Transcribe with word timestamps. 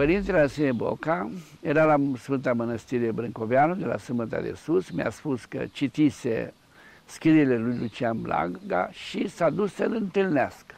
Părintele 0.00 0.38
Arsenie 0.38 0.72
Boca 0.72 1.30
era 1.62 1.84
la 1.84 1.96
Sfânta 2.18 2.52
Mănăstire 2.52 3.10
Brâncoveanu, 3.10 3.74
de 3.74 3.84
la 3.84 3.98
Sâmbăta 3.98 4.40
de 4.40 4.52
Sus, 4.56 4.90
mi-a 4.90 5.10
spus 5.10 5.44
că 5.44 5.64
citise 5.72 6.52
scrierile 7.04 7.58
lui 7.58 7.78
Lucian 7.78 8.22
Blaga 8.22 8.90
și 8.92 9.28
s-a 9.28 9.50
dus 9.50 9.74
să-l 9.74 9.94
întâlnească. 9.94 10.74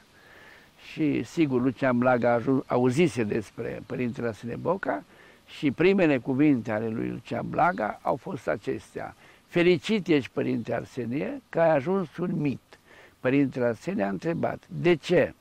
Și 0.92 1.22
sigur, 1.22 1.62
Lucian 1.62 1.98
Blaga 1.98 2.42
auzise 2.66 3.24
despre 3.24 3.82
Părintele 3.86 4.26
Arsenie 4.26 4.56
Boca 4.56 5.04
și 5.46 5.70
primele 5.70 6.18
cuvinte 6.18 6.72
ale 6.72 6.88
lui 6.88 7.08
Lucian 7.08 7.48
Blaga 7.48 7.98
au 8.02 8.16
fost 8.16 8.48
acestea. 8.48 9.14
Fericit 9.46 10.06
ești, 10.06 10.30
Părinte 10.32 10.74
Arsenie, 10.74 11.42
că 11.48 11.60
ai 11.60 11.74
ajuns 11.74 12.16
un 12.16 12.40
mit. 12.40 12.78
Părintele 13.20 13.64
Arsenie 13.64 14.04
a 14.04 14.08
întrebat, 14.08 14.62
de 14.68 14.94
ce, 14.94 15.34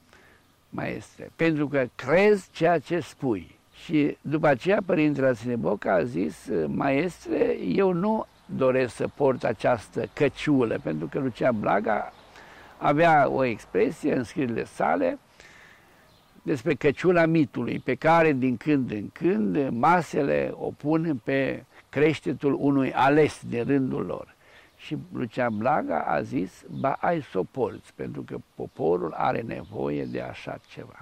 maestre? 0.70 1.32
Pentru 1.36 1.68
că 1.68 1.88
crezi 1.96 2.50
ceea 2.52 2.80
ce 2.80 3.00
spui. 3.00 3.60
Și 3.84 4.17
după 4.21 4.48
aceea 4.48 4.80
Părintele 4.85 5.27
Arsenie 5.27 5.55
Boca 5.55 5.94
a 5.94 6.03
zis, 6.03 6.49
maestre, 6.67 7.58
eu 7.73 7.91
nu 7.91 8.26
doresc 8.45 8.95
să 8.95 9.07
port 9.07 9.44
această 9.44 10.09
căciulă, 10.13 10.80
pentru 10.84 11.07
că 11.07 11.20
Lucian 11.20 11.59
Blaga 11.59 12.13
avea 12.77 13.30
o 13.30 13.44
expresie 13.44 14.16
în 14.16 14.23
scrierile 14.23 14.63
sale 14.63 15.20
despre 16.44 16.73
căciula 16.73 17.26
mitului, 17.26 17.80
pe 17.80 17.95
care 17.95 18.31
din 18.31 18.57
când 18.57 18.91
în 18.91 19.09
când 19.13 19.70
masele 19.70 20.52
o 20.54 20.71
pun 20.71 21.21
pe 21.23 21.63
creștetul 21.90 22.57
unui 22.59 22.93
ales 22.93 23.41
de 23.49 23.62
rândul 23.62 24.05
lor. 24.05 24.35
Și 24.76 24.98
Lucian 25.13 25.57
Blaga 25.57 25.99
a 25.99 26.21
zis, 26.21 26.63
ba 26.79 26.98
ai 26.99 27.21
să 27.21 27.40
o 27.40 27.43
porți, 27.43 27.93
pentru 27.95 28.21
că 28.21 28.38
poporul 28.55 29.13
are 29.16 29.41
nevoie 29.41 30.04
de 30.04 30.21
așa 30.21 30.60
ceva. 30.68 30.98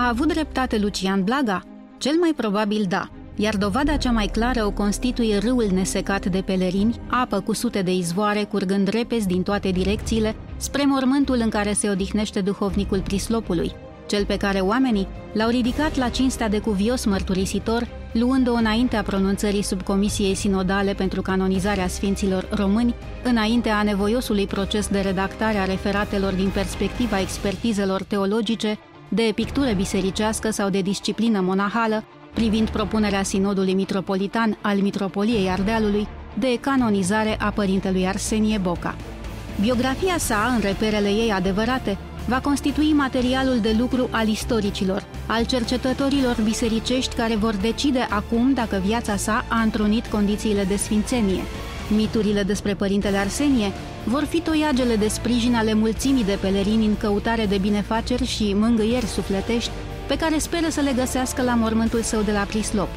A 0.00 0.08
avut 0.08 0.28
dreptate 0.28 0.78
Lucian 0.78 1.24
Blaga? 1.24 1.62
Cel 1.98 2.16
mai 2.20 2.32
probabil 2.36 2.84
da, 2.88 3.08
iar 3.36 3.56
dovada 3.56 3.96
cea 3.96 4.10
mai 4.10 4.26
clară 4.26 4.64
o 4.64 4.70
constituie 4.70 5.38
râul 5.38 5.66
nesecat 5.72 6.26
de 6.26 6.40
pelerini, 6.40 7.00
apă 7.06 7.40
cu 7.40 7.52
sute 7.52 7.82
de 7.82 7.92
izvoare 7.94 8.44
curgând 8.44 8.88
repezi 8.88 9.26
din 9.26 9.42
toate 9.42 9.70
direcțiile, 9.70 10.36
spre 10.56 10.84
mormântul 10.84 11.38
în 11.42 11.48
care 11.48 11.72
se 11.72 11.88
odihnește 11.90 12.40
duhovnicul 12.40 13.00
Prislopului, 13.00 13.72
cel 14.06 14.24
pe 14.24 14.36
care 14.36 14.58
oamenii 14.58 15.08
l-au 15.32 15.48
ridicat 15.48 15.96
la 15.96 16.08
cinstea 16.08 16.48
de 16.48 16.58
cuvios 16.58 17.04
mărturisitor, 17.04 17.88
luând-o 18.12 18.52
înaintea 18.52 19.02
pronunțării 19.02 19.62
subcomisiei 19.62 20.34
sinodale 20.34 20.92
pentru 20.94 21.22
canonizarea 21.22 21.88
sfinților 21.88 22.48
români, 22.50 22.94
înaintea 23.24 23.78
anevoiosului 23.78 24.46
proces 24.46 24.88
de 24.88 25.00
redactare 25.00 25.58
a 25.58 25.64
referatelor 25.64 26.32
din 26.32 26.48
perspectiva 26.48 27.20
expertizelor 27.20 28.02
teologice 28.02 28.78
de 29.12 29.32
pictură 29.34 29.72
bisericească 29.72 30.50
sau 30.50 30.68
de 30.68 30.80
disciplină 30.80 31.40
monahală, 31.40 32.04
privind 32.34 32.68
propunerea 32.68 33.22
sinodului 33.22 33.74
mitropolitan 33.74 34.58
al 34.60 34.78
Mitropoliei 34.78 35.48
Ardealului 35.48 36.08
de 36.38 36.58
canonizare 36.60 37.36
a 37.40 37.50
părintelui 37.50 38.06
Arsenie 38.06 38.58
Boca. 38.58 38.96
Biografia 39.60 40.18
sa, 40.18 40.52
în 40.54 40.60
reperele 40.60 41.08
ei 41.08 41.32
adevărate, 41.32 41.98
va 42.26 42.40
constitui 42.40 42.92
materialul 42.92 43.58
de 43.58 43.74
lucru 43.78 44.08
al 44.10 44.28
istoricilor, 44.28 45.04
al 45.26 45.44
cercetătorilor 45.44 46.36
bisericești 46.44 47.14
care 47.14 47.36
vor 47.36 47.54
decide 47.56 48.06
acum 48.10 48.52
dacă 48.52 48.82
viața 48.84 49.16
sa 49.16 49.44
a 49.48 49.60
întrunit 49.60 50.06
condițiile 50.06 50.64
de 50.64 50.76
sfințenie. 50.76 51.42
Miturile 51.96 52.42
despre 52.42 52.74
părintele 52.74 53.16
Arsenie 53.16 53.72
vor 54.04 54.24
fi 54.24 54.40
toiagele 54.40 54.96
de 54.96 55.08
sprijin 55.08 55.54
ale 55.54 55.74
mulțimii 55.74 56.24
de 56.24 56.38
pelerini 56.40 56.86
în 56.86 56.96
căutare 56.96 57.46
de 57.46 57.58
binefaceri 57.58 58.26
și 58.26 58.54
mângâieri 58.54 59.06
sufletești 59.06 59.70
pe 60.06 60.16
care 60.16 60.38
speră 60.38 60.68
să 60.68 60.80
le 60.80 60.92
găsească 60.96 61.42
la 61.42 61.54
mormântul 61.54 62.02
său 62.02 62.22
de 62.22 62.32
la 62.32 62.40
Prislop. 62.40 62.88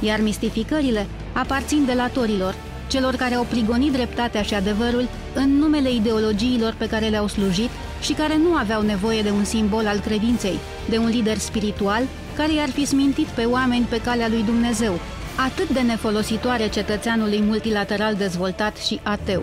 Iar 0.00 0.20
mistificările 0.20 1.06
aparțin 1.32 1.84
delatorilor, 1.84 2.54
celor 2.86 3.14
care 3.14 3.34
au 3.34 3.46
prigonit 3.48 3.92
dreptatea 3.92 4.42
și 4.42 4.54
adevărul 4.54 5.08
în 5.34 5.58
numele 5.58 5.92
ideologiilor 5.92 6.74
pe 6.78 6.88
care 6.88 7.06
le-au 7.06 7.26
slujit 7.26 7.70
și 8.00 8.12
care 8.12 8.36
nu 8.36 8.54
aveau 8.54 8.82
nevoie 8.82 9.22
de 9.22 9.30
un 9.30 9.44
simbol 9.44 9.86
al 9.86 9.98
credinței, 9.98 10.58
de 10.88 10.98
un 10.98 11.08
lider 11.08 11.38
spiritual 11.38 12.02
care 12.36 12.52
i-ar 12.52 12.70
fi 12.70 12.84
smintit 12.84 13.26
pe 13.26 13.44
oameni 13.44 13.86
pe 13.88 14.00
calea 14.00 14.28
lui 14.28 14.42
Dumnezeu, 14.42 14.98
atât 15.36 15.68
de 15.68 15.80
nefolositoare 15.80 16.68
cetățeanului 16.68 17.40
multilateral 17.40 18.14
dezvoltat 18.14 18.76
și 18.76 19.00
ateu. 19.02 19.42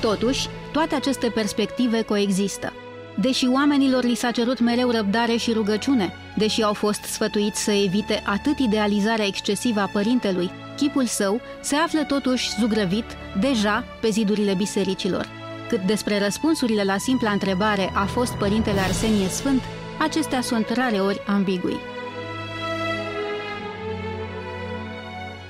Totuși, 0.00 0.48
toate 0.72 0.94
aceste 0.94 1.28
perspective 1.28 2.02
coexistă. 2.02 2.72
Deși 3.20 3.46
oamenilor 3.46 4.04
li 4.04 4.14
s-a 4.14 4.30
cerut 4.30 4.60
mereu 4.60 4.90
răbdare 4.90 5.36
și 5.36 5.52
rugăciune, 5.52 6.12
deși 6.36 6.62
au 6.62 6.72
fost 6.72 7.02
sfătuiți 7.02 7.62
să 7.62 7.70
evite 7.70 8.22
atât 8.26 8.58
idealizarea 8.58 9.26
excesivă 9.26 9.80
a 9.80 9.90
părintelui, 9.92 10.50
chipul 10.76 11.04
său 11.04 11.40
se 11.60 11.74
află 11.74 12.02
totuși 12.02 12.50
zugrăvit 12.60 13.04
deja 13.40 13.84
pe 14.00 14.08
zidurile 14.08 14.54
bisericilor. 14.54 15.28
Cât 15.68 15.80
despre 15.80 16.18
răspunsurile 16.18 16.82
la 16.82 16.98
simpla 16.98 17.30
întrebare 17.30 17.90
a 17.94 18.04
fost 18.04 18.32
părintele 18.32 18.80
Arsenie 18.80 19.28
Sfânt, 19.28 19.62
acestea 19.98 20.40
sunt 20.40 20.68
rare 20.68 20.96
ori 20.96 21.22
ambigui. 21.26 21.76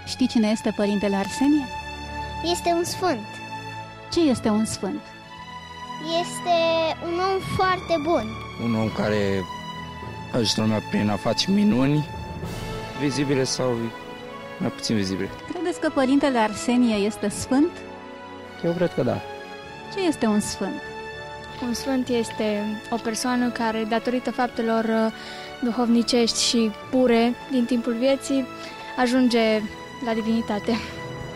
Știi 0.06 0.28
cine 0.28 0.48
este 0.48 0.72
părintele 0.76 1.16
Arsenie? 1.16 1.66
Este 2.52 2.68
un 2.68 2.84
sfânt. 2.84 3.35
Ce 4.16 4.22
este 4.22 4.48
un 4.48 4.64
sfânt? 4.64 5.00
Este 6.20 6.56
un 7.04 7.18
om 7.18 7.40
foarte 7.56 7.96
bun. 8.02 8.24
Un 8.64 8.74
om 8.74 8.90
care 8.96 9.44
ajută 10.34 10.60
lumea 10.60 10.82
prin 10.90 11.08
a 11.08 11.16
face 11.16 11.50
minuni, 11.50 12.08
vizibile 13.00 13.44
sau 13.44 13.76
mai 14.58 14.70
puțin 14.70 14.96
vizibile. 14.96 15.28
Credeți 15.52 15.80
că 15.80 15.90
părintele 15.94 16.38
Arsenie 16.38 16.94
este 16.94 17.28
sfânt? 17.28 17.70
Eu 18.64 18.72
cred 18.72 18.94
că 18.94 19.02
da. 19.02 19.20
Ce 19.94 20.00
este 20.00 20.26
un 20.26 20.40
sfânt? 20.40 20.82
Un 21.66 21.74
sfânt 21.74 22.08
este 22.08 22.62
o 22.90 22.96
persoană 22.96 23.50
care, 23.50 23.84
datorită 23.88 24.30
faptelor 24.30 24.84
uh, 24.84 25.12
duhovnicești 25.62 26.42
și 26.42 26.70
pure 26.90 27.34
din 27.50 27.64
timpul 27.64 27.94
vieții, 27.94 28.46
ajunge 28.98 29.60
la 30.04 30.14
divinitate. 30.14 30.76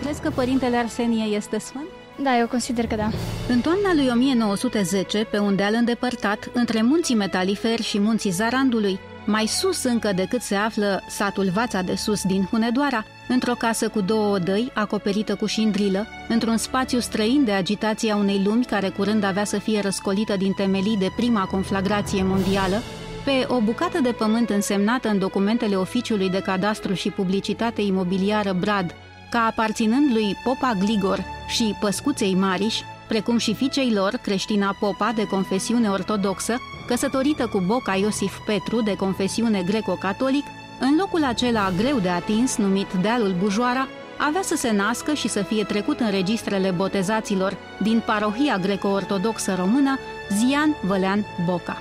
Crezi 0.01 0.21
că 0.21 0.31
părintele 0.31 0.77
Arsenie 0.77 1.25
este 1.25 1.59
sfânt? 1.59 1.89
Da, 2.22 2.38
eu 2.38 2.47
consider 2.47 2.86
că 2.86 2.94
da. 2.94 3.10
În 3.48 3.60
toamna 3.60 3.94
lui 3.94 4.08
1910, 4.12 5.26
pe 5.31 5.38
un 5.38 5.56
deal 5.56 5.75
îndepărtat, 5.75 6.50
între 6.53 6.82
munții 6.82 7.14
Metaliferi 7.14 7.82
și 7.82 7.98
munții 7.98 8.31
Zarandului, 8.31 9.00
mai 9.26 9.47
sus 9.47 9.82
încă 9.82 10.12
decât 10.12 10.42
se 10.42 10.54
află 10.54 11.03
satul 11.08 11.50
Vața 11.53 11.82
de 11.82 11.94
Sus 11.94 12.22
din 12.22 12.44
Hunedoara, 12.50 13.04
într-o 13.28 13.54
casă 13.54 13.88
cu 13.88 14.00
două 14.00 14.34
odăi, 14.34 14.70
acoperită 14.75 15.34
cu 15.34 15.47
șindrilă, 15.47 16.06
într-un 16.28 16.56
spațiu 16.56 16.98
străin 16.98 17.44
de 17.44 17.53
agitația 17.53 18.16
unei 18.16 18.42
lumi 18.44 18.64
care 18.64 18.88
curând 18.88 19.25
avea 19.25 19.44
să 19.44 19.58
fie 19.58 19.81
răscolită 19.81 20.37
din 20.37 20.52
temelii 20.52 20.97
de 20.97 21.12
prima 21.16 21.44
conflagrație 21.44 22.22
mondială, 22.22 22.82
pe 23.25 23.47
o 23.48 23.60
bucată 23.60 24.00
de 24.00 24.12
pământ 24.12 24.50
însemnată 24.50 25.08
în 25.08 25.19
documentele 25.19 25.76
oficiului 25.76 26.31
de 26.31 26.41
cadastru 26.41 26.92
și 26.92 27.10
publicitate 27.10 27.81
imobiliară 27.82 28.56
Brad, 28.60 28.94
ca 29.31 29.47
aparținând 29.47 30.13
lui 30.13 30.37
Popa 30.45 30.75
Gligor 30.79 31.25
și 31.47 31.75
Păscuței 31.81 32.35
Mariș, 32.35 32.81
precum 33.09 33.39
și 33.39 33.55
fiicei 33.55 33.93
lor, 33.93 34.19
creștina 34.23 34.77
Popa, 34.81 35.12
de 35.15 35.27
confesiune 35.27 35.88
ortodoxă, 35.88 36.56
căsătorită 36.87 37.47
cu 37.47 37.62
Boca 37.67 37.94
Iosif 37.94 38.38
Petru, 38.47 38.82
de 38.82 38.97
confesiune 38.97 39.62
greco-catolic, 39.62 40.44
în 40.81 40.97
locul 40.99 41.25
acela 41.25 41.73
greu 41.77 41.99
de 41.99 42.09
atins, 42.09 42.56
numit 42.56 42.93
Dealul 42.93 43.35
Bujoara, 43.38 43.88
avea 44.19 44.43
să 44.43 44.56
se 44.56 44.73
nască 44.73 45.15
și 45.15 45.29
să 45.29 45.43
fie 45.43 45.65
trecut 45.65 46.00
în 46.00 46.11
registrele 46.11 46.71
botezaților 46.71 47.56
din 47.83 48.03
parohia 48.06 48.59
greco-ortodoxă 48.59 49.55
română 49.55 49.99
Zian 50.31 50.76
Vălean 50.83 51.25
Boca 51.44 51.76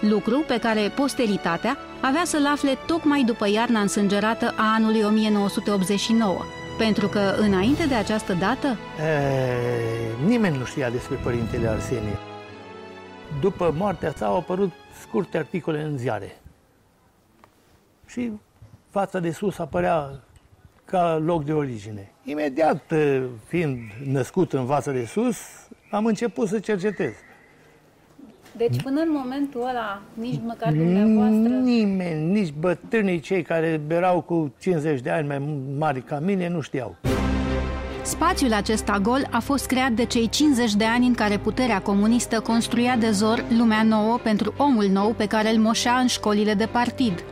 lucru 0.00 0.44
pe 0.46 0.58
care 0.58 0.92
posteritatea 0.94 1.76
avea 2.00 2.24
să-l 2.24 2.46
afle 2.46 2.78
tocmai 2.86 3.22
după 3.22 3.48
iarna 3.48 3.80
însângerată 3.80 4.54
a 4.56 4.74
anului 4.74 5.02
1989, 5.02 6.40
pentru 6.78 7.08
că 7.08 7.34
înainte 7.38 7.86
de 7.86 7.94
această 7.94 8.32
dată... 8.32 8.66
E, 8.66 10.26
nimeni 10.26 10.56
nu 10.56 10.64
știa 10.64 10.90
despre 10.90 11.16
părintele 11.16 11.68
Arsenie. 11.68 12.18
După 13.40 13.74
moartea 13.76 14.12
sa 14.16 14.26
au 14.26 14.36
apărut 14.36 14.72
scurte 15.00 15.38
articole 15.38 15.82
în 15.82 15.98
ziare. 15.98 16.36
Și 18.06 18.32
fața 18.90 19.18
de 19.18 19.30
sus 19.30 19.58
apărea 19.58 20.20
ca 20.84 21.16
loc 21.24 21.44
de 21.44 21.52
origine. 21.52 22.12
Imediat, 22.24 22.92
fiind 23.46 23.78
născut 24.04 24.52
în 24.52 24.66
fața 24.66 24.92
de 24.92 25.04
sus, 25.04 25.38
am 25.90 26.06
început 26.06 26.48
să 26.48 26.58
cercetez 26.58 27.12
Deci 28.56 28.82
până 28.82 29.00
în 29.00 29.08
momentul 29.12 29.60
ăla, 29.60 30.02
nici 30.14 30.40
măcar 30.46 30.72
dumneavoastră... 30.72 31.48
Nimeni, 31.48 32.30
nici 32.32 32.52
bătrânii 32.58 33.20
cei 33.20 33.42
care 33.42 33.80
erau 33.88 34.20
cu 34.20 34.54
50 34.58 35.00
de 35.00 35.10
ani 35.10 35.26
mai 35.26 35.42
mari 35.78 36.02
ca 36.02 36.18
mine, 36.18 36.48
nu 36.48 36.60
știau. 36.60 36.96
Spațiul 38.02 38.52
acesta 38.52 38.98
gol 39.02 39.28
a 39.30 39.38
fost 39.38 39.66
creat 39.66 39.90
de 39.90 40.04
cei 40.04 40.28
50 40.28 40.74
de 40.74 40.84
ani 40.84 41.06
în 41.06 41.14
care 41.14 41.38
puterea 41.38 41.80
comunistă 41.80 42.40
construia 42.40 42.96
de 42.96 43.10
zor 43.10 43.44
lumea 43.58 43.82
nouă 43.82 44.18
pentru 44.22 44.54
omul 44.56 44.86
nou 44.92 45.12
pe 45.12 45.26
care 45.26 45.50
îl 45.50 45.58
moșea 45.58 45.98
în 45.98 46.06
școlile 46.06 46.54
de 46.54 46.66
partid. 46.66 47.24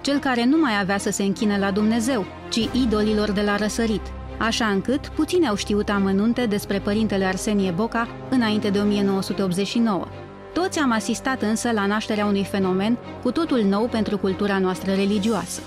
Cel 0.00 0.18
care 0.18 0.44
nu 0.44 0.56
mai 0.60 0.72
avea 0.80 0.98
să 0.98 1.10
se 1.10 1.22
închine 1.22 1.58
la 1.58 1.70
Dumnezeu, 1.70 2.24
ci 2.50 2.68
idolilor 2.72 3.30
de 3.30 3.40
la 3.40 3.56
răsărit. 3.56 4.02
Așa 4.38 4.66
încât 4.66 5.08
puțini 5.08 5.48
au 5.48 5.54
știut 5.54 5.88
amănunte 5.88 6.46
despre 6.46 6.78
părintele 6.78 7.24
Arsenie 7.24 7.70
Boca 7.70 8.08
înainte 8.30 8.70
de 8.70 8.78
1989. 8.78 10.06
Toți 10.52 10.78
am 10.78 10.92
asistat 10.92 11.42
însă 11.42 11.70
la 11.70 11.86
nașterea 11.86 12.26
unui 12.26 12.44
fenomen 12.44 12.98
cu 13.22 13.30
totul 13.30 13.62
nou 13.62 13.86
pentru 13.86 14.18
cultura 14.18 14.58
noastră 14.58 14.92
religioasă. 14.92 15.60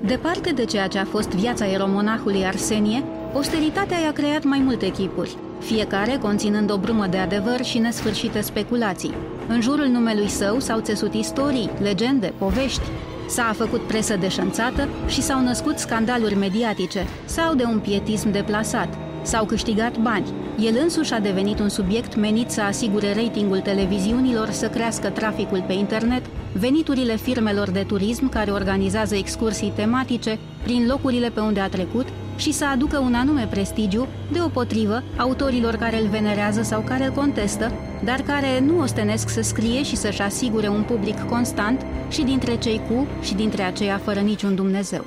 Departe 0.00 0.52
de 0.52 0.64
ceea 0.64 0.88
ce 0.88 0.98
a 0.98 1.04
fost 1.04 1.28
viața 1.28 1.66
eromonahului 1.66 2.44
Arsenie, 2.44 3.04
posteritatea 3.32 3.98
i-a 3.98 4.12
creat 4.12 4.44
mai 4.44 4.58
multe 4.58 4.90
chipuri, 4.90 5.36
fiecare 5.60 6.18
conținând 6.20 6.70
o 6.70 6.78
brumă 6.78 7.06
de 7.06 7.16
adevăr 7.16 7.62
și 7.62 7.78
nesfârșite 7.78 8.40
speculații. 8.40 9.14
În 9.48 9.60
jurul 9.60 9.86
numelui 9.86 10.28
său 10.28 10.60
s-au 10.60 10.80
țesut 10.80 11.14
istorii, 11.14 11.70
legende, 11.82 12.32
povești. 12.38 12.82
S-a 13.28 13.52
făcut 13.56 13.80
presă 13.86 14.16
deșanțată 14.16 14.88
și 15.06 15.22
s-au 15.22 15.42
născut 15.42 15.78
scandaluri 15.78 16.34
mediatice 16.34 17.06
sau 17.24 17.54
de 17.54 17.64
un 17.64 17.78
pietism 17.78 18.30
deplasat. 18.30 18.98
S-au 19.22 19.44
câștigat 19.44 19.98
bani. 19.98 20.26
El 20.58 20.78
însuși 20.82 21.12
a 21.12 21.20
devenit 21.20 21.58
un 21.58 21.68
subiect 21.68 22.16
menit 22.16 22.50
să 22.50 22.60
asigure 22.60 23.14
ratingul 23.14 23.60
televiziunilor 23.60 24.50
să 24.50 24.68
crească 24.68 25.08
traficul 25.08 25.64
pe 25.66 25.72
internet, 25.72 26.22
veniturile 26.52 27.16
firmelor 27.16 27.70
de 27.70 27.84
turism 27.86 28.28
care 28.28 28.50
organizează 28.50 29.14
excursii 29.14 29.72
tematice 29.74 30.38
prin 30.62 30.86
locurile 30.86 31.28
pe 31.28 31.40
unde 31.40 31.60
a 31.60 31.68
trecut 31.68 32.06
și 32.36 32.52
să 32.52 32.64
aducă 32.64 32.98
un 32.98 33.14
anume 33.14 33.46
prestigiu, 33.50 34.06
deopotrivă, 34.32 35.02
autorilor 35.18 35.76
care 35.76 36.00
îl 36.00 36.08
venerează 36.08 36.62
sau 36.62 36.80
care 36.80 37.04
îl 37.04 37.12
contestă, 37.12 37.72
dar 38.04 38.20
care 38.20 38.60
nu 38.60 38.78
ostenesc 38.80 39.28
să 39.28 39.40
scrie 39.40 39.82
și 39.82 39.96
să-și 39.96 40.22
asigure 40.22 40.68
un 40.68 40.82
public 40.82 41.28
constant 41.28 41.86
și 42.08 42.22
dintre 42.22 42.56
cei 42.58 42.80
cu 42.88 43.06
și 43.22 43.34
dintre 43.34 43.62
aceia 43.62 43.98
fără 43.98 44.20
niciun 44.20 44.54
Dumnezeu. 44.54 45.04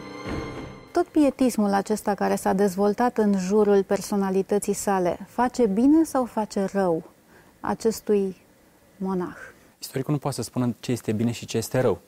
Tot 0.92 1.08
pietismul 1.08 1.74
acesta 1.74 2.14
care 2.14 2.36
s-a 2.36 2.54
dezvoltat 2.54 3.18
în 3.18 3.34
jurul 3.38 3.84
personalității 3.84 4.74
sale 4.74 5.18
face 5.30 5.68
bine 5.68 6.04
sau 6.04 6.26
face 6.26 6.66
rău 6.74 7.04
acestui 7.60 8.36
monah? 8.98 9.38
Istoricul 9.80 10.14
nu 10.14 10.20
poate 10.20 10.36
să 10.36 10.42
spună 10.42 10.76
ce 10.80 10.92
este 10.92 11.12
bine 11.12 11.32
și 11.32 11.46
ce 11.46 11.58
este 11.58 11.82
rău. 11.82 12.02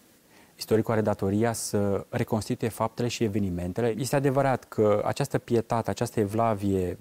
Istoricul 0.59 0.93
are 0.93 1.01
datoria 1.01 1.53
să 1.53 2.05
reconstituie 2.09 2.69
faptele 2.69 3.07
și 3.07 3.23
evenimentele. 3.23 3.93
Este 3.97 4.15
adevărat 4.15 4.63
că 4.63 5.01
această 5.05 5.37
pietate, 5.37 5.89
această 5.89 6.19
evlavie 6.19 6.97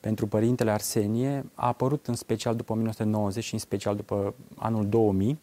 pentru 0.00 0.26
părintele 0.26 0.70
Arsenie 0.70 1.44
a 1.54 1.66
apărut 1.66 2.06
în 2.06 2.14
special 2.14 2.56
după 2.56 2.72
1990 2.72 3.44
și 3.44 3.52
în 3.52 3.58
special 3.58 3.96
după 3.96 4.34
anul 4.56 4.88
2000, 4.88 5.38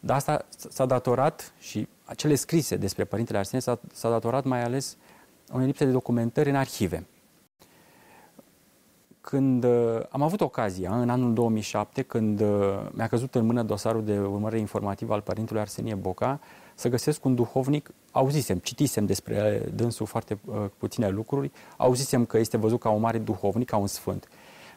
dar 0.00 0.16
asta 0.16 0.44
s-a 0.68 0.86
datorat 0.86 1.52
și 1.58 1.88
acele 2.04 2.34
scrise 2.34 2.76
despre 2.76 3.04
părintele 3.04 3.38
Arsenie 3.38 3.60
s-a, 3.60 3.80
s-a 3.92 4.10
datorat 4.10 4.44
mai 4.44 4.62
ales 4.62 4.96
unei 5.52 5.66
lipse 5.66 5.84
de 5.84 5.90
documentări 5.90 6.48
în 6.48 6.56
arhive. 6.56 7.06
Când 9.28 9.64
uh, 9.64 10.00
am 10.08 10.22
avut 10.22 10.40
ocazia, 10.40 11.00
în 11.00 11.10
anul 11.10 11.34
2007, 11.34 12.02
când 12.02 12.40
uh, 12.40 12.48
mi-a 12.90 13.06
căzut 13.06 13.34
în 13.34 13.46
mână 13.46 13.62
dosarul 13.62 14.04
de 14.04 14.18
urmărire 14.18 14.60
informativă 14.60 15.12
al 15.12 15.20
părintelui 15.20 15.60
Arsenie 15.60 15.94
Boca, 15.94 16.40
să 16.74 16.88
găsesc 16.88 17.24
un 17.24 17.34
duhovnic, 17.34 17.90
auzisem, 18.10 18.58
citisem 18.58 19.06
despre 19.06 19.62
dânsul 19.74 20.06
foarte 20.06 20.38
uh, 20.44 20.54
puține 20.78 21.08
lucruri, 21.08 21.50
auzisem 21.76 22.24
că 22.24 22.38
este 22.38 22.56
văzut 22.56 22.80
ca 22.80 22.90
un 22.90 23.00
mare 23.00 23.18
duhovnic, 23.18 23.68
ca 23.68 23.76
un 23.76 23.86
sfânt. 23.86 24.28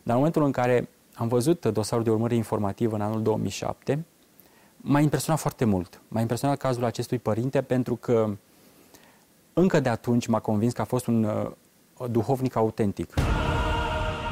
Dar 0.03 0.13
în 0.13 0.15
momentul 0.15 0.43
în 0.43 0.51
care 0.51 0.89
am 1.13 1.27
văzut 1.27 1.65
dosarul 1.65 2.03
de 2.03 2.09
urmărire 2.09 2.37
informativă 2.37 2.95
în 2.95 3.01
anul 3.01 3.21
2007, 3.21 4.05
m-a 4.77 4.99
impresionat 4.99 5.41
foarte 5.41 5.65
mult. 5.65 6.01
M-a 6.07 6.19
impresionat 6.19 6.57
cazul 6.57 6.83
acestui 6.83 7.17
părinte 7.17 7.61
pentru 7.61 7.95
că 7.95 8.29
încă 9.53 9.79
de 9.79 9.89
atunci 9.89 10.27
m-a 10.27 10.39
convins 10.39 10.73
că 10.73 10.81
a 10.81 10.85
fost 10.85 11.07
un 11.07 11.23
uh, 11.23 12.09
duhovnic 12.09 12.55
autentic. 12.55 13.13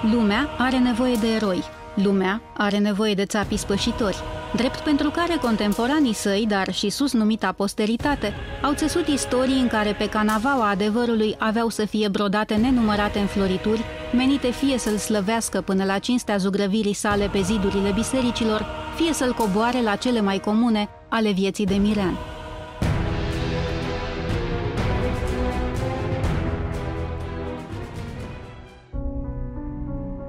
Lumea 0.01 0.49
are 0.57 0.77
nevoie 0.77 1.15
de 1.15 1.27
eroi. 1.27 1.63
Lumea 1.93 2.41
are 2.57 2.77
nevoie 2.77 3.13
de 3.13 3.25
țapii 3.25 3.57
spășitori, 3.57 4.17
drept 4.55 4.79
pentru 4.79 5.09
care 5.09 5.37
contemporanii 5.41 6.13
săi, 6.13 6.45
dar 6.47 6.73
și 6.73 6.89
sus 6.89 7.13
numita 7.13 7.51
posteritate, 7.51 8.33
au 8.61 8.73
țesut 8.73 9.07
istorii 9.07 9.59
în 9.59 9.67
care 9.67 9.93
pe 9.93 10.09
canavaua 10.09 10.69
adevărului 10.69 11.35
aveau 11.37 11.69
să 11.69 11.85
fie 11.85 12.07
brodate 12.07 12.55
nenumărate 12.55 13.19
înflorituri, 13.19 13.83
menite 14.15 14.51
fie 14.51 14.77
să-l 14.77 14.97
slăvească 14.97 15.61
până 15.61 15.83
la 15.83 15.97
cinstea 15.97 16.37
zugrăvirii 16.37 16.93
sale 16.93 17.27
pe 17.27 17.41
zidurile 17.41 17.91
bisericilor, 17.91 18.65
fie 18.95 19.13
să-l 19.13 19.33
coboare 19.33 19.81
la 19.81 19.95
cele 19.95 20.21
mai 20.21 20.39
comune 20.39 20.89
ale 21.09 21.31
vieții 21.31 21.65
de 21.65 21.75
mirean. 21.75 22.17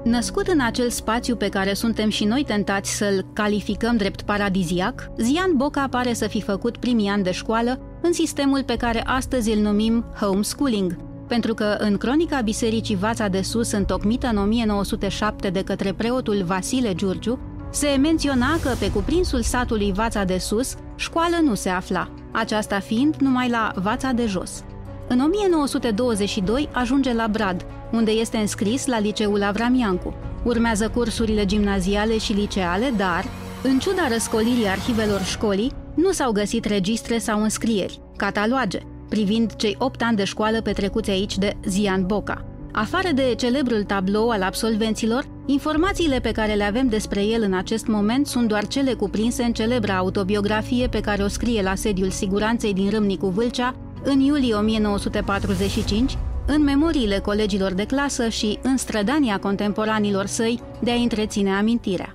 Născut 0.09 0.47
în 0.47 0.59
acel 0.59 0.89
spațiu 0.89 1.35
pe 1.35 1.49
care 1.49 1.73
suntem 1.73 2.09
și 2.09 2.25
noi 2.25 2.43
tentați 2.43 2.95
să-l 2.95 3.25
calificăm 3.33 3.97
drept 3.97 4.21
paradiziac, 4.21 5.11
Zian 5.17 5.51
Boca 5.55 5.87
pare 5.89 6.13
să 6.13 6.27
fi 6.27 6.41
făcut 6.41 6.77
primii 6.77 7.09
ani 7.09 7.23
de 7.23 7.31
școală 7.31 7.79
în 8.01 8.13
sistemul 8.13 8.63
pe 8.63 8.75
care 8.75 9.03
astăzi 9.05 9.51
îl 9.51 9.61
numim 9.61 10.05
homeschooling, 10.19 10.97
pentru 11.27 11.53
că 11.53 11.75
în 11.79 11.97
cronica 11.97 12.41
Bisericii 12.41 12.95
Vața 12.95 13.27
de 13.27 13.41
Sus, 13.41 13.71
întocmită 13.71 14.27
în 14.27 14.37
1907 14.37 15.49
de 15.49 15.63
către 15.63 15.93
preotul 15.93 16.43
Vasile 16.43 16.93
Giurgiu, 16.93 17.39
se 17.71 17.97
menționa 18.01 18.59
că 18.63 18.69
pe 18.79 18.91
cuprinsul 18.91 19.41
satului 19.41 19.91
Vața 19.91 20.23
de 20.23 20.37
Sus, 20.37 20.75
școală 20.95 21.35
nu 21.43 21.55
se 21.55 21.69
afla, 21.69 22.11
aceasta 22.31 22.79
fiind 22.79 23.15
numai 23.15 23.49
la 23.49 23.71
Vața 23.75 24.11
de 24.11 24.25
Jos. 24.25 24.63
În 25.11 25.19
1922 25.19 26.69
ajunge 26.71 27.13
la 27.13 27.27
Brad, 27.27 27.65
unde 27.91 28.11
este 28.11 28.37
înscris 28.37 28.85
la 28.85 28.99
liceul 28.99 29.43
Avramiancu. 29.43 30.13
Urmează 30.43 30.89
cursurile 30.89 31.45
gimnaziale 31.45 32.17
și 32.17 32.33
liceale, 32.33 32.93
dar, 32.97 33.23
în 33.63 33.79
ciuda 33.79 34.07
răscolirii 34.07 34.67
arhivelor 34.67 35.21
școlii, 35.21 35.71
nu 35.95 36.11
s-au 36.11 36.31
găsit 36.31 36.65
registre 36.65 37.17
sau 37.17 37.41
înscrieri, 37.41 37.99
cataloage, 38.17 38.79
privind 39.09 39.55
cei 39.55 39.75
8 39.79 40.01
ani 40.01 40.17
de 40.17 40.23
școală 40.23 40.61
petrecuți 40.61 41.09
aici 41.09 41.37
de 41.37 41.57
Zian 41.65 42.05
Boca. 42.05 42.45
Afară 42.71 43.09
de 43.13 43.33
celebrul 43.37 43.83
tablou 43.83 44.29
al 44.29 44.41
absolvenților, 44.41 45.25
informațiile 45.45 46.19
pe 46.19 46.31
care 46.31 46.53
le 46.53 46.63
avem 46.63 46.87
despre 46.87 47.23
el 47.25 47.41
în 47.41 47.53
acest 47.53 47.87
moment 47.87 48.27
sunt 48.27 48.47
doar 48.47 48.67
cele 48.67 48.93
cuprinse 48.93 49.43
în 49.43 49.53
celebra 49.53 49.97
autobiografie 49.97 50.87
pe 50.87 50.99
care 50.99 51.23
o 51.23 51.27
scrie 51.27 51.61
la 51.61 51.75
sediul 51.75 52.09
siguranței 52.09 52.73
din 52.73 52.89
Râmnicu 52.89 53.27
Vâlcea 53.27 53.75
în 54.03 54.19
iulie 54.19 54.53
1945, 54.53 56.17
în 56.47 56.63
memoriile 56.63 57.19
colegilor 57.19 57.73
de 57.73 57.85
clasă 57.85 58.29
și 58.29 58.59
în 58.61 58.77
strădania 58.77 59.39
contemporanilor 59.39 60.25
săi 60.25 60.59
de 60.81 60.91
a 60.91 60.95
întreține 60.95 61.51
amintirea. 61.51 62.13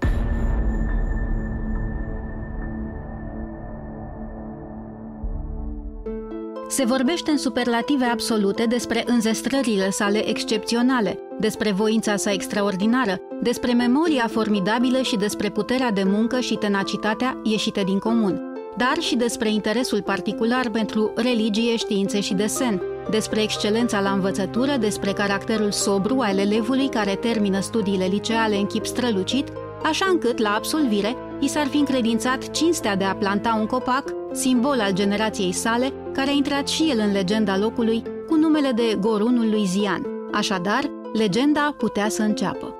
Se 6.68 6.84
vorbește 6.84 7.30
în 7.30 7.38
superlative 7.38 8.04
absolute 8.04 8.64
despre 8.64 9.02
înzestrările 9.06 9.90
sale 9.90 10.28
excepționale, 10.28 11.18
despre 11.40 11.72
voința 11.72 12.16
sa 12.16 12.32
extraordinară, 12.32 13.16
despre 13.42 13.72
memoria 13.72 14.26
formidabilă 14.30 15.02
și 15.02 15.16
despre 15.16 15.50
puterea 15.50 15.90
de 15.90 16.02
muncă 16.04 16.40
și 16.40 16.54
tenacitatea 16.54 17.40
ieșite 17.42 17.82
din 17.82 17.98
comun, 17.98 18.53
dar 18.76 18.96
și 18.98 19.16
despre 19.16 19.50
interesul 19.50 20.02
particular 20.02 20.70
pentru 20.70 21.12
religie, 21.14 21.76
științe 21.76 22.20
și 22.20 22.34
desen, 22.34 22.82
despre 23.10 23.42
excelența 23.42 24.00
la 24.00 24.10
învățătură, 24.10 24.76
despre 24.76 25.12
caracterul 25.12 25.70
sobru 25.70 26.18
al 26.20 26.38
elevului 26.38 26.88
care 26.88 27.14
termină 27.14 27.60
studiile 27.60 28.04
liceale 28.04 28.56
în 28.56 28.66
chip 28.66 28.86
strălucit, 28.86 29.48
așa 29.82 30.06
încât, 30.10 30.38
la 30.38 30.54
absolvire, 30.54 31.16
i 31.40 31.48
s-ar 31.48 31.66
fi 31.66 31.76
încredințat 31.76 32.50
cinstea 32.50 32.96
de 32.96 33.04
a 33.04 33.14
planta 33.14 33.56
un 33.60 33.66
copac, 33.66 34.04
simbol 34.32 34.80
al 34.80 34.92
generației 34.92 35.52
sale, 35.52 35.92
care 36.12 36.30
a 36.30 36.32
intrat 36.32 36.68
și 36.68 36.90
el 36.90 36.98
în 36.98 37.12
legenda 37.12 37.58
locului 37.58 38.02
cu 38.28 38.34
numele 38.34 38.70
de 38.70 38.96
Gorunul 39.00 39.50
lui 39.50 39.64
Zian. 39.64 40.06
Așadar, 40.32 40.90
legenda 41.12 41.74
putea 41.78 42.08
să 42.08 42.22
înceapă. 42.22 42.73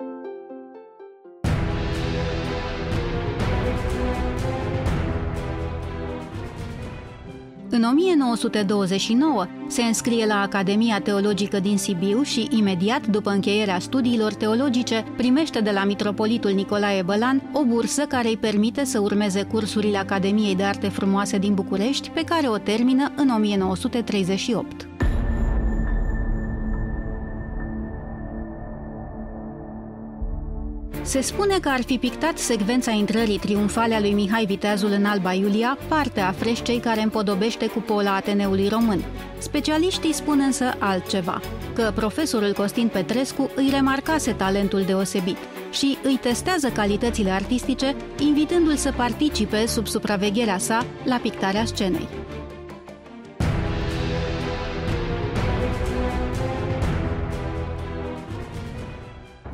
În 7.75 7.83
1929 7.83 9.47
se 9.67 9.83
înscrie 9.83 10.27
la 10.27 10.41
Academia 10.41 11.01
Teologică 11.01 11.61
din 11.61 11.79
Sibiu 11.79 12.23
și, 12.23 12.49
imediat 12.51 13.07
după 13.07 13.31
încheierea 13.31 13.79
studiilor 13.79 14.35
teologice, 14.35 15.05
primește 15.17 15.61
de 15.61 15.71
la 15.71 15.85
mitropolitul 15.85 16.51
Nicolae 16.51 17.03
Bălan 17.03 17.51
o 17.53 17.65
bursă 17.65 18.03
care 18.03 18.29
îi 18.29 18.37
permite 18.37 18.85
să 18.85 18.99
urmeze 18.99 19.43
cursurile 19.43 19.99
Academiei 19.99 20.57
de 20.57 20.63
Arte 20.63 20.89
Frumoase 20.89 21.39
din 21.39 21.55
București, 21.55 22.11
pe 22.11 22.25
care 22.25 22.49
o 22.49 22.59
termină 22.59 23.13
în 23.17 23.29
1938. 23.29 24.89
Se 31.05 31.21
spune 31.21 31.59
că 31.59 31.69
ar 31.69 31.83
fi 31.83 31.99
pictat 31.99 32.39
secvența 32.39 32.91
intrării 32.91 33.39
triumfale 33.39 33.95
a 33.95 34.01
lui 34.01 34.13
Mihai 34.13 34.45
Viteazul 34.45 34.91
în 34.91 35.05
Alba 35.05 35.33
Iulia, 35.33 35.79
parte 35.89 36.21
a 36.21 36.33
freșcei 36.33 36.79
care 36.79 37.03
împodobește 37.03 37.67
cupola 37.67 38.15
Ateneului 38.15 38.69
Român. 38.69 39.05
Specialiștii 39.39 40.13
spun 40.13 40.41
însă 40.41 40.75
altceva, 40.79 41.41
că 41.75 41.93
profesorul 41.95 42.53
Costin 42.53 42.89
Petrescu 42.89 43.51
îi 43.55 43.69
remarcase 43.73 44.33
talentul 44.33 44.83
deosebit 44.83 45.39
și 45.71 45.99
îi 46.03 46.19
testează 46.21 46.69
calitățile 46.69 47.31
artistice, 47.31 47.97
invitându-l 48.19 48.77
să 48.77 48.93
participe 48.97 49.67
sub 49.67 49.87
supravegherea 49.87 50.59
sa 50.59 50.87
la 51.05 51.17
pictarea 51.17 51.65
scenei. 51.65 52.09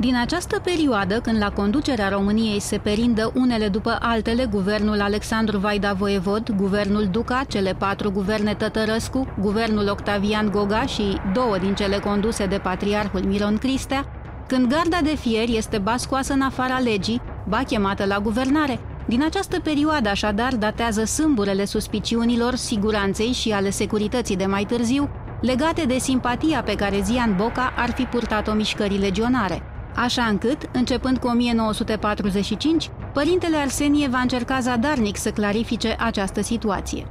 Din 0.00 0.16
această 0.16 0.60
perioadă, 0.64 1.20
când 1.20 1.38
la 1.38 1.50
conducerea 1.50 2.08
României 2.08 2.60
se 2.60 2.78
perindă 2.78 3.32
unele 3.34 3.68
după 3.68 3.98
altele 4.00 4.46
guvernul 4.50 5.00
Alexandru 5.00 5.58
Vaida 5.58 5.92
Voievod, 5.92 6.50
guvernul 6.50 7.08
Duca, 7.10 7.42
cele 7.48 7.74
patru 7.78 8.10
guverne 8.10 8.54
Tătărăscu, 8.54 9.34
guvernul 9.40 9.88
Octavian 9.88 10.50
Goga 10.50 10.86
și 10.86 11.02
două 11.32 11.58
din 11.58 11.74
cele 11.74 11.98
conduse 11.98 12.46
de 12.46 12.58
patriarhul 12.58 13.20
Miron 13.20 13.56
Cristea, 13.56 14.04
când 14.46 14.68
garda 14.68 14.98
de 15.02 15.16
fier 15.16 15.48
este 15.48 15.78
bascoasă 15.78 16.32
în 16.32 16.40
afara 16.40 16.78
legii, 16.78 17.20
ba 17.48 17.62
chemată 17.66 18.04
la 18.04 18.18
guvernare, 18.18 18.78
din 19.06 19.22
această 19.24 19.60
perioadă 19.60 20.08
așadar 20.08 20.54
datează 20.54 21.04
sâmburele 21.04 21.64
suspiciunilor, 21.64 22.54
siguranței 22.54 23.32
și 23.32 23.50
ale 23.50 23.70
securității 23.70 24.36
de 24.36 24.46
mai 24.46 24.64
târziu, 24.64 25.08
legate 25.40 25.84
de 25.84 25.98
simpatia 25.98 26.62
pe 26.62 26.74
care 26.74 27.00
Zian 27.02 27.34
Boca 27.36 27.72
ar 27.76 27.90
fi 27.90 28.02
purtat-o 28.02 28.52
mișcării 28.52 28.98
legionare– 28.98 29.62
așa 30.00 30.24
încât, 30.24 30.68
începând 30.72 31.18
cu 31.18 31.26
1945, 31.26 32.90
părintele 33.12 33.56
Arsenie 33.56 34.08
va 34.08 34.18
încerca 34.18 34.60
zadarnic 34.60 35.16
să 35.16 35.30
clarifice 35.30 35.96
această 35.98 36.42
situație. 36.42 37.06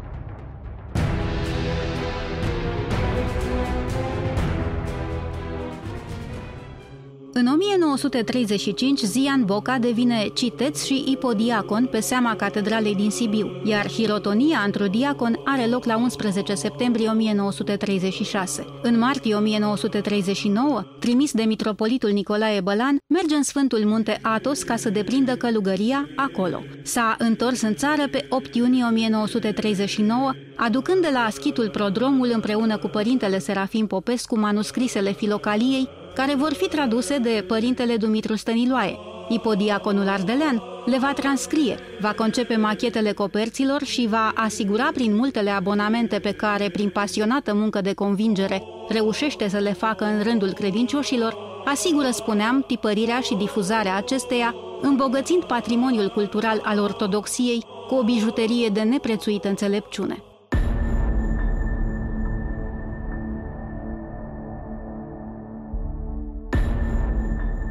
În 7.39 7.47
1935, 7.47 8.99
Zian 8.99 9.45
Boca 9.45 9.77
devine 9.77 10.29
citeț 10.33 10.83
și 10.83 11.03
ipodiacon 11.07 11.87
pe 11.91 11.99
seama 11.99 12.35
catedralei 12.35 12.95
din 12.95 13.09
Sibiu, 13.09 13.61
iar 13.63 13.91
hirotonia 13.91 14.59
într 14.65 14.83
diacon 14.83 15.39
are 15.45 15.65
loc 15.65 15.85
la 15.85 15.97
11 15.97 16.53
septembrie 16.53 17.09
1936. 17.09 18.65
În 18.81 18.97
martie 18.97 19.35
1939, 19.35 20.83
trimis 20.99 21.31
de 21.31 21.43
mitropolitul 21.43 22.09
Nicolae 22.09 22.61
Bălan, 22.61 22.97
merge 23.07 23.35
în 23.35 23.43
Sfântul 23.43 23.85
Munte 23.85 24.19
Atos 24.21 24.63
ca 24.63 24.75
să 24.75 24.89
deprindă 24.89 25.35
călugăria 25.35 26.09
acolo. 26.15 26.63
S-a 26.83 27.15
întors 27.19 27.61
în 27.61 27.75
țară 27.75 28.07
pe 28.11 28.25
8 28.29 28.55
iunie 28.55 28.83
1939, 28.89 30.31
aducând 30.55 31.01
de 31.01 31.09
la 31.13 31.19
Aschitul 31.19 31.69
Prodromul 31.69 32.31
împreună 32.33 32.77
cu 32.77 32.87
părintele 32.87 33.39
Serafim 33.39 33.87
Popescu 33.87 34.39
manuscrisele 34.39 35.11
filocaliei 35.11 35.89
care 36.19 36.35
vor 36.35 36.53
fi 36.53 36.67
traduse 36.67 37.17
de 37.17 37.43
părintele 37.47 37.95
Dumitru 37.97 38.35
Stăniloae. 38.35 38.97
Ipodiaconul 39.29 40.07
Ardelean 40.07 40.63
le 40.85 40.97
va 40.97 41.13
transcrie, 41.13 41.77
va 41.99 42.13
concepe 42.13 42.55
machetele 42.55 43.11
coperților 43.11 43.83
și 43.83 44.07
va 44.09 44.31
asigura 44.35 44.89
prin 44.93 45.15
multele 45.15 45.49
abonamente 45.49 46.19
pe 46.19 46.31
care, 46.31 46.69
prin 46.69 46.89
pasionată 46.89 47.53
muncă 47.53 47.81
de 47.81 47.93
convingere, 47.93 48.63
reușește 48.89 49.49
să 49.49 49.57
le 49.57 49.73
facă 49.73 50.05
în 50.05 50.23
rândul 50.23 50.53
credincioșilor, 50.53 51.37
asigură, 51.65 52.09
spuneam, 52.11 52.63
tipărirea 52.67 53.19
și 53.19 53.35
difuzarea 53.35 53.95
acesteia, 53.95 54.55
îmbogățind 54.81 55.43
patrimoniul 55.43 56.09
cultural 56.09 56.61
al 56.63 56.79
ortodoxiei 56.79 57.65
cu 57.87 57.95
o 57.95 58.03
bijuterie 58.03 58.67
de 58.67 58.81
neprețuită 58.81 59.47
înțelepciune. 59.47 60.23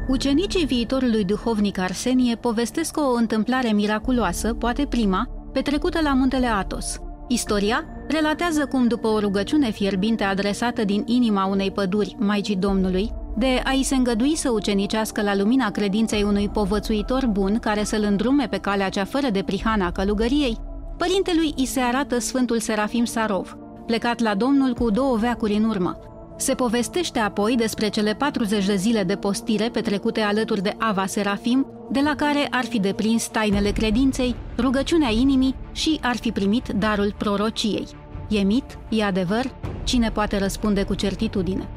Ucenicii 0.09 0.65
viitorului 0.65 1.23
duhovnic 1.23 1.77
Arsenie 1.77 2.35
povestesc 2.35 2.97
o 2.97 3.13
întâmplare 3.13 3.71
miraculoasă, 3.71 4.53
poate 4.53 4.85
prima, 4.85 5.29
petrecută 5.53 5.99
la 6.01 6.13
muntele 6.13 6.45
Atos. 6.47 6.99
Istoria 7.27 7.85
relatează 8.07 8.65
cum, 8.65 8.87
după 8.87 9.07
o 9.07 9.19
rugăciune 9.19 9.71
fierbinte 9.71 10.23
adresată 10.23 10.83
din 10.83 11.03
inima 11.05 11.45
unei 11.45 11.71
păduri 11.71 12.15
Maicii 12.19 12.55
Domnului, 12.55 13.11
de 13.37 13.61
a-i 13.63 13.83
se 13.83 13.95
îngădui 13.95 14.35
să 14.35 14.49
ucenicească 14.49 15.21
la 15.21 15.35
lumina 15.35 15.71
credinței 15.71 16.23
unui 16.23 16.49
povățuitor 16.49 17.25
bun 17.27 17.57
care 17.59 17.83
să-l 17.83 18.03
îndrume 18.03 18.47
pe 18.49 18.57
calea 18.57 18.89
cea 18.89 19.05
fără 19.05 19.29
de 19.29 19.43
prihana 19.43 19.91
călugăriei, 19.91 20.57
părintelui 20.97 21.53
îi 21.57 21.65
se 21.65 21.79
arată 21.79 22.19
Sfântul 22.19 22.59
Serafim 22.59 23.05
Sarov, 23.05 23.57
plecat 23.85 24.19
la 24.19 24.35
Domnul 24.35 24.73
cu 24.73 24.91
două 24.91 25.17
veacuri 25.17 25.53
în 25.53 25.63
urmă, 25.63 25.99
se 26.41 26.53
povestește 26.53 27.19
apoi 27.19 27.55
despre 27.55 27.89
cele 27.89 28.13
40 28.13 28.65
de 28.65 28.75
zile 28.75 29.03
de 29.03 29.15
postire 29.15 29.69
petrecute 29.69 30.21
alături 30.21 30.61
de 30.61 30.75
Ava 30.77 31.05
Serafim, 31.05 31.67
de 31.91 31.99
la 31.99 32.15
care 32.15 32.47
ar 32.51 32.65
fi 32.65 32.79
deprins 32.79 33.27
tainele 33.27 33.71
credinței, 33.71 34.35
rugăciunea 34.57 35.09
inimii 35.09 35.55
și 35.71 35.99
ar 36.01 36.15
fi 36.15 36.31
primit 36.31 36.67
darul 36.67 37.13
prorociei. 37.17 37.87
E 38.29 38.39
mit? 38.41 38.77
E 38.89 39.03
adevăr? 39.03 39.55
Cine 39.83 40.11
poate 40.11 40.37
răspunde 40.37 40.83
cu 40.83 40.93
certitudine? 40.93 41.67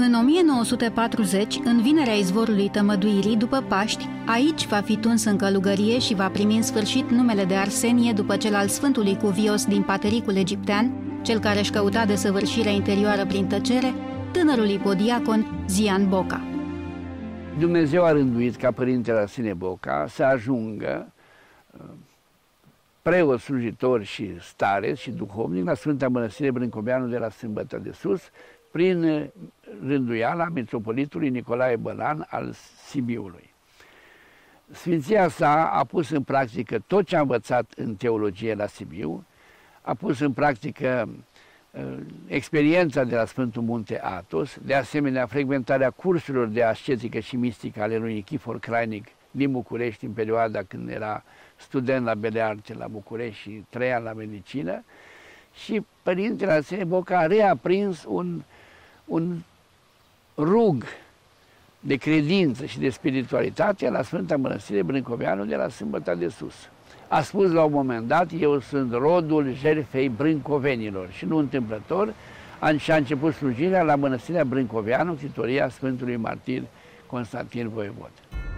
În 0.00 0.14
1940, 0.14 1.60
în 1.64 1.82
vinerea 1.82 2.12
izvorului 2.12 2.68
tămăduirii 2.68 3.36
după 3.36 3.64
Paști, 3.68 4.08
aici 4.26 4.66
va 4.66 4.80
fi 4.80 4.96
tuns 4.96 5.24
în 5.24 5.36
călugărie 5.36 5.98
și 5.98 6.14
va 6.14 6.28
primi 6.28 6.56
în 6.56 6.62
sfârșit 6.62 7.10
numele 7.10 7.44
de 7.44 7.54
Arsenie 7.54 8.12
după 8.12 8.36
cel 8.36 8.54
al 8.54 8.68
Sfântului 8.68 9.16
Cuvios 9.16 9.64
din 9.66 9.82
Patericul 9.82 10.36
egiptean, 10.36 10.92
cel 11.22 11.38
care 11.40 11.58
își 11.58 11.70
căuta 11.70 12.04
desăvârșirea 12.04 12.70
interioară 12.70 13.26
prin 13.26 13.46
tăcere, 13.46 13.94
tânărul 14.32 14.68
ipodiacon 14.68 15.64
Zian 15.68 16.08
Boca. 16.08 16.40
Dumnezeu 17.58 18.04
a 18.04 18.12
rânduit 18.12 18.56
ca 18.56 18.72
părintele 18.72 19.18
Arsenie 19.18 19.54
Boca 19.54 20.06
să 20.08 20.22
ajungă 20.22 21.12
uh, 21.70 21.84
preot 23.02 23.40
slujitor 23.40 24.02
și 24.02 24.36
stare 24.40 24.94
și 24.94 25.10
duhovnic 25.10 25.64
la 25.64 25.74
Sfânta 25.74 26.08
Mănăstire 26.08 26.50
Brâncoveanu 26.50 27.06
de 27.06 27.18
la 27.18 27.30
Sâmbătă 27.30 27.78
de 27.82 27.90
Sus, 27.92 28.20
prin 28.70 29.30
rânduiala 29.86 30.48
metropolitului 30.48 31.28
Nicolae 31.28 31.76
Bălan 31.76 32.26
al 32.30 32.54
Sibiului. 32.86 33.54
Sfinția 34.70 35.28
sa 35.28 35.70
a 35.70 35.84
pus 35.84 36.10
în 36.10 36.22
practică 36.22 36.78
tot 36.86 37.06
ce 37.06 37.16
a 37.16 37.20
învățat 37.20 37.72
în 37.76 37.94
teologie 37.94 38.54
la 38.54 38.66
Sibiu, 38.66 39.26
a 39.82 39.94
pus 39.94 40.18
în 40.18 40.32
practică 40.32 41.08
uh, 41.70 41.96
experiența 42.26 43.04
de 43.04 43.14
la 43.16 43.24
Sfântul 43.24 43.62
Munte 43.62 44.00
Atos, 44.02 44.58
de 44.62 44.74
asemenea 44.74 45.26
frecventarea 45.26 45.90
cursurilor 45.90 46.46
de 46.46 46.62
ascetică 46.62 47.18
și 47.18 47.36
mistică 47.36 47.82
ale 47.82 47.96
lui 47.96 48.14
Nichifor 48.14 48.58
Crainic 48.58 49.06
din 49.30 49.52
București 49.52 50.04
în 50.04 50.12
perioada 50.12 50.62
când 50.62 50.88
era 50.88 51.22
student 51.56 52.04
la 52.04 52.14
Belearte 52.14 52.74
la 52.74 52.86
București 52.86 53.40
și 53.40 53.64
trăia 53.68 53.98
la 53.98 54.12
medicină 54.12 54.84
și 55.54 55.86
Părintele 56.02 56.52
Arsenie 56.52 56.84
Boca 56.84 57.18
a 57.18 57.26
reaprins 57.26 58.04
un, 58.08 58.42
un 59.08 59.36
rug 60.36 60.84
de 61.80 61.94
credință 61.94 62.64
și 62.64 62.78
de 62.78 62.90
spiritualitate 62.90 63.90
la 63.90 64.02
Sfânta 64.02 64.36
Mănăstire 64.36 64.82
Brâncoveanu 64.82 65.44
de 65.44 65.56
la 65.56 65.68
Sâmbăta 65.68 66.14
de 66.14 66.28
Sus. 66.28 66.54
A 67.08 67.22
spus 67.22 67.52
la 67.52 67.62
un 67.62 67.72
moment 67.72 68.08
dat, 68.08 68.30
eu 68.38 68.60
sunt 68.60 68.92
rodul 68.92 69.54
jerfei 69.60 70.08
brâncovenilor 70.08 71.08
și 71.10 71.24
nu 71.24 71.36
întâmplător, 71.36 72.14
și 72.76 72.90
a 72.90 72.96
început 72.96 73.34
slujirea 73.34 73.82
la 73.82 73.96
Mănăstirea 73.96 74.44
Brâncoveanu, 74.44 75.14
titoria 75.14 75.68
Sfântului 75.68 76.16
Martir 76.16 76.62
Constantin 77.06 77.68
Voievod. 77.68 78.10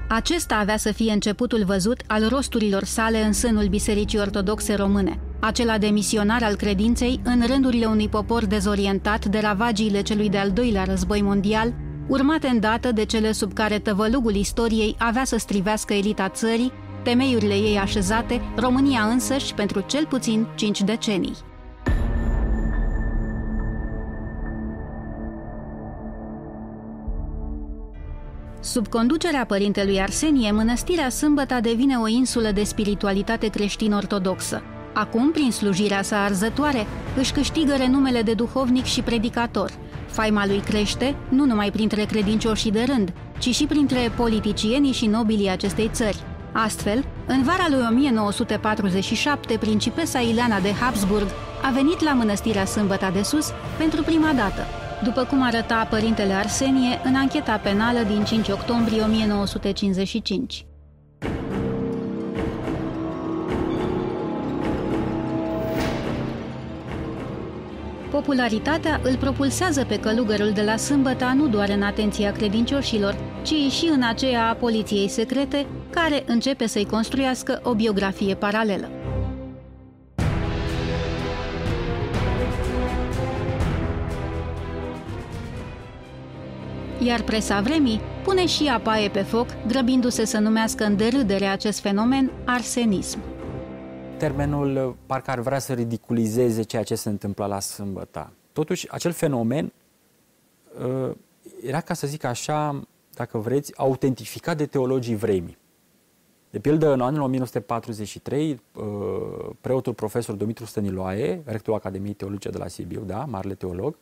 Acesta 0.09 0.57
avea 0.57 0.77
să 0.77 0.93
fie 0.93 1.13
începutul 1.13 1.65
văzut 1.65 2.03
al 2.07 2.29
rosturilor 2.29 2.85
sale 2.85 3.23
în 3.23 3.33
sânul 3.33 3.67
Bisericii 3.67 4.19
Ortodoxe 4.19 4.75
Române, 4.75 5.19
acela 5.41 5.79
de 5.79 5.87
misionar 5.87 6.43
al 6.43 6.57
credinței 6.57 7.21
în 7.25 7.43
rândurile 7.47 7.87
unui 7.87 8.09
popor 8.09 8.47
dezorientat 8.47 9.25
de 9.25 9.39
ravagiile 9.39 10.03
celui 10.03 10.29
de-al 10.29 10.51
doilea 10.51 10.85
război 10.85 11.23
mondial, 11.23 11.73
urmate 12.09 12.47
îndată 12.47 12.93
de 12.93 13.05
cele 13.05 13.33
sub 13.33 13.53
care 13.53 13.79
tăvălugul 13.79 14.35
istoriei 14.35 14.97
avea 14.99 15.25
să 15.25 15.39
strivească 15.39 15.93
elita 15.93 16.29
țării, 16.29 16.73
temeiurile 17.03 17.55
ei 17.55 17.79
așezate, 17.79 18.41
România 18.57 19.03
însăși 19.03 19.55
pentru 19.55 19.85
cel 19.87 20.07
puțin 20.07 20.47
cinci 20.55 20.83
decenii. 20.83 21.37
Sub 28.61 28.89
conducerea 28.89 29.45
părintelui 29.45 30.01
Arsenie, 30.01 30.51
mănăstirea 30.51 31.09
Sâmbăta 31.09 31.61
devine 31.61 31.97
o 31.97 32.09
insulă 32.09 32.51
de 32.51 32.63
spiritualitate 32.63 33.49
creștin-ortodoxă. 33.49 34.63
Acum, 34.93 35.31
prin 35.31 35.51
slujirea 35.51 36.03
sa 36.03 36.25
arzătoare, 36.25 36.87
își 37.17 37.33
câștigă 37.33 37.75
renumele 37.77 38.23
de 38.23 38.33
duhovnic 38.33 38.85
și 38.85 39.03
predicator. 39.03 39.71
Faima 40.07 40.47
lui 40.47 40.59
crește, 40.59 41.15
nu 41.29 41.45
numai 41.45 41.71
printre 41.71 42.05
credincioșii 42.05 42.71
de 42.71 42.83
rând, 42.83 43.13
ci 43.39 43.55
și 43.55 43.67
printre 43.67 44.13
politicienii 44.17 44.93
și 44.93 45.07
nobilii 45.07 45.51
acestei 45.51 45.91
țări. 45.93 46.23
Astfel, 46.53 47.05
în 47.27 47.43
vara 47.43 47.67
lui 47.69 47.87
1947, 47.91 49.57
principesa 49.57 50.19
Ileana 50.19 50.61
de 50.61 50.73
Habsburg 50.73 51.27
a 51.63 51.71
venit 51.71 52.01
la 52.01 52.13
mănăstirea 52.13 52.65
Sâmbăta 52.65 53.11
de 53.11 53.23
Sus 53.23 53.53
pentru 53.79 54.03
prima 54.03 54.33
dată 54.33 54.67
după 55.03 55.25
cum 55.25 55.43
arăta 55.43 55.87
părintele 55.91 56.33
Arsenie 56.33 57.01
în 57.05 57.15
ancheta 57.15 57.57
penală 57.57 58.03
din 58.03 58.25
5 58.25 58.49
octombrie 58.49 59.03
1955. 59.03 60.65
Popularitatea 68.11 69.01
îl 69.03 69.17
propulsează 69.17 69.85
pe 69.85 69.99
călugărul 69.99 70.51
de 70.51 70.63
la 70.63 70.77
Sâmbăta 70.77 71.33
nu 71.33 71.49
doar 71.49 71.69
în 71.69 71.83
atenția 71.83 72.33
credincioșilor, 72.33 73.17
ci 73.43 73.73
și 73.73 73.87
în 73.93 74.03
aceea 74.03 74.49
a 74.49 74.55
poliției 74.55 75.09
secrete, 75.09 75.67
care 75.91 76.25
începe 76.27 76.67
să-i 76.67 76.87
construiască 76.87 77.61
o 77.65 77.75
biografie 77.75 78.35
paralelă. 78.35 78.91
iar 87.03 87.23
presa 87.23 87.61
vremii 87.61 88.01
pune 88.25 88.47
și 88.47 88.67
apaie 88.67 89.09
pe 89.09 89.21
foc, 89.23 89.47
grăbindu-se 89.67 90.25
să 90.25 90.39
numească 90.39 90.85
în 90.85 90.97
derâdere 90.97 91.47
acest 91.47 91.81
fenomen 91.81 92.31
arsenism. 92.45 93.30
Termenul 94.21 94.77
uh, 94.77 94.95
parcă 95.07 95.31
ar 95.31 95.39
vrea 95.41 95.59
să 95.59 95.73
ridiculizeze 95.73 96.63
ceea 96.63 96.83
ce 96.83 96.95
se 96.95 97.09
întâmplă 97.09 97.47
la 97.47 97.61
sâmbătă. 97.61 98.33
Totuși, 98.53 98.93
acel 98.93 99.13
fenomen 99.13 99.73
uh, 100.79 101.17
era, 101.63 101.81
ca 101.81 101.95
să 101.95 102.07
zic 102.07 102.25
așa, 102.25 102.83
dacă 103.15 103.39
vreți, 103.39 103.79
autentificat 103.79 104.57
de 104.57 104.67
teologii 104.67 105.17
vremii. 105.17 105.59
De 106.51 106.59
pildă, 106.59 106.93
în 106.93 107.01
anul 107.01 107.21
1943, 107.21 108.61
uh, 108.75 108.85
preotul 109.61 109.95
profesor 109.95 110.35
Dumitru 110.35 110.65
Stăniloae, 110.65 111.43
rectorul 111.45 111.79
Academiei 111.79 112.15
Teologice 112.15 112.49
de 112.49 112.59
la 112.59 112.69
Sibiu, 112.69 113.03
da, 113.07 113.25
marele 113.25 113.55
teolog, 113.55 113.97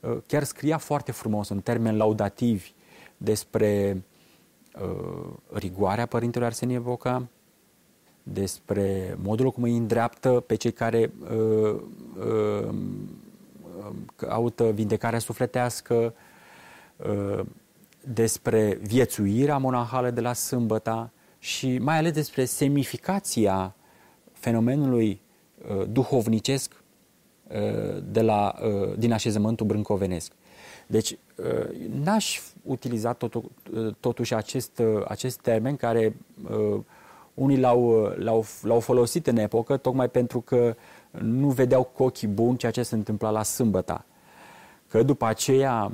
Uh, 0.00 0.16
chiar 0.26 0.44
scria 0.44 0.78
foarte 0.78 1.12
frumos, 1.12 1.48
în 1.48 1.60
termeni 1.60 1.96
laudativi, 1.96 2.72
despre 3.16 4.02
uh, 4.82 5.32
rigoarea 5.52 6.06
Părintelui 6.06 6.46
Arsenie 6.46 6.78
Boca, 6.78 7.28
despre 8.32 9.18
modul 9.22 9.50
cum 9.50 9.62
îi 9.62 9.76
îndreaptă 9.76 10.30
pe 10.46 10.54
cei 10.54 10.72
care 10.72 11.12
uh, 11.30 11.80
uh, 12.18 12.74
caută 14.16 14.70
vindecarea 14.70 15.18
sufletească, 15.18 16.14
uh, 16.96 17.44
despre 18.04 18.78
viețuirea 18.82 19.58
monahală 19.58 20.10
de 20.10 20.20
la 20.20 20.32
sâmbăta 20.32 21.10
și 21.38 21.78
mai 21.78 21.96
ales 21.96 22.12
despre 22.12 22.44
semnificația 22.44 23.74
fenomenului 24.32 25.20
uh, 25.68 25.84
duhovnicesc 25.88 26.82
Uh, 27.48 28.02
de 28.10 28.20
la, 28.20 28.54
uh, 28.62 28.92
din 28.98 29.12
așezământul 29.12 29.66
brâncovenesc. 29.66 30.32
Deci, 30.86 31.10
uh, 31.10 31.88
n-aș 32.02 32.40
utiliza 32.62 33.12
totu, 33.12 33.50
totuși 34.00 34.34
acest, 34.34 34.82
acest 35.06 35.40
termen 35.40 35.76
care 35.76 36.16
unii 37.38 37.58
l-au, 37.58 38.12
l-au, 38.16 38.44
l-au 38.62 38.80
folosit 38.80 39.26
în 39.26 39.36
epocă 39.36 39.76
tocmai 39.76 40.08
pentru 40.08 40.40
că 40.40 40.74
nu 41.10 41.48
vedeau 41.48 41.82
cu 41.84 42.02
ochii 42.02 42.28
buni 42.28 42.56
ceea 42.58 42.72
ce 42.72 42.82
se 42.82 42.94
întâmpla 42.94 43.30
la 43.30 43.42
sâmbăta. 43.42 44.04
Că 44.88 45.02
după 45.02 45.26
aceea 45.26 45.92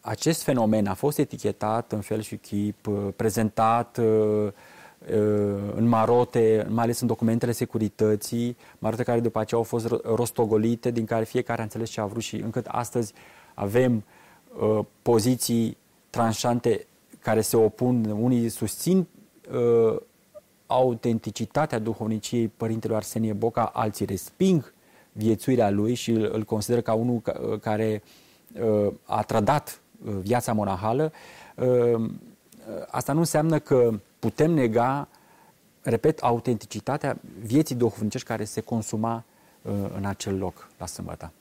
acest 0.00 0.42
fenomen 0.42 0.86
a 0.86 0.94
fost 0.94 1.18
etichetat 1.18 1.92
în 1.92 2.00
fel 2.00 2.20
și 2.20 2.36
chip, 2.36 2.88
prezentat 3.16 4.00
în 5.74 5.86
marote, 5.86 6.66
mai 6.68 6.84
ales 6.84 7.00
în 7.00 7.06
documentele 7.06 7.52
securității, 7.52 8.56
marote 8.78 9.02
care 9.02 9.20
după 9.20 9.38
aceea 9.38 9.60
au 9.60 9.66
fost 9.66 9.86
rostogolite, 10.04 10.90
din 10.90 11.04
care 11.04 11.24
fiecare 11.24 11.60
a 11.60 11.62
înțeles 11.62 11.90
ce 11.90 12.00
a 12.00 12.06
vrut 12.06 12.22
și 12.22 12.36
încât 12.36 12.66
astăzi 12.66 13.12
avem 13.54 14.04
uh, 14.58 14.84
poziții 15.02 15.76
tranșante 16.10 16.86
care 17.20 17.40
se 17.40 17.56
opun, 17.56 18.04
unii 18.04 18.48
susțin 18.48 19.06
uh, 19.52 19.96
autenticitatea 20.66 21.78
duhovniciei 21.78 22.48
Părintelui 22.48 22.96
Arsenie 22.96 23.32
Boca, 23.32 23.64
alții 23.64 24.06
resping 24.06 24.72
viețuirea 25.12 25.70
lui 25.70 25.94
și 25.94 26.10
îl, 26.10 26.30
îl 26.32 26.42
consideră 26.42 26.80
ca 26.80 26.92
unul 26.92 27.22
care 27.60 28.02
uh, 28.60 28.92
a 29.04 29.22
trădat 29.22 29.80
uh, 30.04 30.14
viața 30.22 30.52
monahală. 30.52 31.12
Uh, 31.56 32.10
asta 32.90 33.12
nu 33.12 33.18
înseamnă 33.18 33.58
că 33.58 33.90
putem 34.18 34.50
nega, 34.50 35.08
repet, 35.82 36.22
autenticitatea 36.22 37.16
vieții 37.42 37.74
duhovnicești 37.74 38.26
care 38.26 38.44
se 38.44 38.60
consuma 38.60 39.24
uh, 39.62 39.72
în 39.96 40.04
acel 40.04 40.38
loc 40.38 40.68
la 40.78 40.86
sâmbătă. 40.86 41.32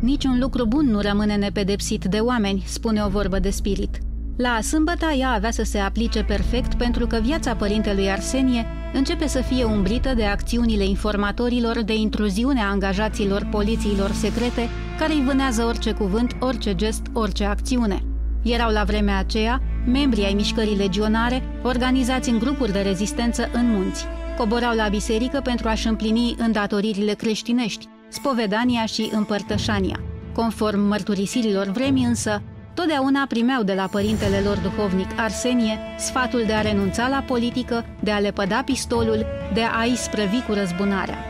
Niciun 0.00 0.38
lucru 0.38 0.66
bun 0.66 0.86
nu 0.90 1.00
rămâne 1.00 1.36
nepedepsit 1.36 2.04
de 2.04 2.18
oameni, 2.18 2.62
spune 2.66 3.02
o 3.02 3.08
vorbă 3.08 3.38
de 3.38 3.50
spirit. 3.50 3.98
La 4.36 4.58
sâmbăta 4.62 5.12
ea 5.12 5.30
avea 5.30 5.50
să 5.50 5.62
se 5.62 5.78
aplice 5.78 6.22
perfect 6.22 6.74
pentru 6.74 7.06
că 7.06 7.20
viața 7.22 7.54
părintelui 7.54 8.10
Arsenie 8.10 8.66
începe 8.92 9.26
să 9.26 9.40
fie 9.40 9.64
umbrită 9.64 10.14
de 10.14 10.24
acțiunile 10.24 10.84
informatorilor 10.84 11.82
de 11.82 11.94
intruziune 11.94 12.60
a 12.60 12.70
angajaților 12.70 13.48
polițiilor 13.50 14.10
secrete 14.10 14.68
care 14.98 15.12
îi 15.12 15.22
vânează 15.22 15.64
orice 15.64 15.92
cuvânt, 15.92 16.36
orice 16.40 16.74
gest, 16.74 17.02
orice 17.12 17.44
acțiune. 17.44 18.02
Erau 18.42 18.70
la 18.70 18.84
vremea 18.84 19.18
aceea 19.18 19.62
membri 19.86 20.24
ai 20.24 20.32
mișcării 20.32 20.76
legionare, 20.76 21.42
organizați 21.62 22.30
în 22.30 22.38
grupuri 22.38 22.72
de 22.72 22.80
rezistență 22.80 23.48
în 23.52 23.70
munți. 23.70 24.04
Coborau 24.38 24.74
la 24.74 24.88
biserică 24.88 25.40
pentru 25.44 25.68
a-și 25.68 25.86
împlini 25.86 26.34
îndatoririle 26.38 27.12
creștinești, 27.12 27.88
spovedania 28.10 28.86
și 28.86 29.10
împărtășania. 29.12 30.00
Conform 30.34 30.80
mărturisirilor 30.80 31.66
vremii 31.66 32.04
însă, 32.04 32.42
totdeauna 32.74 33.26
primeau 33.28 33.62
de 33.62 33.74
la 33.74 33.88
părintele 33.90 34.40
lor 34.40 34.58
duhovnic 34.58 35.18
Arsenie 35.18 35.78
sfatul 35.98 36.44
de 36.46 36.52
a 36.52 36.60
renunța 36.60 37.08
la 37.08 37.24
politică, 37.26 37.84
de 38.02 38.10
a 38.10 38.18
lepăda 38.18 38.62
pistolul, 38.62 39.26
de 39.54 39.62
a 39.62 39.84
isprăvi 39.84 40.42
cu 40.42 40.52
răzbunarea. 40.52 41.26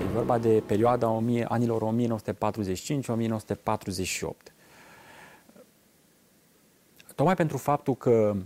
E 0.00 0.12
vorba 0.14 0.38
de 0.38 0.62
perioada 0.66 1.22
anilor 1.48 1.94
1945-1948. 1.94 1.94
Tocmai 7.14 7.34
pentru 7.34 7.56
faptul 7.56 7.94
că 7.94 8.36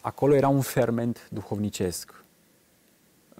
acolo 0.00 0.34
era 0.34 0.48
un 0.48 0.60
ferment 0.60 1.28
duhovnicesc, 1.30 2.20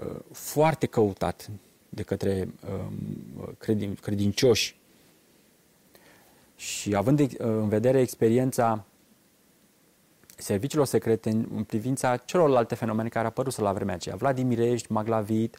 Uh, 0.00 0.16
foarte 0.32 0.86
căutat 0.86 1.50
de 1.88 2.02
către 2.02 2.48
um, 2.72 3.54
credin, 3.58 3.94
credincioși 3.94 4.76
și 6.56 6.94
având 6.94 7.20
uh, 7.20 7.28
în 7.38 7.68
vedere 7.68 8.00
experiența 8.00 8.84
serviciilor 10.36 10.86
secrete 10.86 11.30
în 11.30 11.64
privința 11.66 12.16
celorlalte 12.16 12.74
fenomene 12.74 13.08
care 13.08 13.24
au 13.24 13.30
apărut 13.30 13.58
la 13.58 13.72
vremea 13.72 13.94
aceea, 13.94 14.16
Vladimirești, 14.16 14.92
Maglavit, 14.92 15.58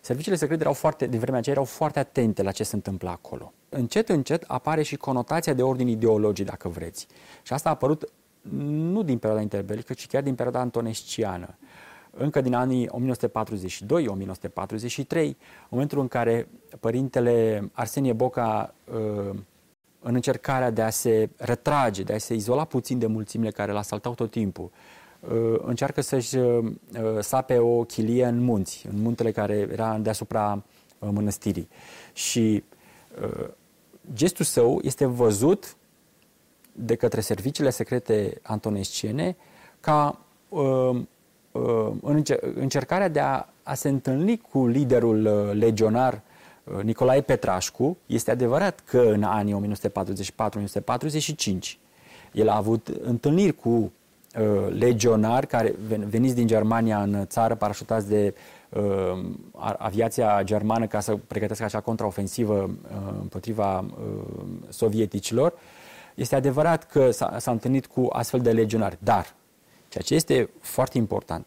serviciile 0.00 0.36
secrete 0.36 0.60
erau 0.60 0.74
foarte, 0.74 1.06
de 1.06 1.18
vremea 1.18 1.38
aceea 1.38 1.54
erau 1.54 1.66
foarte 1.66 1.98
atente 1.98 2.42
la 2.42 2.52
ce 2.52 2.62
se 2.62 2.74
întâmplă 2.74 3.10
acolo. 3.10 3.52
Încet, 3.68 4.08
încet 4.08 4.44
apare 4.46 4.82
și 4.82 4.96
conotația 4.96 5.52
de 5.52 5.62
ordin 5.62 5.88
ideologic, 5.88 6.46
dacă 6.46 6.68
vreți. 6.68 7.06
Și 7.42 7.52
asta 7.52 7.68
a 7.68 7.72
apărut 7.72 8.12
nu 8.58 9.02
din 9.02 9.18
perioada 9.18 9.42
interbelică, 9.42 9.92
ci 9.92 10.06
chiar 10.06 10.22
din 10.22 10.34
perioada 10.34 10.60
antonesciană 10.60 11.54
încă 12.10 12.40
din 12.40 12.54
anii 12.54 12.88
1942-1943, 12.88 12.92
în 15.10 15.34
momentul 15.68 16.00
în 16.00 16.08
care 16.08 16.48
părintele 16.80 17.68
Arsenie 17.72 18.12
Boca 18.12 18.74
uh, 18.94 19.38
în 20.02 20.14
încercarea 20.14 20.70
de 20.70 20.82
a 20.82 20.90
se 20.90 21.28
retrage, 21.36 22.02
de 22.02 22.12
a 22.12 22.18
se 22.18 22.34
izola 22.34 22.64
puțin 22.64 22.98
de 22.98 23.06
mulțimile 23.06 23.50
care 23.50 23.70
îl 23.70 23.76
asaltau 23.76 24.14
tot 24.14 24.30
timpul, 24.30 24.70
uh, 25.20 25.60
încearcă 25.64 26.00
să-și 26.00 26.36
uh, 26.36 26.72
sape 27.20 27.58
o 27.58 27.84
chilie 27.84 28.24
în 28.24 28.38
munți, 28.38 28.86
în 28.92 29.02
muntele 29.02 29.32
care 29.32 29.68
era 29.72 29.98
deasupra 29.98 30.62
mănăstirii. 30.98 31.68
Și 32.12 32.64
gestul 34.14 34.44
său 34.44 34.80
este 34.82 35.04
văzut 35.04 35.76
de 36.80 36.94
către 36.94 37.20
serviciile 37.20 37.70
secrete 37.70 38.38
antonesciene 38.42 39.36
ca 39.80 40.18
în 42.02 42.22
încercarea 42.54 43.08
de 43.08 43.20
a, 43.20 43.46
a 43.62 43.74
se 43.74 43.88
întâlni 43.88 44.42
cu 44.50 44.66
liderul 44.66 45.22
legionar 45.52 46.22
Uh, 46.64 46.82
Nicolae 46.82 47.20
Petrașcu, 47.20 47.96
este 48.06 48.30
adevărat 48.30 48.80
că 48.84 49.00
în 49.00 49.22
anii 49.22 49.76
1944-1945 51.50 51.78
el 52.32 52.48
a 52.48 52.56
avut 52.56 52.88
întâlniri 53.02 53.52
cu 53.52 53.68
uh, 53.68 53.92
legionari 54.78 55.46
care 55.46 55.74
veniți 56.08 56.34
din 56.34 56.46
Germania 56.46 57.02
în 57.02 57.26
țară, 57.26 57.54
parașutați 57.54 58.08
de 58.08 58.34
uh, 58.68 58.82
aviația 59.78 60.40
germană 60.42 60.86
ca 60.86 61.00
să 61.00 61.18
pregătească 61.26 61.64
acea 61.64 61.80
contraofensivă 61.80 62.54
uh, 62.54 62.70
împotriva 63.20 63.78
uh, 63.78 63.84
sovieticilor. 64.68 65.52
Este 66.20 66.34
adevărat 66.34 66.86
că 66.86 67.10
s-a, 67.10 67.38
s-a 67.38 67.50
întâlnit 67.50 67.86
cu 67.86 68.08
astfel 68.12 68.40
de 68.40 68.52
legionari, 68.52 68.98
dar 68.98 69.34
ceea 69.88 70.04
ce 70.04 70.14
este 70.14 70.50
foarte 70.60 70.98
important 70.98 71.46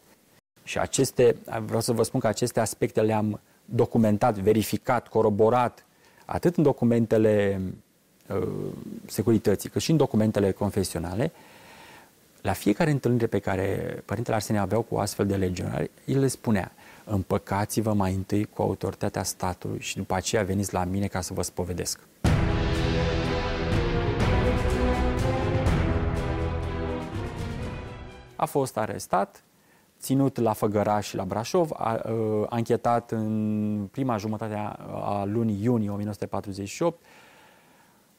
și 0.64 0.78
aceste, 0.78 1.36
vreau 1.64 1.80
să 1.80 1.92
vă 1.92 2.02
spun 2.02 2.20
că 2.20 2.26
aceste 2.26 2.60
aspecte 2.60 3.00
le-am 3.00 3.40
documentat, 3.64 4.38
verificat, 4.38 5.08
coroborat, 5.08 5.84
atât 6.24 6.56
în 6.56 6.62
documentele 6.62 7.60
uh, 8.28 8.48
securității, 9.06 9.68
cât 9.68 9.82
și 9.82 9.90
în 9.90 9.96
documentele 9.96 10.52
confesionale, 10.52 11.32
la 12.40 12.52
fiecare 12.52 12.90
întâlnire 12.90 13.26
pe 13.26 13.38
care 13.38 14.02
Părintele 14.04 14.36
Arsenie 14.36 14.60
aveau 14.60 14.82
cu 14.82 14.96
astfel 14.96 15.26
de 15.26 15.36
legionari, 15.36 15.90
el 16.04 16.20
le 16.20 16.26
spunea, 16.26 16.72
împăcați-vă 17.04 17.92
mai 17.92 18.14
întâi 18.14 18.44
cu 18.44 18.62
autoritatea 18.62 19.22
statului 19.22 19.80
și 19.80 19.96
după 19.96 20.14
aceea 20.14 20.42
veniți 20.42 20.74
la 20.74 20.84
mine 20.84 21.06
ca 21.06 21.20
să 21.20 21.32
vă 21.34 21.42
spovedesc. 21.42 22.00
A 28.44 28.46
fost 28.46 28.76
arestat, 28.76 29.44
ținut 29.98 30.38
la 30.38 30.52
Făgăraș 30.52 31.08
și 31.08 31.16
la 31.16 31.24
Brașov, 31.24 31.70
a, 31.72 31.76
a 31.76 32.00
anchetat 32.48 33.10
în 33.10 33.88
prima 33.90 34.16
jumătate 34.16 34.54
a, 34.54 34.76
a 35.04 35.24
lunii 35.24 35.62
iunie 35.62 35.88
1948, 35.88 37.04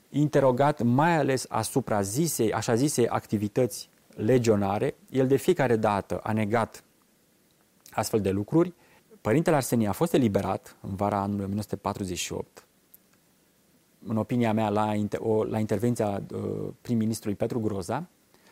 interogat 0.10 0.82
mai 0.82 1.18
ales 1.18 1.46
asupra 1.50 2.02
zisei, 2.02 2.54
așa 2.54 2.76
zisei 2.76 3.08
activități 3.08 3.90
legionare. 4.16 4.96
El 5.10 5.28
de 5.28 5.36
fiecare 5.36 5.76
dată 5.76 6.20
a 6.24 6.32
negat 6.32 6.84
astfel 7.92 8.22
de 8.22 8.30
lucruri. 8.30 8.74
Părintele 9.22 9.56
Arsenie 9.56 9.88
a 9.88 9.92
fost 9.92 10.14
eliberat 10.14 10.76
în 10.82 10.96
vara 10.96 11.18
anului 11.18 11.44
1948, 11.44 12.66
în 14.08 14.18
opinia 14.18 14.54
mea, 14.54 14.70
la, 14.70 14.94
la 15.50 15.60
intervenția 15.60 16.22
uh, 16.34 16.68
prim-ministrului 16.82 17.38
Petru 17.38 17.60
Groza, 17.60 18.10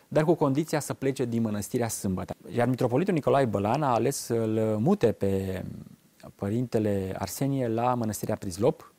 dar 0.08 0.24
cu 0.24 0.34
condiția 0.34 0.80
să 0.80 0.94
plece 0.94 1.24
din 1.24 1.42
mănăstirea 1.42 1.88
Sâmbătă. 1.88 2.34
Iar 2.56 2.68
mitropolitul 2.68 3.14
Nicolae 3.14 3.44
Bălan 3.44 3.82
a 3.82 3.92
ales 3.92 4.16
să-l 4.16 4.76
mute 4.78 5.12
pe 5.12 5.64
părintele 6.34 7.14
Arsenie 7.18 7.68
la 7.68 7.94
mănăstirea 7.94 8.36
Prizlop, 8.36 8.94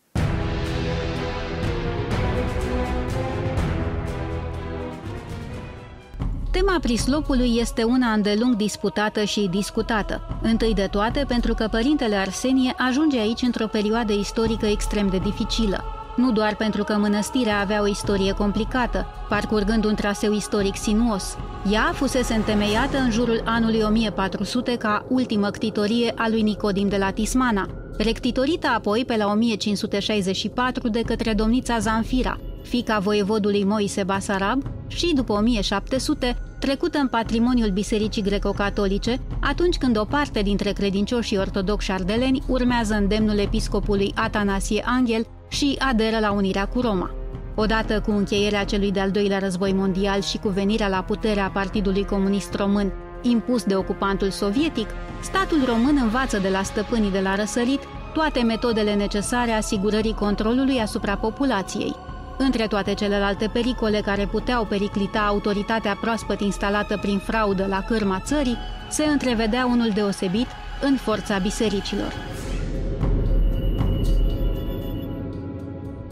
Tema 6.51 6.79
prislopului 6.81 7.57
este 7.59 7.83
una 7.83 8.11
îndelung 8.11 8.55
disputată 8.55 9.23
și 9.23 9.47
discutată. 9.51 10.39
Întâi 10.41 10.73
de 10.73 10.87
toate 10.91 11.25
pentru 11.27 11.53
că 11.53 11.67
părintele 11.71 12.15
Arsenie 12.15 12.73
ajunge 12.77 13.19
aici 13.19 13.41
într-o 13.41 13.67
perioadă 13.67 14.13
istorică 14.13 14.65
extrem 14.65 15.07
de 15.07 15.17
dificilă 15.17 15.83
nu 16.15 16.31
doar 16.31 16.55
pentru 16.55 16.83
că 16.83 16.93
mănăstirea 16.93 17.59
avea 17.59 17.81
o 17.81 17.87
istorie 17.87 18.31
complicată, 18.31 19.05
parcurgând 19.29 19.85
un 19.85 19.95
traseu 19.95 20.33
istoric 20.33 20.75
sinuos. 20.75 21.37
Ea 21.71 21.91
fusese 21.93 22.33
întemeiată 22.33 22.97
în 22.97 23.11
jurul 23.11 23.41
anului 23.45 23.81
1400 23.81 24.75
ca 24.75 25.05
ultimă 25.09 25.49
ctitorie 25.49 26.13
a 26.15 26.29
lui 26.29 26.41
Nicodim 26.41 26.87
de 26.87 26.97
la 26.97 27.11
Tismana, 27.11 27.67
rectitorită 27.97 28.67
apoi 28.67 29.05
pe 29.05 29.15
la 29.17 29.31
1564 29.31 30.89
de 30.89 31.01
către 31.01 31.33
domnița 31.33 31.79
Zanfira, 31.79 32.39
fica 32.63 32.99
voievodului 32.99 33.63
Moise 33.63 34.03
Basarab, 34.03 34.63
și 34.87 35.13
după 35.13 35.33
1700 35.33 36.37
trecută 36.59 36.97
în 36.97 37.07
patrimoniul 37.07 37.69
Bisericii 37.69 38.21
Greco-Catolice, 38.21 39.19
atunci 39.41 39.77
când 39.77 39.97
o 39.97 40.05
parte 40.05 40.41
dintre 40.41 40.71
credincioșii 40.71 41.37
ortodoxi 41.37 41.91
ardeleni 41.91 42.43
urmează 42.47 42.93
îndemnul 42.93 43.37
episcopului 43.37 44.11
Atanasie 44.15 44.83
Angel 44.85 45.25
și 45.47 45.75
aderă 45.79 46.19
la 46.19 46.31
unirea 46.31 46.65
cu 46.67 46.81
Roma. 46.81 47.11
Odată 47.55 48.01
cu 48.01 48.11
încheierea 48.11 48.63
celui 48.63 48.91
de-al 48.91 49.11
doilea 49.11 49.39
război 49.39 49.73
mondial 49.73 50.21
și 50.21 50.37
cu 50.37 50.49
venirea 50.49 50.87
la 50.87 51.03
putere 51.03 51.39
a 51.39 51.49
Partidului 51.49 52.05
Comunist 52.05 52.53
Român, 52.53 52.93
impus 53.21 53.63
de 53.63 53.75
ocupantul 53.75 54.29
sovietic, 54.29 54.89
statul 55.21 55.65
român 55.65 55.99
învață 56.01 56.37
de 56.37 56.49
la 56.49 56.63
stăpânii 56.63 57.11
de 57.11 57.19
la 57.19 57.35
răsărit 57.35 57.79
toate 58.13 58.41
metodele 58.41 58.93
necesare 58.93 59.51
asigurării 59.51 60.13
controlului 60.13 60.79
asupra 60.79 61.15
populației. 61.15 61.95
Între 62.37 62.67
toate 62.67 62.93
celelalte 62.93 63.49
pericole 63.53 64.01
care 64.01 64.25
puteau 64.25 64.65
periclita 64.65 65.19
autoritatea 65.19 65.97
proaspăt 66.01 66.39
instalată 66.41 66.97
prin 67.01 67.17
fraudă 67.17 67.65
la 67.69 67.81
cârma 67.81 68.19
țării, 68.19 68.57
se 68.89 69.03
întrevedea 69.03 69.65
unul 69.65 69.89
deosebit 69.93 70.47
în 70.81 70.95
forța 70.95 71.37
bisericilor. 71.37 72.13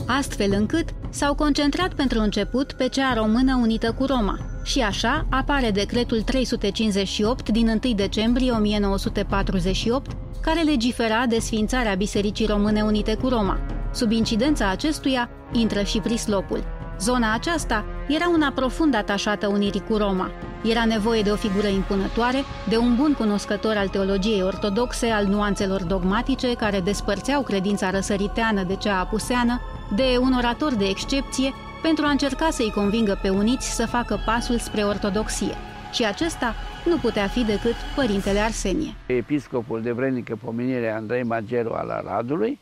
Astfel 0.08 0.52
încât 0.52 0.90
s-au 1.10 1.36
concentrat 1.36 1.94
pentru 1.94 2.20
început 2.20 2.72
pe 2.72 2.88
cea 2.88 3.14
română 3.14 3.58
unită 3.62 3.96
cu 3.98 4.06
Roma. 4.06 4.38
Și 4.64 4.80
așa 4.80 5.26
apare 5.30 5.72
decretul 5.72 6.22
358 6.22 7.50
din 7.50 7.80
1 7.84 7.94
decembrie 7.94 8.52
1948, 8.52 10.12
care 10.42 10.62
legifera 10.62 11.26
desfințarea 11.26 11.94
Bisericii 11.96 12.46
Române 12.46 12.82
Unite 12.82 13.16
cu 13.16 13.28
Roma. 13.28 13.60
Sub 13.94 14.12
incidența 14.12 14.70
acestuia 14.70 15.30
intră 15.52 15.84
și 15.84 16.00
Prislopul. 16.00 16.64
Zona 17.00 17.34
aceasta 17.34 17.86
era 18.08 18.30
una 18.30 18.52
profund 18.56 18.96
atașată 18.96 19.48
unirii 19.48 19.84
cu 19.90 19.98
Roma. 19.98 20.32
Era 20.64 20.86
nevoie 20.86 21.22
de 21.22 21.32
o 21.32 21.36
figură 21.36 21.68
impunătoare, 21.68 22.44
de 22.70 22.78
un 22.78 22.96
bun 22.96 23.14
cunoscător 23.14 23.76
al 23.78 23.88
teologiei 23.88 24.44
ortodoxe, 24.44 25.08
al 25.08 25.26
nuanțelor 25.26 25.84
dogmatice 25.84 26.54
care 26.54 26.80
despărțeau 26.80 27.42
credința 27.42 27.90
răsăriteană 27.90 28.64
de 28.64 28.76
cea 28.76 29.00
apuseană 29.00 29.62
de 29.96 30.18
un 30.20 30.34
orator 30.34 30.76
de 30.76 30.86
excepție 30.86 31.54
pentru 31.82 32.06
a 32.06 32.10
încerca 32.10 32.50
să-i 32.50 32.72
convingă 32.72 33.20
pe 33.22 33.30
uniți 33.30 33.76
să 33.76 33.86
facă 33.86 34.20
pasul 34.26 34.58
spre 34.58 34.84
ortodoxie. 34.84 35.56
Și 35.92 36.06
acesta 36.06 36.56
nu 36.86 36.98
putea 36.98 37.28
fi 37.28 37.44
decât 37.44 37.76
Părintele 37.96 38.40
Arsenie. 38.40 38.96
Episcopul 39.06 39.82
de 39.82 39.92
vrednică 39.92 40.36
pomenire 40.36 40.92
Andrei 40.92 41.24
Mageru 41.24 41.74
al 41.74 41.90
Aradului 41.90 42.60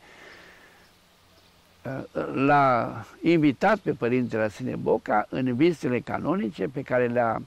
l-a 2.34 3.04
invitat 3.22 3.78
pe 3.78 3.92
Părintele 3.92 4.42
Arsenie 4.42 4.76
Boca 4.76 5.26
în 5.28 5.54
vizitele 5.54 6.00
canonice 6.00 6.68
pe 6.72 6.82
care 6.82 7.06
le-a 7.06 7.42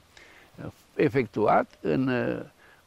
efectuat 0.94 1.78
în 1.80 2.10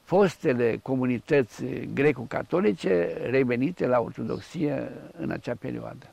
fostele 0.04 0.80
comunități 0.82 1.64
greco-catolice 1.94 3.18
revenite 3.30 3.88
la 3.88 4.00
ortodoxie 4.00 4.92
în 5.18 5.32
acea 5.32 5.56
perioadă 5.60 6.06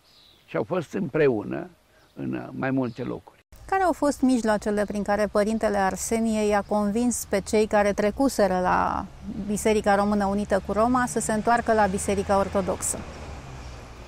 și 0.56 0.62
au 0.62 0.76
fost 0.76 0.92
împreună 0.92 1.68
în 2.14 2.50
mai 2.50 2.70
multe 2.70 3.02
locuri. 3.02 3.44
Care 3.66 3.82
au 3.82 3.92
fost 3.92 4.20
mijloacele 4.20 4.84
prin 4.84 5.02
care 5.02 5.26
Părintele 5.32 5.76
Arsenie 5.76 6.48
i-a 6.48 6.64
convins 6.66 7.26
pe 7.28 7.40
cei 7.40 7.66
care 7.66 7.92
trecuseră 7.92 8.60
la 8.62 9.06
Biserica 9.46 9.94
Română 9.94 10.26
Unită 10.26 10.62
cu 10.66 10.72
Roma 10.72 11.04
să 11.06 11.20
se 11.20 11.32
întoarcă 11.32 11.72
la 11.72 11.86
Biserica 11.86 12.38
Ortodoxă? 12.38 12.98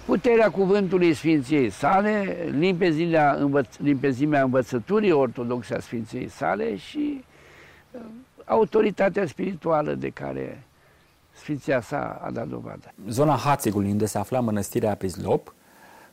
Puterea 0.05 0.51
cuvântului 0.51 1.15
Sfinției 1.15 1.71
sale, 1.71 2.37
limpezimea, 2.51 3.33
învăț, 3.33 3.77
limpezimea 3.77 4.43
învățăturii 4.43 5.13
ortodoxe 5.13 5.75
a 5.75 5.81
Sfinției 5.81 6.29
sale 6.29 6.77
și 6.77 7.25
uh, 7.91 8.01
autoritatea 8.45 9.27
spirituală 9.27 9.95
de 9.95 10.09
care 10.09 10.63
Sfinția 11.33 11.81
sa 11.81 12.21
a 12.25 12.31
dat 12.31 12.49
dovadă. 12.49 12.93
Zona 13.09 13.37
Hațegului, 13.37 13.91
unde 13.91 14.07
se 14.07 14.19
afla 14.19 14.41
mănăstirea 14.41 14.95
Prizlop, 14.95 15.53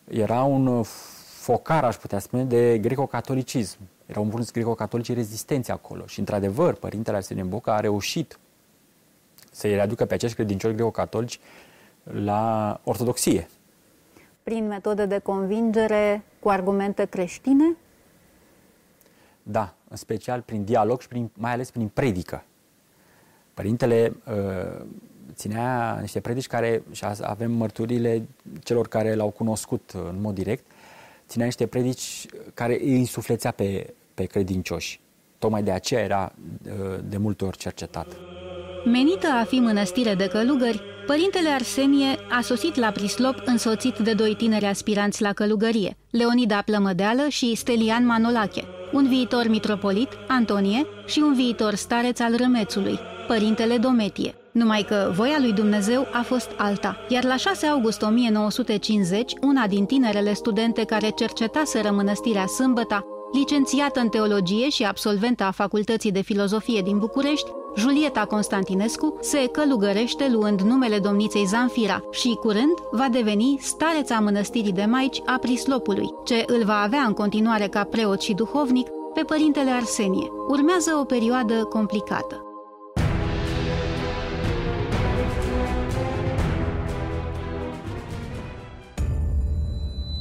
era 0.10 0.44
un 0.44 0.68
uh, 0.68 0.86
focar, 1.40 1.84
aș 1.84 1.96
putea 1.96 2.20
spune, 2.20 2.44
de 2.44 2.80
greco-catolicism. 2.80 3.78
Erau 4.06 4.24
un 4.24 4.30
mulți 4.30 4.52
greco-catolici 4.52 5.14
rezistenți 5.14 5.72
acolo 5.72 6.06
și, 6.06 6.20
într-adevăr, 6.20 6.74
Părintele 6.74 7.18
Arsenie 7.18 7.44
Boca 7.44 7.76
a 7.76 7.80
reușit 7.80 8.40
să-i 9.52 9.74
readucă 9.74 10.06
pe 10.06 10.14
acești 10.14 10.36
credincioși 10.36 10.76
greco-catolici 10.76 11.40
la 12.04 12.80
ortodoxie. 12.84 13.48
prin 14.44 14.68
metode 14.68 15.06
de 15.06 15.20
convingere 15.20 16.24
cu 16.40 16.50
argumente 16.50 17.06
creștine? 17.06 17.76
Da, 19.44 19.74
în 19.90 19.98
special 19.98 20.42
prin 20.42 20.64
dialog 20.64 21.02
și 21.02 21.08
prin, 21.08 21.32
mai 21.34 21.52
ales 21.52 21.72
prin 21.72 21.88
predică. 21.88 22.44
Părintele 23.54 24.16
uh, 24.28 24.86
ținea 25.34 25.98
niște 26.02 26.20
predici 26.20 26.48
care, 26.48 26.84
și 26.92 27.06
avem 27.22 27.52
mărturile 27.52 28.28
celor 28.66 28.88
care 28.88 29.16
l-au 29.16 29.30
cunoscut 29.30 29.92
în 29.94 30.22
mod 30.22 30.34
direct, 30.36 30.66
ținea 31.28 31.46
niște 31.46 31.66
predici 31.66 32.26
care 32.54 32.80
îi 32.82 32.98
insuflețea 32.98 33.52
pe, 33.52 33.94
pe 34.14 34.24
credincioși. 34.24 35.00
Tocmai 35.38 35.64
de 35.64 35.72
aceea 35.72 36.02
era 36.02 36.34
uh, 36.66 37.00
de 37.04 37.18
multe 37.18 37.46
ori 37.46 37.58
cercetat. 37.58 38.08
Menită 38.86 39.28
a 39.28 39.44
fi 39.44 39.60
mănăstire 39.60 40.16
de 40.16 40.28
călugări, 40.28 40.82
părintele 41.06 41.50
Arsenie 41.50 42.18
a 42.30 42.42
sosit 42.42 42.76
la 42.76 42.92
Prislop 42.92 43.42
însoțit 43.46 43.98
de 43.98 44.14
doi 44.14 44.36
tineri 44.36 44.66
aspiranți 44.66 45.22
la 45.22 45.34
călugărie, 45.34 45.98
Leonida 46.10 46.62
Plămădeală 46.62 47.28
și 47.28 47.56
Stelian 47.56 48.06
Manolache, 48.06 48.64
un 48.94 49.08
viitor 49.08 49.48
mitropolit, 49.48 50.10
Antonie, 50.28 50.86
și 51.06 51.20
un 51.20 51.34
viitor 51.34 51.76
stareț 51.76 52.20
al 52.20 52.36
Râmețului, 52.36 53.00
părintele 53.28 53.78
Dometie. 53.78 54.36
Numai 54.56 54.82
că 54.82 55.12
voia 55.16 55.38
lui 55.40 55.54
Dumnezeu 55.54 56.08
a 56.12 56.22
fost 56.22 56.50
alta, 56.58 56.98
iar 57.10 57.24
la 57.24 57.36
6 57.36 57.66
august 57.66 58.02
1950, 58.02 59.34
una 59.42 59.68
din 59.68 59.86
tinerele 59.86 60.34
studente 60.34 60.84
care 60.84 61.10
cercetaseră 61.10 61.92
mănăstirea 61.92 62.46
Sâmbăta, 62.46 63.06
licențiată 63.34 64.00
în 64.00 64.10
teologie 64.10 64.70
și 64.70 64.84
absolventă 64.84 65.44
a 65.44 65.52
Facultății 65.52 66.12
de 66.12 66.22
Filozofie 66.22 66.82
din 66.82 66.98
București, 66.98 67.50
Julieta 67.78 68.26
Constantinescu 68.26 69.18
se 69.22 69.48
călugărește 69.52 70.30
luând 70.32 70.62
numele 70.62 71.00
domniței 71.00 71.46
Zanfira 71.46 72.02
și, 72.12 72.38
curând, 72.40 72.78
va 72.92 73.08
deveni 73.12 73.58
stareța 73.62 74.20
mănăstirii 74.20 74.72
de 74.72 74.86
maici 74.86 75.22
a 75.26 75.38
Prislopului, 75.42 76.14
ce 76.26 76.44
îl 76.48 76.64
va 76.64 76.82
avea 76.82 77.02
în 77.02 77.14
continuare 77.14 77.68
ca 77.68 77.84
preot 77.84 78.22
și 78.22 78.34
duhovnic 78.34 78.88
pe 79.14 79.22
părintele 79.22 79.72
Arsenie. 79.72 80.28
Urmează 80.48 80.98
o 81.00 81.04
perioadă 81.04 81.64
complicată. 81.64 82.45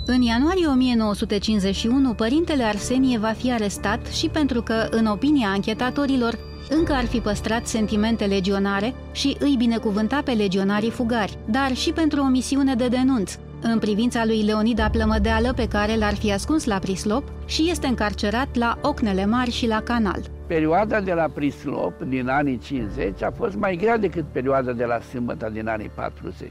În 0.07 0.23
ianuarie 0.23 0.67
1951, 0.67 2.15
părintele 2.15 2.63
Arsenie 2.63 3.19
va 3.19 3.33
fi 3.37 3.53
arestat 3.53 4.07
și 4.07 4.29
pentru 4.29 4.63
că, 4.63 4.87
în 4.91 5.07
opinia 5.07 5.49
anchetatorilor, 5.49 6.39
încă 6.71 6.93
ar 6.93 7.05
fi 7.05 7.19
păstrat 7.19 7.67
sentimente 7.67 8.25
legionare 8.25 8.95
și 9.13 9.37
îi 9.39 9.55
binecuvânta 9.59 10.23
pe 10.25 10.31
legionarii 10.31 10.91
fugari, 10.91 11.39
dar 11.45 11.75
și 11.75 11.93
pentru 11.93 12.21
o 12.21 12.27
misiune 12.27 12.75
de 12.75 12.89
denunț, 12.89 13.39
în 13.63 13.79
privința 13.79 14.25
lui 14.25 14.43
Leonida 14.43 14.89
Plămădeală 14.89 15.53
pe 15.53 15.69
care 15.69 15.97
l-ar 15.97 16.15
fi 16.15 16.33
ascuns 16.33 16.65
la 16.65 16.79
Prislop 16.79 17.25
și 17.47 17.71
este 17.71 17.87
încarcerat 17.87 18.57
la 18.57 18.79
Ocnele 18.83 19.27
Mari 19.27 19.51
și 19.51 19.67
la 19.67 19.81
Canal. 19.81 20.21
Perioada 20.47 21.01
de 21.01 21.13
la 21.13 21.29
Prislop 21.35 22.03
din 22.03 22.29
anii 22.29 22.59
50 22.59 23.23
a 23.23 23.31
fost 23.31 23.57
mai 23.57 23.77
grea 23.77 23.97
decât 23.97 24.25
perioada 24.33 24.73
de 24.73 24.85
la 24.85 25.01
Sâmbăta 25.01 25.49
din 25.49 25.69
anii 25.69 25.91
40. 25.95 26.51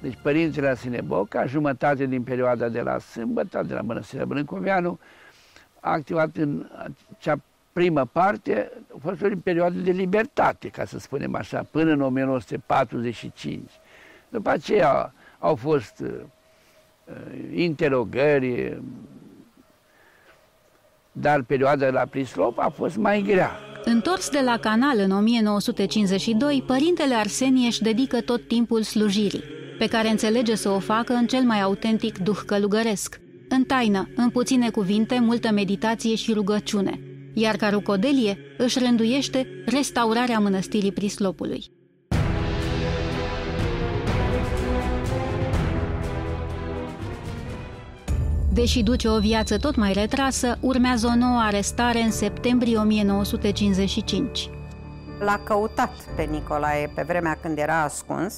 Deci 0.00 0.18
părintele 0.22 0.68
la 0.68 0.74
Sineboca, 0.74 1.46
jumătate 1.46 2.06
din 2.06 2.22
perioada 2.22 2.68
de 2.68 2.80
la 2.80 2.98
Sâmbăta, 2.98 3.62
de 3.62 3.74
la 3.74 3.80
Mănăstirea 3.80 4.24
Brâncoveanu, 4.24 4.98
a 5.80 5.90
activat 5.90 6.36
în 6.36 6.66
cea 7.18 7.40
primă 7.72 8.04
parte, 8.04 8.72
a 8.94 8.96
fost 9.02 9.22
o 9.22 9.28
perioadă 9.42 9.78
de 9.78 9.90
libertate, 9.90 10.68
ca 10.68 10.84
să 10.84 10.98
spunem 10.98 11.34
așa, 11.34 11.66
până 11.70 11.92
în 11.92 12.00
1945. 12.00 13.70
După 14.28 14.50
aceea 14.50 15.12
au 15.38 15.54
fost 15.54 16.00
uh, 16.00 16.10
interogări, 17.52 18.78
dar 21.12 21.42
perioada 21.42 21.84
de 21.84 21.90
la 21.90 22.04
Prislop 22.04 22.58
a 22.58 22.68
fost 22.68 22.96
mai 22.96 23.22
grea. 23.22 23.50
Întors 23.84 24.30
de 24.30 24.40
la 24.40 24.58
canal 24.58 24.98
în 24.98 25.10
1952, 25.10 26.64
părintele 26.66 27.14
Arsenie 27.14 27.66
își 27.66 27.82
dedică 27.82 28.20
tot 28.20 28.48
timpul 28.48 28.82
slujirii 28.82 29.62
pe 29.78 29.86
care 29.86 30.08
înțelege 30.08 30.54
să 30.54 30.68
o 30.68 30.78
facă 30.78 31.12
în 31.12 31.26
cel 31.26 31.42
mai 31.42 31.60
autentic 31.60 32.18
duh 32.18 32.38
călugăresc. 32.46 33.20
În 33.48 33.64
taină, 33.64 34.08
în 34.16 34.30
puține 34.30 34.70
cuvinte, 34.70 35.18
multă 35.20 35.50
meditație 35.52 36.14
și 36.14 36.32
rugăciune, 36.32 37.00
iar 37.34 37.56
ca 37.56 37.68
rucodelie 37.68 38.38
își 38.58 38.78
rânduiește 38.78 39.46
restaurarea 39.66 40.38
mănăstirii 40.38 40.92
Prislopului. 40.92 41.64
Deși 48.52 48.82
duce 48.82 49.08
o 49.08 49.18
viață 49.18 49.56
tot 49.56 49.76
mai 49.76 49.92
retrasă, 49.92 50.58
urmează 50.60 51.06
o 51.06 51.16
nouă 51.16 51.40
arestare 51.40 52.00
în 52.00 52.10
septembrie 52.10 52.76
1955. 52.76 54.50
L-a 55.18 55.40
căutat 55.44 55.90
pe 56.16 56.22
Nicolae 56.22 56.92
pe 56.94 57.04
vremea 57.06 57.38
când 57.42 57.58
era 57.58 57.82
ascuns 57.82 58.34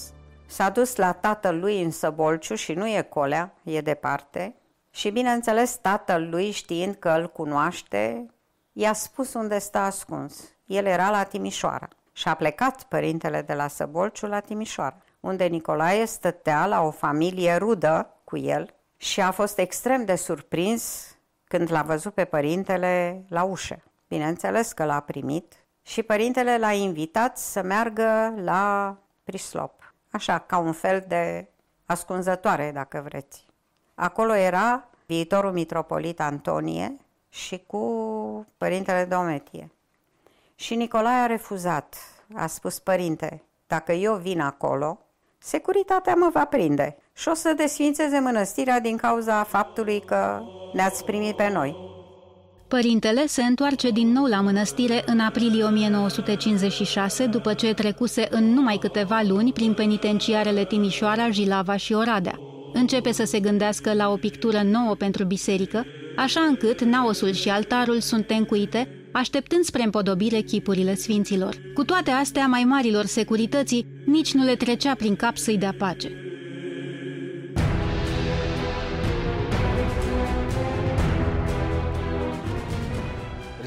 S-a 0.47 0.71
dus 0.71 0.97
la 0.97 1.13
tatălui 1.13 1.83
în 1.83 1.91
Săbolciu 1.91 2.55
și 2.55 2.73
nu 2.73 2.89
e 2.89 3.03
colea, 3.03 3.55
e 3.63 3.81
departe. 3.81 4.55
Și 4.91 5.11
bineînțeles 5.11 5.77
tatălui, 5.77 6.51
știind 6.51 6.95
că 6.95 7.09
îl 7.09 7.29
cunoaște, 7.29 8.27
i-a 8.73 8.93
spus 8.93 9.35
unde 9.35 9.59
stă 9.59 9.79
ascuns. 9.79 10.41
El 10.65 10.87
era 10.87 11.11
la 11.11 11.23
Timișoara 11.23 11.89
și 12.13 12.29
a 12.29 12.35
plecat 12.35 12.83
părintele 12.83 13.43
de 13.43 13.55
la 13.55 13.69
Săbolciu 13.69 14.27
la 14.27 14.41
Timișoara, 14.41 14.97
unde 15.21 15.45
Nicolae 15.45 16.05
stătea 16.05 16.67
la 16.67 16.83
o 16.83 16.91
familie 16.91 17.57
rudă 17.57 18.11
cu 18.25 18.37
el 18.37 18.75
și 18.97 19.21
a 19.21 19.31
fost 19.31 19.59
extrem 19.59 20.05
de 20.05 20.15
surprins 20.15 21.15
când 21.45 21.73
l-a 21.73 21.83
văzut 21.83 22.15
pe 22.15 22.25
părintele 22.25 23.25
la 23.29 23.43
ușă. 23.43 23.83
Bineînțeles 24.09 24.73
că 24.73 24.85
l-a 24.85 25.01
primit 25.01 25.55
și 25.83 26.03
părintele 26.03 26.59
l-a 26.59 26.73
invitat 26.73 27.39
să 27.39 27.63
meargă 27.63 28.35
la 28.37 28.97
Prislop 29.25 29.87
așa, 30.17 30.39
ca 30.39 30.59
un 30.59 30.73
fel 30.73 31.05
de 31.09 31.47
ascunzătoare, 31.87 32.71
dacă 32.75 33.03
vreți. 33.05 33.47
Acolo 33.95 34.35
era 34.35 34.89
viitorul 35.07 35.53
mitropolit 35.53 36.21
Antonie 36.21 36.97
și 37.29 37.63
cu 37.67 38.47
părintele 38.59 39.05
Dometie. 39.05 39.71
Și 40.55 40.75
Nicolae 40.75 41.23
a 41.23 41.27
refuzat. 41.27 41.97
A 42.35 42.47
spus, 42.47 42.79
părinte, 42.79 43.43
dacă 43.67 43.93
eu 43.93 44.15
vin 44.15 44.41
acolo, 44.41 44.99
securitatea 45.39 46.15
mă 46.15 46.31
va 46.33 46.45
prinde 46.45 46.97
și 47.13 47.29
o 47.29 47.35
să 47.35 47.53
desfințeze 47.53 48.19
mănăstirea 48.19 48.81
din 48.81 48.97
cauza 48.97 49.43
faptului 49.43 50.01
că 50.01 50.43
ne-ați 50.73 51.05
primit 51.05 51.37
pe 51.37 51.49
noi. 51.49 51.96
Părintele 52.69 53.27
se 53.27 53.43
întoarce 53.43 53.91
din 53.91 54.13
nou 54.13 54.25
la 54.25 54.41
mănăstire 54.41 55.03
în 55.07 55.19
aprilie 55.21 55.63
1956, 55.65 57.27
după 57.27 57.55
ce 57.55 57.75
trecuse 57.75 58.27
în 58.31 58.53
numai 58.53 58.77
câteva 58.77 59.23
luni 59.29 59.53
prin 59.53 59.73
penitenciarele 59.73 60.65
Timișoara, 60.65 61.31
Jilava 61.31 61.77
și 61.77 61.93
Oradea. 61.93 62.39
Începe 62.73 63.13
să 63.13 63.25
se 63.25 63.41
gândească 63.41 63.93
la 63.93 64.09
o 64.09 64.17
pictură 64.17 64.63
nouă 64.63 64.95
pentru 64.95 65.25
biserică, 65.25 65.85
așa 66.17 66.41
încât 66.41 66.83
naosul 66.85 67.33
și 67.33 67.49
altarul 67.49 68.01
sunt 68.01 68.27
tencuite, 68.27 69.09
așteptând 69.13 69.65
spre 69.65 69.83
împodobire 69.83 70.41
chipurile 70.41 70.95
sfinților. 70.95 71.55
Cu 71.75 71.85
toate 71.85 72.11
astea, 72.11 72.47
mai 72.47 72.65
marilor 72.65 73.05
securității, 73.05 73.87
nici 74.07 74.33
nu 74.33 74.45
le 74.45 74.55
trecea 74.55 74.95
prin 74.95 75.17
cap 75.17 75.37
să-i 75.37 75.59
dea 75.59 75.75
pace. 75.79 76.26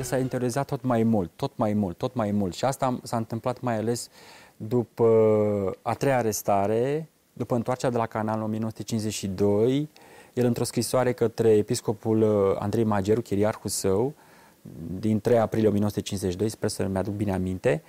S-a 0.10 0.18
interiorizat 0.18 0.66
tot 0.66 0.84
mai 0.84 1.04
mult, 1.04 1.30
tot 1.36 1.52
mai 1.56 1.74
mult, 1.74 1.98
tot 1.98 2.14
mai 2.14 2.32
mult. 2.32 2.54
Și 2.54 2.66
asta 2.66 3.00
s-a 3.04 3.18
întâmplat 3.18 3.62
mai 3.62 3.78
ales 3.78 4.10
după 4.58 5.08
a 5.82 5.94
treia 5.94 6.18
arestare, 6.18 7.10
după 7.34 7.56
întoarcerea 7.56 7.92
de 7.92 7.98
la 7.98 8.06
canal 8.06 8.38
în 8.38 8.44
1952, 8.44 9.90
el 10.34 10.46
într-o 10.46 10.64
scrisoare 10.64 11.12
către 11.12 11.50
episcopul 11.50 12.22
uh, 12.22 12.56
Andrei 12.60 12.84
Mageru, 12.84 13.22
chiriarhul 13.22 13.70
său, 13.70 14.14
din 15.00 15.20
3 15.20 15.40
aprilie 15.40 15.68
1952, 15.68 16.50
sper 16.50 16.70
să-mi 16.70 16.98
aduc 16.98 17.14
bine 17.14 17.34
aminte, 17.34 17.84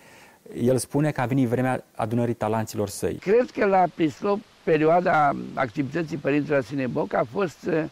el 0.62 0.76
spune 0.76 1.10
că 1.10 1.20
a 1.20 1.26
venit 1.26 1.48
vremea 1.48 1.84
adunării 1.94 2.34
talanților 2.34 2.88
săi. 2.88 3.14
Cred 3.14 3.50
că 3.50 3.66
la 3.66 3.84
Prislop, 3.94 4.38
perioada 4.64 5.36
activității 5.54 6.16
Părintelui 6.16 6.64
Sineboc 6.64 7.12
a 7.12 7.26
fost 7.30 7.66
uh, 7.66 7.84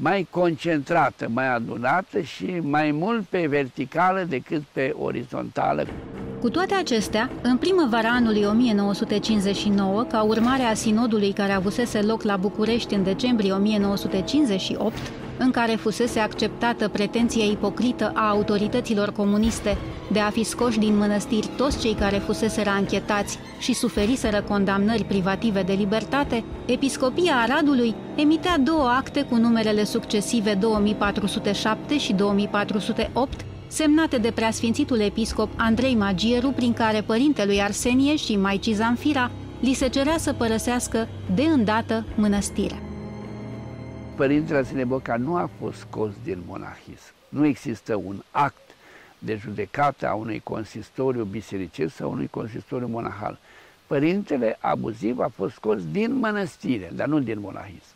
mai 0.00 0.26
concentrată, 0.30 1.28
mai 1.32 1.54
adunată 1.54 2.20
și 2.20 2.58
mai 2.62 2.90
mult 2.90 3.24
pe 3.24 3.46
verticală 3.48 4.26
decât 4.28 4.62
pe 4.72 4.94
orizontală. 4.98 5.86
Cu 6.40 6.50
toate 6.50 6.74
acestea, 6.74 7.30
în 7.42 7.56
primăvara 7.56 8.08
anului 8.08 8.44
1959, 8.44 10.02
ca 10.02 10.22
urmare 10.22 10.62
a 10.62 10.74
sinodului 10.74 11.32
care 11.32 11.52
avusese 11.52 12.02
loc 12.02 12.22
la 12.22 12.36
București 12.36 12.94
în 12.94 13.02
decembrie 13.02 13.52
1958, 13.52 14.96
în 15.38 15.50
care 15.50 15.72
fusese 15.72 16.18
acceptată 16.18 16.88
pretenția 16.88 17.44
ipocrită 17.44 18.12
a 18.14 18.28
autorităților 18.28 19.12
comuniste 19.12 19.76
de 20.12 20.18
a 20.18 20.30
fi 20.30 20.44
scoși 20.44 20.78
din 20.78 20.96
mănăstiri 20.96 21.48
toți 21.56 21.78
cei 21.78 21.94
care 21.94 22.16
fuseseră 22.16 22.70
anchetați 22.70 23.38
și 23.58 23.72
suferiseră 23.72 24.42
condamnări 24.48 25.04
privative 25.04 25.62
de 25.62 25.72
libertate, 25.72 26.44
Episcopia 26.66 27.34
Aradului 27.34 27.94
emitea 28.16 28.58
două 28.58 28.86
acte 28.88 29.22
cu 29.22 29.36
numerele 29.36 29.84
succesive 29.84 30.54
2407 30.54 31.98
și 31.98 32.12
2408, 32.12 33.44
semnate 33.66 34.18
de 34.18 34.30
preasfințitul 34.30 35.00
episcop 35.00 35.52
Andrei 35.56 35.94
Magieru, 35.94 36.50
prin 36.50 36.72
care 36.72 37.00
părintelui 37.00 37.62
Arsenie 37.62 38.16
și 38.16 38.36
Maicii 38.36 38.72
Zanfira 38.72 39.30
li 39.60 39.72
se 39.72 39.88
cerea 39.88 40.18
să 40.18 40.32
părăsească 40.32 41.08
de 41.34 41.42
îndată 41.42 42.04
mănăstirea. 42.16 42.87
Părintele 44.18 44.64
Sineboca 44.64 45.16
nu 45.16 45.36
a 45.36 45.50
fost 45.58 45.78
scos 45.78 46.10
din 46.24 46.38
monahism. 46.46 47.12
Nu 47.28 47.46
există 47.46 47.96
un 47.96 48.22
act 48.30 48.70
de 49.18 49.36
judecată 49.36 50.08
a 50.08 50.14
unui 50.14 50.40
consistoriu 50.40 51.24
bisericesc 51.24 51.94
sau 51.94 52.10
unui 52.10 52.26
consistoriu 52.26 52.86
monahal. 52.86 53.38
Părintele 53.86 54.56
abuziv 54.60 55.18
a 55.18 55.30
fost 55.34 55.54
scos 55.54 55.90
din 55.90 56.14
mănăstire, 56.14 56.90
dar 56.94 57.06
nu 57.06 57.20
din 57.20 57.40
monahism. 57.40 57.94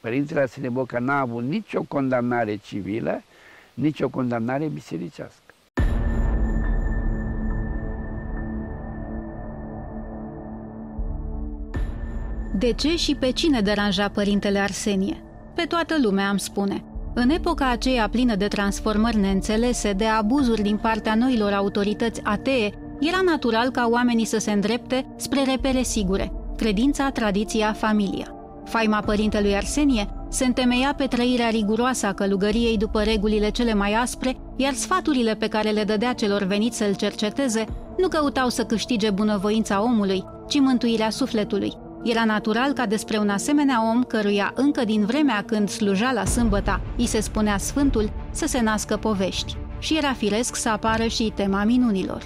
Părintele 0.00 0.46
Sineboca 0.46 0.98
n-a 0.98 1.20
avut 1.20 1.42
nicio 1.42 1.82
condamnare 1.82 2.56
civilă, 2.56 3.22
nicio 3.74 4.08
condamnare 4.08 4.66
bisericească. 4.66 5.54
De 12.54 12.72
ce 12.72 12.96
și 12.96 13.14
pe 13.14 13.30
cine 13.30 13.60
deranja 13.60 14.08
părintele 14.08 14.58
Arsenie? 14.58 15.22
Pe 15.60 15.66
toată 15.66 15.94
lumea, 16.02 16.28
am 16.28 16.36
spune. 16.36 16.84
În 17.14 17.30
epoca 17.30 17.70
aceea 17.70 18.08
plină 18.08 18.34
de 18.34 18.46
transformări 18.46 19.16
neînțelese, 19.16 19.92
de 19.92 20.04
abuzuri 20.04 20.62
din 20.62 20.76
partea 20.76 21.14
noilor 21.14 21.52
autorități 21.52 22.20
atee, 22.24 22.70
era 23.00 23.20
natural 23.24 23.70
ca 23.70 23.88
oamenii 23.90 24.24
să 24.24 24.38
se 24.38 24.52
îndrepte 24.52 25.14
spre 25.16 25.42
repere 25.42 25.82
sigure, 25.82 26.32
credința, 26.56 27.10
tradiția, 27.10 27.72
familia. 27.72 28.26
Faima 28.64 29.00
părintelui 29.00 29.56
Arsenie 29.56 30.08
se 30.28 30.44
întemeia 30.44 30.94
pe 30.96 31.04
trăirea 31.04 31.48
riguroasă 31.48 32.06
a 32.06 32.12
călugăriei 32.12 32.76
după 32.76 33.02
regulile 33.02 33.50
cele 33.50 33.74
mai 33.74 33.92
aspre, 33.92 34.36
iar 34.56 34.72
sfaturile 34.72 35.34
pe 35.34 35.48
care 35.48 35.70
le 35.70 35.84
dădea 35.84 36.12
celor 36.12 36.42
veniți 36.42 36.76
să-l 36.76 36.94
cerceteze 36.94 37.64
nu 37.98 38.08
căutau 38.08 38.48
să 38.48 38.64
câștige 38.64 39.10
bunăvoința 39.10 39.82
omului, 39.82 40.24
ci 40.48 40.60
mântuirea 40.60 41.10
sufletului. 41.10 41.72
Era 42.02 42.24
natural 42.24 42.72
ca 42.72 42.86
despre 42.86 43.18
un 43.18 43.28
asemenea 43.28 43.90
om 43.90 44.02
căruia 44.02 44.52
încă 44.54 44.84
din 44.84 45.04
vremea 45.04 45.42
când 45.46 45.68
sluja 45.68 46.12
la 46.12 46.24
sâmbăta 46.24 46.80
îi 46.96 47.06
se 47.06 47.20
spunea 47.20 47.56
Sfântul 47.56 48.12
să 48.30 48.46
se 48.46 48.60
nască 48.60 48.96
povești. 48.96 49.56
Și 49.78 49.96
era 49.96 50.12
firesc 50.12 50.56
să 50.56 50.68
apară 50.68 51.06
și 51.06 51.32
tema 51.34 51.64
minunilor. 51.64 52.22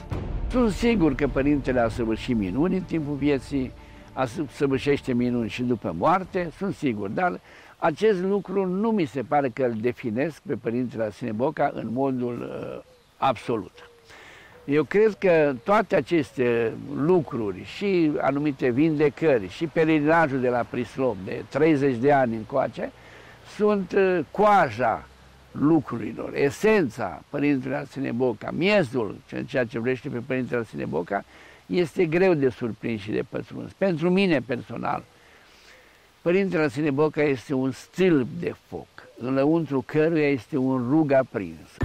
Sunt 0.51 0.71
sigur 0.71 1.15
că 1.15 1.27
părintele 1.27 1.81
a 1.81 1.89
săvârșit 1.89 2.37
minuni 2.37 2.77
în 2.77 2.83
timpul 2.83 3.15
vieții, 3.15 3.73
a 4.13 4.27
săvârșește 4.51 5.13
minuni 5.13 5.49
și 5.49 5.63
după 5.63 5.95
moarte, 5.99 6.53
sunt 6.59 6.75
sigur, 6.75 7.09
dar 7.09 7.41
acest 7.79 8.21
lucru 8.23 8.67
nu 8.67 8.91
mi 8.91 9.05
se 9.05 9.23
pare 9.23 9.49
că 9.49 9.63
îl 9.63 9.75
definesc 9.81 10.41
pe 10.47 10.55
Părintele 10.55 11.11
Sineboca 11.11 11.71
în 11.75 11.89
modul 11.93 12.41
uh, 12.41 12.83
absolut. 13.17 13.73
Eu 14.65 14.85
cred 14.85 15.15
că 15.19 15.55
toate 15.65 15.97
aceste 15.97 16.73
lucruri 16.97 17.65
și 17.65 18.13
anumite 18.21 18.69
vindecări 18.69 19.49
și 19.49 19.67
pelerinajul 19.67 20.41
de 20.41 20.49
la 20.49 20.67
Prislop 20.71 21.17
de 21.25 21.45
30 21.49 21.97
de 21.97 22.13
ani 22.13 22.35
încoace 22.35 22.93
sunt 23.57 23.93
uh, 23.93 24.19
coaja 24.31 25.07
lucrurilor, 25.51 26.35
esența 26.35 27.23
Părintelui 27.31 27.77
Arsene 27.77 28.11
Boca, 28.11 28.51
miezul, 28.51 29.17
ceea 29.47 29.65
ce 29.65 29.79
vrește 29.79 30.09
pe 30.09 30.19
Părintele 30.27 30.61
Arsene 30.61 30.85
Boca, 30.85 31.25
este 31.67 32.05
greu 32.05 32.35
de 32.35 32.49
surprins 32.49 33.01
și 33.01 33.11
de 33.11 33.25
pătruns. 33.29 33.73
Pentru 33.73 34.11
mine 34.11 34.41
personal, 34.41 35.05
Părintele 36.23 36.63
Arsene 36.63 36.91
Boca 36.91 37.23
este 37.23 37.55
un 37.55 37.71
stilb 37.71 38.29
de 38.41 38.55
foc, 38.67 38.89
în 39.19 39.35
lăuntru 39.35 39.83
căruia 39.87 40.29
este 40.29 40.57
un 40.57 40.87
rug 40.91 41.13
aprins. 41.13 41.77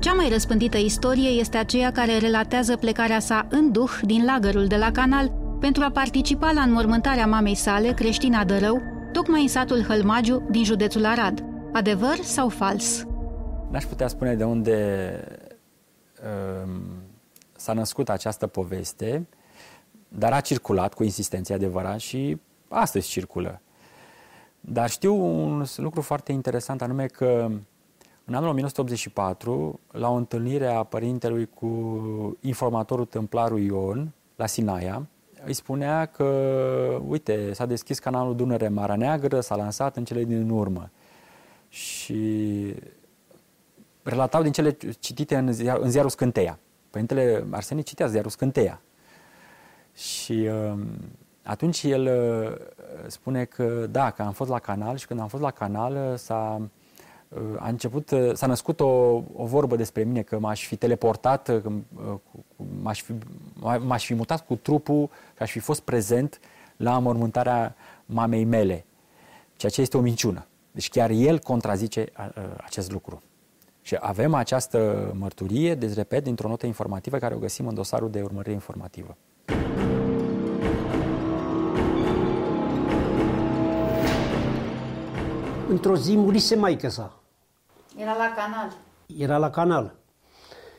Cea 0.00 0.12
mai 0.12 0.28
răspândită 0.28 0.76
istorie 0.76 1.28
este 1.28 1.56
aceea 1.56 1.92
care 1.92 2.18
relatează 2.18 2.76
plecarea 2.76 3.18
sa 3.18 3.46
în 3.50 3.72
duh 3.72 3.90
din 4.02 4.24
lagărul 4.24 4.66
de 4.66 4.76
la 4.76 4.90
canal 4.90 5.32
pentru 5.60 5.82
a 5.82 5.90
participa 5.90 6.50
la 6.50 6.60
înmormântarea 6.60 7.26
mamei 7.26 7.54
sale, 7.54 7.92
Creștina 7.92 8.44
Dărău, 8.44 8.82
tocmai 9.12 9.42
în 9.42 9.48
satul 9.48 9.82
Hălmagiu 9.82 10.46
din 10.50 10.64
județul 10.64 11.04
Arad. 11.04 11.44
Adevăr 11.72 12.16
sau 12.22 12.48
fals? 12.48 13.06
N-aș 13.70 13.84
putea 13.84 14.08
spune 14.08 14.34
de 14.34 14.44
unde 14.44 15.24
um, 16.64 16.82
s-a 17.56 17.72
născut 17.72 18.08
această 18.08 18.46
poveste, 18.46 19.28
dar 20.08 20.32
a 20.32 20.40
circulat 20.40 20.94
cu 20.94 21.04
insistență 21.04 21.52
adevărat 21.52 21.98
și 21.98 22.40
astăzi 22.68 23.08
circulă. 23.08 23.60
Dar 24.60 24.90
știu 24.90 25.14
un 25.14 25.64
lucru 25.76 26.00
foarte 26.00 26.32
interesant, 26.32 26.82
anume 26.82 27.06
că 27.06 27.50
în 28.28 28.34
anul 28.34 28.48
1984, 28.48 29.80
la 29.90 30.10
o 30.10 30.14
întâlnire 30.14 30.66
a 30.66 30.82
părintelui 30.82 31.48
cu 31.54 32.36
informatorul 32.40 33.04
templarul 33.04 33.60
Ion, 33.60 34.12
la 34.36 34.46
Sinaia, 34.46 35.06
îi 35.44 35.52
spunea 35.52 36.06
că, 36.06 36.24
uite, 37.06 37.52
s-a 37.52 37.66
deschis 37.66 37.98
canalul 37.98 38.36
Dunăre 38.36 38.68
Marea 38.68 38.96
Neagră, 38.96 39.40
s-a 39.40 39.56
lansat 39.56 39.96
în 39.96 40.04
cele 40.04 40.24
din 40.24 40.50
urmă. 40.50 40.90
Și 41.68 42.74
relatau 44.02 44.42
din 44.42 44.52
cele 44.52 44.76
citite 44.98 45.36
în, 45.36 45.52
ziar, 45.52 45.78
în 45.78 45.90
ziarul 45.90 46.10
Scânteia. 46.10 46.58
Părintele 46.90 47.46
Arsenie 47.50 47.82
citea 47.82 48.06
ziarul 48.06 48.30
Scânteia. 48.30 48.80
Și 49.94 50.32
uh, 50.32 50.78
atunci 51.42 51.82
el 51.82 52.02
uh, 52.02 53.06
spune 53.06 53.44
că, 53.44 53.86
da, 53.90 54.10
că 54.10 54.22
am 54.22 54.32
fost 54.32 54.50
la 54.50 54.58
canal 54.58 54.96
și 54.96 55.06
când 55.06 55.20
am 55.20 55.28
fost 55.28 55.42
la 55.42 55.50
canal 55.50 56.10
uh, 56.12 56.18
s-a 56.18 56.60
a 57.58 57.68
început, 57.68 58.12
s-a 58.32 58.46
născut 58.46 58.80
o, 58.80 58.86
o 59.34 59.44
vorbă 59.44 59.76
despre 59.76 60.02
mine 60.02 60.22
că 60.22 60.38
m-aș 60.38 60.66
fi 60.66 60.76
teleportat, 60.76 61.44
că 61.44 61.70
m-aș 62.82 63.02
fi, 63.02 63.12
m-aș 63.80 64.04
fi 64.04 64.14
mutat 64.14 64.46
cu 64.46 64.54
trupul 64.54 65.08
și 65.36 65.42
aș 65.42 65.50
fi 65.50 65.58
fost 65.58 65.80
prezent 65.80 66.40
la 66.76 66.98
mormântarea 66.98 67.74
mamei 68.06 68.44
mele, 68.44 68.84
ceea 69.56 69.72
ce 69.72 69.80
este 69.80 69.96
o 69.96 70.00
minciună. 70.00 70.46
Deci 70.72 70.88
chiar 70.88 71.10
el 71.10 71.38
contrazice 71.38 72.06
acest 72.56 72.92
lucru. 72.92 73.22
Și 73.82 73.96
avem 74.00 74.34
această 74.34 75.10
mărturie, 75.18 75.74
deci 75.74 75.94
repet, 75.94 76.24
dintr-o 76.24 76.48
notă 76.48 76.66
informativă 76.66 77.18
care 77.18 77.34
o 77.34 77.38
găsim 77.38 77.66
în 77.66 77.74
dosarul 77.74 78.10
de 78.10 78.22
urmărire 78.22 78.52
informativă. 78.52 79.16
Într-o 85.68 85.96
zi 85.96 86.16
murise 86.16 86.56
maică 86.56 86.88
sa. 86.88 87.20
Era 87.96 88.16
la 88.16 88.32
canal. 88.36 88.76
Era 89.16 89.36
la 89.36 89.50
canal. 89.50 89.94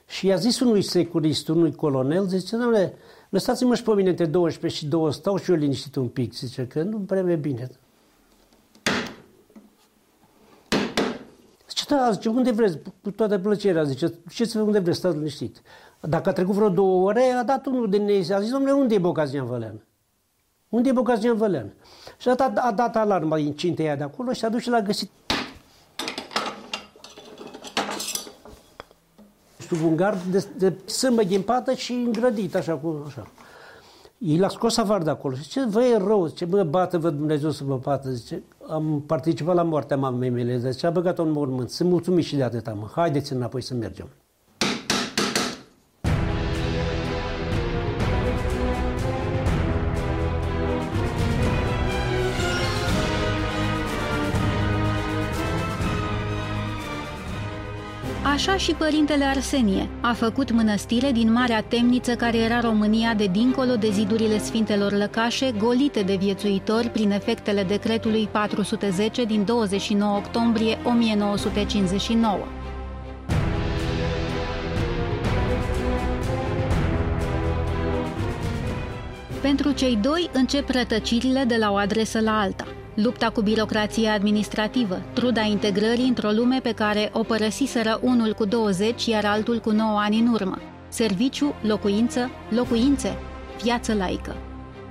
Și 0.08 0.26
i-a 0.26 0.36
zis 0.36 0.60
unui 0.60 0.82
securist, 0.82 1.48
unui 1.48 1.76
colonel, 1.76 2.28
zice, 2.28 2.56
domnule, 2.56 2.98
lăsați-mă 3.30 3.76
și 3.76 3.84
pe 3.84 3.94
mine 3.94 4.10
între 4.10 4.26
12 4.26 4.80
și 4.80 4.86
2, 4.86 5.14
stau 5.14 5.38
și 5.38 5.52
eu 5.52 5.58
liniștit 5.58 5.96
un 5.96 6.08
pic, 6.08 6.34
zice, 6.34 6.68
că 6.68 6.82
nu 6.82 6.98
prea 6.98 7.36
bine. 7.36 7.70
Zice, 11.68 11.86
da, 11.88 12.12
zice, 12.12 12.30
unde 12.30 12.52
vreți, 12.52 12.78
cu 13.04 13.12
toată 13.12 13.40
plăcerea, 13.40 13.84
zice, 13.84 14.14
ce 14.32 14.46
să 14.46 14.62
unde 14.62 14.80
vreți, 14.80 14.98
stați 14.98 15.16
liniștit. 15.16 15.62
Dacă 16.02 16.30
a 16.30 16.34
trecut 16.34 16.54
vreo 16.54 16.70
două 16.70 17.08
ore, 17.08 17.22
a 17.22 17.44
dat 17.44 17.66
unul 17.66 17.90
din 17.90 18.08
ei, 18.08 18.34
a 18.34 18.40
zis, 18.40 18.52
domnule, 18.52 18.74
unde 18.74 18.96
e 18.96 19.00
Bocazian 19.00 19.46
Vălean? 19.46 19.86
Unde 20.70 20.90
e 20.90 20.92
Bocazian 20.92 21.38
Vălean? 21.38 21.74
Și 22.18 22.30
a 22.30 22.36
dat, 22.36 22.58
a 22.58 22.72
dat 22.72 22.96
alarma 22.96 23.36
din 23.36 23.54
cintea 23.54 23.96
de 23.96 24.04
acolo 24.04 24.34
și 24.34 24.46
a 24.46 24.50
dus 24.50 24.62
și 24.62 24.70
l-a 24.70 24.82
găsit 24.82 25.10
sub 29.70 29.84
un 29.86 29.96
gard 29.96 30.22
de, 30.22 30.46
de 30.58 30.74
sâmbă 30.86 31.24
pată 31.46 31.74
și 31.74 31.92
îngrădit, 31.92 32.56
așa, 32.56 32.74
cu, 32.74 33.04
așa. 33.08 33.28
I 34.18 34.38
l-a 34.38 34.50
scos 34.50 34.78
afară 34.78 35.04
de 35.04 35.10
acolo. 35.10 35.36
Zice, 35.36 35.66
vă 35.70 35.84
e 35.84 35.98
rău, 35.98 36.26
zice, 36.26 36.46
bă, 36.46 36.64
bată-vă 36.64 37.10
Dumnezeu 37.10 37.50
să 37.50 37.64
vă 37.64 37.78
bată. 37.78 38.10
Zice, 38.10 38.44
am 38.70 39.04
participat 39.06 39.56
la 39.56 39.64
moartea 39.64 39.98
mamei 39.98 40.30
mele, 40.30 40.58
zice, 40.58 40.86
a 40.86 40.90
băgat-o 40.90 41.22
în 41.22 41.32
mormânt. 41.32 41.70
Sunt 41.70 41.90
mulțumit 41.90 42.26
și 42.26 42.36
de 42.36 42.44
atâta, 42.44 42.74
mă. 42.74 42.90
Haideți 42.96 43.34
înapoi 43.34 43.62
să 43.62 43.74
mergem. 43.74 44.08
Așa 58.40 58.58
și 58.58 58.74
părintele 58.74 59.24
Arsenie 59.24 59.90
a 60.02 60.14
făcut 60.14 60.52
mănăstire 60.52 61.12
din 61.12 61.32
Marea 61.32 61.62
Temniță 61.62 62.16
care 62.16 62.38
era 62.38 62.60
România 62.60 63.14
de 63.14 63.28
dincolo 63.28 63.76
de 63.76 63.90
zidurile 63.90 64.38
Sfintelor 64.38 64.92
Lăcașe, 64.92 65.52
golite 65.58 66.02
de 66.02 66.16
viețuitori 66.16 66.90
prin 66.90 67.12
efectele 67.12 67.64
decretului 67.64 68.28
410 68.32 69.24
din 69.24 69.46
29 69.46 70.18
octombrie 70.18 70.78
1959. 70.84 72.38
Pentru 79.42 79.72
cei 79.72 79.96
doi 79.96 80.30
încep 80.34 80.70
rătăcirile 80.70 81.44
de 81.44 81.56
la 81.56 81.72
o 81.72 81.76
adresă 81.76 82.20
la 82.20 82.40
alta. 82.40 82.79
Lupta 83.04 83.30
cu 83.30 83.42
birocrația 83.42 84.14
administrativă, 84.14 85.02
truda 85.14 85.42
integrării 85.42 86.08
într-o 86.08 86.30
lume 86.30 86.60
pe 86.60 86.72
care 86.72 87.10
o 87.14 87.24
părăsiseră 87.24 88.00
unul 88.02 88.34
cu 88.34 88.46
20, 88.46 89.06
iar 89.06 89.26
altul 89.26 89.60
cu 89.60 89.72
9 89.72 90.00
ani 90.00 90.20
în 90.20 90.28
urmă. 90.28 90.58
Serviciu, 90.88 91.54
locuință, 91.62 92.30
locuințe, 92.50 93.18
viață 93.62 93.94
laică. 93.94 94.36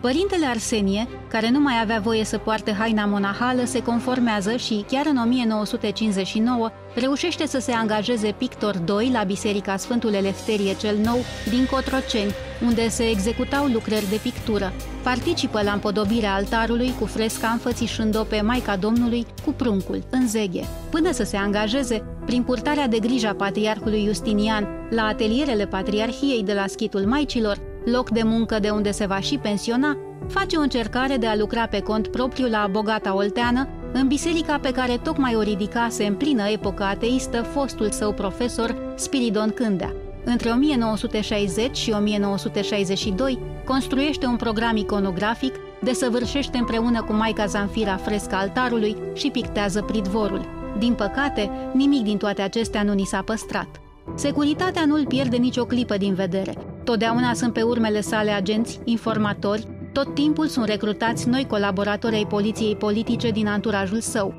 Părintele 0.01 0.47
Arsenie, 0.47 1.09
care 1.29 1.51
nu 1.51 1.61
mai 1.61 1.75
avea 1.83 2.01
voie 2.01 2.25
să 2.25 2.39
poarte 2.39 2.73
haina 2.73 3.05
monahală, 3.05 3.65
se 3.65 3.83
conformează 3.83 4.57
și, 4.57 4.85
chiar 4.89 5.07
în 5.07 5.17
1959, 5.17 6.71
reușește 6.95 7.47
să 7.47 7.59
se 7.59 7.73
angajeze 7.73 8.35
pictor 8.39 8.77
2 8.77 9.11
la 9.13 9.23
Biserica 9.23 9.77
Sfântul 9.77 10.13
Elefterie 10.13 10.77
cel 10.77 10.97
Nou 10.97 11.19
din 11.51 11.67
Cotroceni, 11.71 12.35
unde 12.67 12.89
se 12.89 13.09
executau 13.09 13.67
lucrări 13.67 14.11
de 14.11 14.19
pictură. 14.23 14.73
Participă 15.03 15.63
la 15.63 15.73
împodobirea 15.73 16.35
altarului 16.35 16.95
cu 16.99 17.07
fresca 17.07 17.49
înfățișând-o 17.49 18.23
pe 18.23 18.41
Maica 18.41 18.77
Domnului 18.77 19.27
cu 19.45 19.53
pruncul, 19.53 20.03
în 20.11 20.29
zeghe, 20.29 20.65
până 20.91 21.13
să 21.13 21.25
se 21.25 21.37
angajeze, 21.37 22.03
prin 22.27 22.43
purtarea 22.43 22.89
de 22.89 22.99
grijă 22.99 23.29
a 23.29 23.35
patriarhului 23.35 24.05
Justinian, 24.05 24.67
la 24.91 25.03
atelierele 25.03 25.67
Patriarhiei 25.67 26.43
de 26.43 26.53
la 26.53 26.65
Schitul 26.67 27.07
Maicilor, 27.07 27.68
loc 27.91 28.11
de 28.11 28.23
muncă 28.23 28.59
de 28.59 28.71
unde 28.71 28.91
se 28.91 29.07
va 29.07 29.21
și 29.21 29.39
pensiona, 29.39 29.97
face 30.29 30.57
o 30.57 30.61
încercare 30.61 31.17
de 31.17 31.27
a 31.27 31.37
lucra 31.37 31.67
pe 31.67 31.81
cont 31.81 32.09
propriu 32.09 32.47
la 32.49 32.69
bogata 32.71 33.15
olteană, 33.15 33.69
în 33.93 34.07
biserica 34.07 34.59
pe 34.59 34.71
care 34.71 34.99
tocmai 35.03 35.35
o 35.35 35.43
ridicase 35.43 36.05
în 36.05 36.15
plină 36.15 36.49
epocă 36.49 36.83
ateistă 36.83 37.43
fostul 37.43 37.91
său 37.91 38.13
profesor 38.13 38.77
Spiridon 38.95 39.51
Cândea. 39.51 39.93
Între 40.25 40.51
1960 40.51 41.77
și 41.77 41.91
1962 41.91 43.39
construiește 43.65 44.27
un 44.27 44.37
program 44.37 44.77
iconografic, 44.77 45.55
desăvârșește 45.83 46.59
împreună 46.59 47.03
cu 47.03 47.13
Maica 47.13 47.47
Zanfira 47.47 47.97
fresca 47.97 48.37
altarului 48.39 48.97
și 49.15 49.31
pictează 49.31 49.83
pridvorul. 49.83 50.45
Din 50.79 50.93
păcate, 50.93 51.51
nimic 51.73 52.03
din 52.03 52.17
toate 52.17 52.43
acestea 52.43 52.83
nu 52.83 52.93
ni 52.93 53.05
s-a 53.05 53.23
păstrat. 53.23 53.81
Securitatea 54.15 54.85
nu 54.85 54.95
îl 54.95 55.07
pierde 55.07 55.37
nicio 55.37 55.65
clipă 55.65 55.97
din 55.97 56.15
vedere. 56.15 56.55
Totdeauna 56.89 57.35
sunt 57.35 57.53
pe 57.53 57.63
urmele 57.63 58.01
sale 58.01 58.31
agenți, 58.31 58.81
informatori, 58.85 59.67
tot 59.93 60.15
timpul 60.15 60.47
sunt 60.47 60.67
recrutați 60.67 61.29
noi 61.29 61.47
colaboratori 61.47 62.15
ai 62.15 62.27
poliției 62.29 62.77
politice 62.77 63.31
din 63.31 63.47
anturajul 63.47 64.01
său. 64.01 64.35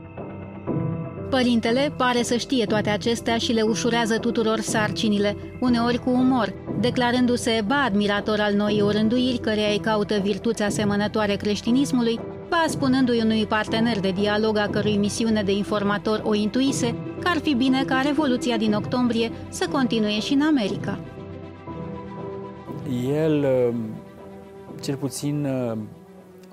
Părintele 1.29 1.93
pare 1.97 2.21
să 2.21 2.35
știe 2.35 2.65
toate 2.65 2.89
acestea 2.89 3.37
și 3.37 3.51
le 3.51 3.61
ușurează 3.61 4.17
tuturor 4.17 4.59
sarcinile, 4.59 5.35
uneori 5.59 5.97
cu 5.97 6.09
umor, 6.09 6.53
declarându-se 6.79 7.63
ba 7.67 7.83
admirator 7.83 8.39
al 8.39 8.53
noii 8.53 8.81
orânduiri 8.81 9.37
care 9.37 9.71
îi 9.71 9.79
caută 9.79 10.19
virtuți 10.23 10.63
asemănătoare 10.63 11.35
creștinismului, 11.35 12.19
ba 12.49 12.63
spunându-i 12.67 13.21
unui 13.23 13.45
partener 13.45 13.99
de 13.99 14.11
dialog 14.11 14.57
a 14.57 14.67
cărui 14.71 14.97
misiune 14.97 15.43
de 15.43 15.51
informator 15.51 16.21
o 16.23 16.33
intuise, 16.33 16.95
că 17.19 17.27
ar 17.27 17.37
fi 17.37 17.53
bine 17.53 17.83
ca 17.83 18.01
Revoluția 18.01 18.57
din 18.57 18.73
octombrie 18.73 19.31
să 19.49 19.65
continue 19.71 20.19
și 20.19 20.33
în 20.33 20.41
America. 20.41 20.99
El, 22.89 23.73
cel 24.81 24.95
puțin, 24.95 25.47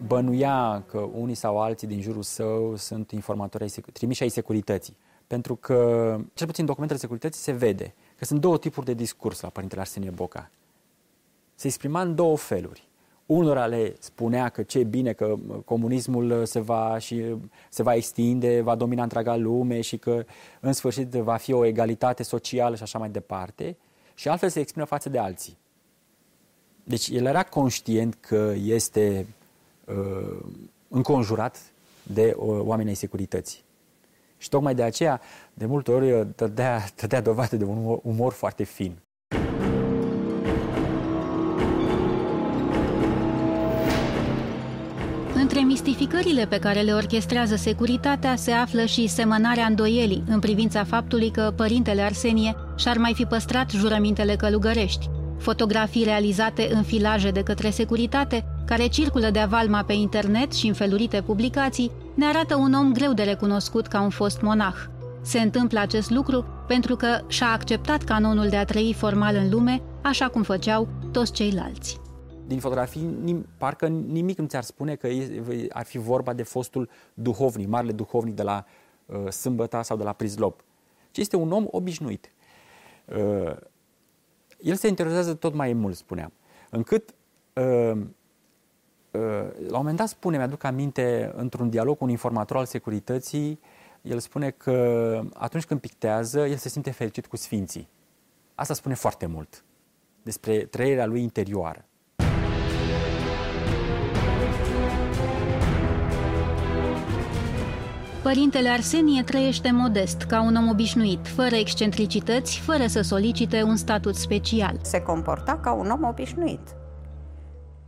bănuia 0.07 0.85
că 0.87 0.99
unii 0.99 1.35
sau 1.35 1.61
alții 1.61 1.87
din 1.87 2.01
jurul 2.01 2.23
său 2.23 2.77
sunt 2.77 3.11
informatori 3.11 3.63
ai, 3.63 3.85
trimiși 3.93 4.23
ai 4.23 4.29
securității. 4.29 4.97
Pentru 5.27 5.57
că, 5.57 5.75
cel 6.35 6.47
puțin 6.47 6.61
în 6.61 6.67
documentele 6.67 6.99
securității, 7.01 7.41
se 7.41 7.53
vede 7.53 7.95
că 8.19 8.25
sunt 8.25 8.41
două 8.41 8.59
tipuri 8.59 8.87
de 8.87 8.95
discurs 8.95 9.41
la 9.41 9.49
Părintele 9.49 9.81
Arsenie 9.81 10.11
Boca. 10.11 10.51
Se 11.55 11.67
exprima 11.67 12.01
în 12.01 12.15
două 12.15 12.37
feluri. 12.37 12.89
Unora 13.27 13.67
le 13.67 13.95
spunea 13.99 14.49
că 14.49 14.63
ce 14.63 14.85
bine 14.85 15.13
că 15.13 15.35
comunismul 15.65 16.45
se 16.45 16.61
va, 16.61 16.99
și, 16.99 17.25
se 17.71 17.83
va 17.83 17.95
extinde, 17.95 18.61
va 18.61 18.75
domina 18.75 19.03
întreaga 19.03 19.37
lume 19.37 19.81
și 19.81 19.97
că 19.97 20.25
în 20.61 20.73
sfârșit 20.73 21.09
va 21.09 21.37
fi 21.37 21.53
o 21.53 21.65
egalitate 21.65 22.23
socială 22.23 22.77
și 22.77 22.83
așa 22.83 22.99
mai 22.99 23.11
departe. 23.11 23.77
Și 24.15 24.29
altfel 24.29 24.49
se 24.49 24.61
exprimă 24.61 24.87
față 24.87 25.09
de 25.09 25.19
alții. 25.19 25.57
Deci 26.89 27.09
el 27.09 27.25
era 27.25 27.43
conștient 27.43 28.17
că 28.21 28.53
este 28.57 29.27
uh, 29.85 30.39
înconjurat 30.89 31.63
de 32.03 32.35
uh, 32.39 32.61
oameni 32.61 32.89
ai 32.89 32.95
securității. 32.95 33.65
Și 34.39 34.49
tocmai 34.49 34.75
de 34.75 34.83
aceea, 34.83 35.21
de 35.55 35.67
multe 35.67 35.91
ori, 35.91 36.13
uh, 36.13 36.27
dădea, 36.37 36.85
dădea 37.01 37.21
dovadă 37.21 37.57
de 37.57 37.65
un 37.65 37.77
umor, 37.77 37.99
umor 38.03 38.33
foarte 38.33 38.65
fin. 38.65 38.97
Între 45.35 45.61
mistificările 45.61 46.47
pe 46.47 46.59
care 46.59 46.81
le 46.81 46.93
orchestrează 46.93 47.57
securitatea 47.57 48.37
se 48.37 48.51
află 48.51 48.85
și 48.85 49.07
semănarea 49.07 49.67
îndoielii 49.67 50.25
în 50.27 50.39
privința 50.39 50.85
faptului 50.85 51.31
că 51.31 51.53
părintele 51.57 52.03
Arsenie 52.03 52.57
și-ar 52.77 52.97
mai 52.97 53.15
fi 53.15 53.25
păstrat 53.25 53.71
jurămintele 53.71 54.37
călugărești. 54.37 55.16
Fotografii 55.47 56.05
realizate 56.05 56.69
în 56.73 56.83
filaje 56.83 57.31
de 57.31 57.43
către 57.43 57.71
securitate, 57.71 58.45
care 58.65 58.87
circulă 58.87 59.31
de 59.31 59.39
avalma 59.39 59.85
pe 59.85 59.93
internet 59.93 60.53
și 60.53 60.67
în 60.67 60.75
felurite 60.75 61.23
publicații, 61.23 61.91
ne 62.15 62.27
arată 62.27 62.57
un 62.57 62.73
om 62.73 62.93
greu 62.93 63.13
de 63.13 63.23
recunoscut 63.23 63.87
ca 63.87 64.01
un 64.01 64.11
fost 64.11 64.41
monah. 64.41 64.75
Se 65.23 65.41
întâmplă 65.41 65.81
acest 65.81 66.11
lucru 66.11 66.45
pentru 66.67 66.97
că 66.97 67.21
și-a 67.29 67.47
acceptat 67.47 68.03
canonul 68.03 68.49
de 68.49 68.57
a 68.57 68.65
trăi 68.65 68.95
formal 68.97 69.35
în 69.35 69.51
lume, 69.51 69.83
așa 70.03 70.29
cum 70.29 70.43
făceau 70.43 70.89
toți 71.13 71.33
ceilalți. 71.33 72.01
Din 72.47 72.59
fotografii, 72.59 73.17
nim, 73.23 73.47
parcă 73.59 73.87
nimic 73.87 74.39
nu 74.39 74.47
ți-ar 74.47 74.63
spune 74.63 74.95
că 74.95 75.09
ar 75.69 75.85
fi 75.85 75.99
vorba 75.99 76.33
de 76.33 76.43
fostul 76.43 76.89
duhovnic, 77.15 77.69
marele 77.69 77.93
duhovnic 77.93 78.35
de 78.35 78.43
la 78.43 78.65
uh, 79.07 79.31
Sâmbăta 79.31 79.83
sau 79.83 79.97
de 79.97 80.05
la 80.05 80.13
Prizlop, 80.13 80.65
ci 81.11 81.19
este 81.19 81.37
un 81.37 81.53
om 81.53 81.67
obișnuit. 81.71 82.33
Uh, 83.05 83.57
el 84.61 84.75
se 84.75 84.89
interesează 84.89 85.35
tot 85.35 85.55
mai 85.55 85.73
mult, 85.73 85.97
spuneam, 85.97 86.33
încât 86.71 87.15
uh, 87.53 87.93
uh, 89.11 89.49
la 89.59 89.77
un 89.77 89.77
moment 89.77 89.97
dat 89.97 90.09
spune, 90.09 90.37
mi-aduc 90.37 90.65
aminte, 90.65 91.33
într-un 91.37 91.71
dialog 91.71 91.99
cu 91.99 92.05
un 92.05 92.11
informator 92.11 92.57
al 92.57 92.67
securității, 92.67 93.61
el 94.03 94.19
spune 94.19 94.51
că 94.51 95.21
atunci 95.35 95.65
când 95.65 95.81
pictează, 95.81 96.47
el 96.47 96.57
se 96.57 96.69
simte 96.69 96.91
fericit 96.91 97.27
cu 97.27 97.37
sfinții. 97.37 97.89
Asta 98.55 98.75
spune 98.75 98.95
foarte 98.95 99.27
mult 99.27 99.65
despre 100.23 100.65
trăirea 100.65 101.07
lui 101.07 101.23
interioară. 101.23 101.85
Părintele 108.27 108.69
Arsenie 108.69 109.23
trăiește 109.23 109.71
modest, 109.71 110.23
ca 110.23 110.41
un 110.41 110.57
om 110.57 110.69
obișnuit, 110.69 111.27
fără 111.27 111.55
excentricități, 111.55 112.61
fără 112.61 112.87
să 112.87 113.01
solicite 113.01 113.63
un 113.63 113.77
statut 113.77 114.15
special. 114.15 114.79
Se 114.83 115.03
comporta 115.03 115.59
ca 115.59 115.73
un 115.73 115.91
om 115.91 116.05
obișnuit. 116.05 116.61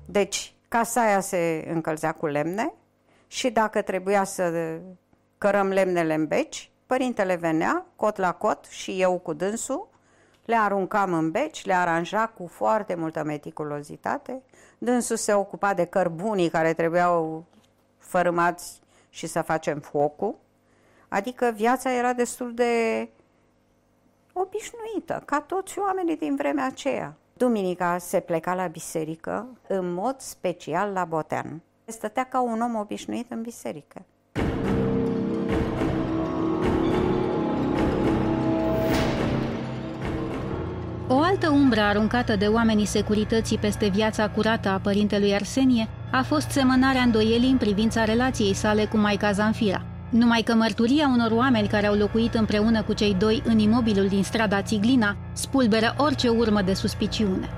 Deci, 0.07 0.55
casa 0.69 1.01
aia 1.01 1.21
se 1.21 1.69
încălzea 1.71 2.13
cu 2.13 2.27
lemne 2.27 2.75
și 3.27 3.51
dacă 3.51 3.83
trebuia 3.83 4.25
să 4.25 4.77
cărăm 5.39 5.69
lemnele 5.69 6.15
în 6.15 6.27
beci, 6.27 6.71
părintele 6.87 7.35
venea, 7.35 7.87
cot 7.97 8.17
la 8.17 8.33
cot, 8.33 8.65
și 8.65 9.01
eu 9.01 9.19
cu 9.19 9.33
dânsul, 9.33 9.89
le 10.45 10.57
aruncam 10.57 11.13
în 11.13 11.31
beci, 11.31 11.65
le 11.65 11.75
aranja 11.75 12.27
cu 12.27 12.47
foarte 12.47 12.95
multă 12.95 13.23
meticulozitate. 13.25 14.43
Dânsul 14.79 15.17
se 15.17 15.33
ocupa 15.33 15.75
de 15.75 15.85
cărbunii 15.85 16.49
care 16.49 16.73
trebuiau 16.73 17.45
fărâmați 17.99 18.81
și 19.19 19.27
să 19.27 19.43
facem 19.43 19.81
focul. 19.81 20.35
Adică 21.09 21.53
viața 21.55 21.93
era 21.93 22.13
destul 22.13 22.55
de 22.55 23.09
obișnuită, 24.33 25.23
ca 25.25 25.41
toți 25.41 25.79
oamenii 25.79 26.17
din 26.17 26.37
vremea 26.37 26.67
aceea. 26.67 27.17
Duminica 27.33 27.99
se 27.99 28.21
pleca 28.21 28.55
la 28.55 28.67
biserică, 28.67 29.47
în 29.69 29.93
mod 29.93 30.21
special 30.21 30.93
la 30.93 31.05
Botean. 31.05 31.61
Stătea 31.85 32.25
ca 32.25 32.41
un 32.41 32.61
om 32.61 32.75
obișnuit 32.75 33.31
în 33.31 33.43
biserică. 33.43 34.05
O 41.11 41.21
altă 41.21 41.51
umbră 41.51 41.81
aruncată 41.81 42.37
de 42.37 42.47
oamenii 42.47 42.85
securității 42.85 43.59
peste 43.59 43.89
viața 43.89 44.31
curată 44.31 44.69
a 44.69 44.79
părintelui 44.79 45.35
Arsenie 45.35 45.89
a 46.13 46.23
fost 46.23 46.51
semănarea 46.51 47.03
îndoielii 47.03 47.51
în 47.51 47.57
privința 47.57 48.05
relației 48.05 48.55
sale 48.55 48.85
cu 48.85 48.97
Maica 48.97 49.33
Zanfira. 49.33 49.83
Numai 50.11 50.43
că 50.43 50.55
mărturia 50.55 51.09
unor 51.09 51.31
oameni 51.31 51.69
care 51.69 51.87
au 51.87 51.95
locuit 51.95 52.35
împreună 52.35 52.83
cu 52.83 52.93
cei 52.93 53.15
doi 53.15 53.43
în 53.45 53.59
imobilul 53.59 54.09
din 54.09 54.23
strada 54.23 54.63
Țiglina 54.63 55.17
spulberă 55.33 55.95
orice 55.99 56.29
urmă 56.29 56.63
de 56.63 56.75
suspiciune. 56.75 57.49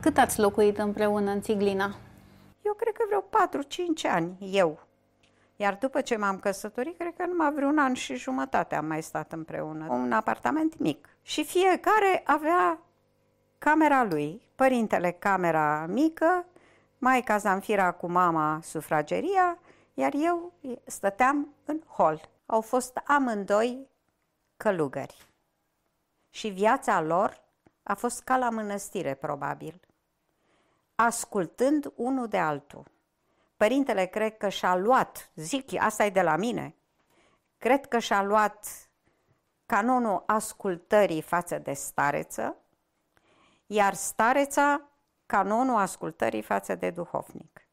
Cât 0.00 0.18
ați 0.18 0.40
locuit 0.40 0.78
împreună 0.78 1.30
în 1.30 1.40
Țiglina? 1.40 1.96
Eu 2.62 2.72
cred 2.76 2.94
că 2.94 3.02
vreo 3.08 3.20
4-5 4.10 4.14
ani, 4.14 4.36
eu. 4.52 4.87
Iar 5.60 5.76
după 5.76 6.00
ce 6.00 6.16
m-am 6.16 6.38
căsătorit, 6.38 6.98
cred 6.98 7.14
că 7.16 7.26
numai 7.26 7.52
vreun 7.52 7.78
an 7.78 7.94
și 7.94 8.14
jumătate 8.16 8.74
am 8.74 8.84
mai 8.84 9.02
stat 9.02 9.32
împreună. 9.32 9.86
Un 9.90 10.12
apartament 10.12 10.78
mic. 10.78 11.08
Și 11.22 11.44
fiecare 11.44 12.22
avea 12.24 12.78
camera 13.58 14.04
lui, 14.04 14.42
părintele 14.54 15.10
camera 15.10 15.86
mică, 15.86 16.44
maica 16.98 17.36
Zanfira 17.36 17.92
cu 17.92 18.06
mama 18.10 18.60
sufrageria, 18.62 19.58
iar 19.94 20.12
eu 20.14 20.52
stăteam 20.84 21.54
în 21.64 21.80
hol. 21.80 22.28
Au 22.46 22.60
fost 22.60 23.00
amândoi 23.04 23.88
călugări. 24.56 25.26
Și 26.30 26.48
viața 26.48 27.00
lor 27.00 27.40
a 27.82 27.94
fost 27.94 28.22
ca 28.22 28.36
la 28.36 28.50
mănăstire, 28.50 29.14
probabil, 29.14 29.80
ascultând 30.94 31.92
unul 31.94 32.26
de 32.26 32.38
altul. 32.38 32.84
Părintele 33.58 34.06
cred 34.06 34.36
că 34.36 34.48
și-a 34.48 34.76
luat, 34.76 35.30
zic, 35.34 35.80
asta 35.80 36.04
e 36.04 36.10
de 36.10 36.22
la 36.22 36.36
mine, 36.36 36.74
cred 37.58 37.86
că 37.86 37.98
și-a 37.98 38.22
luat 38.22 38.88
canonul 39.66 40.22
ascultării 40.26 41.22
față 41.22 41.58
de 41.58 41.72
stareță, 41.72 42.56
iar 43.66 43.94
stareța 43.94 44.82
canonul 45.26 45.76
ascultării 45.76 46.42
față 46.42 46.74
de 46.74 46.90
duhovnic. 46.90 47.67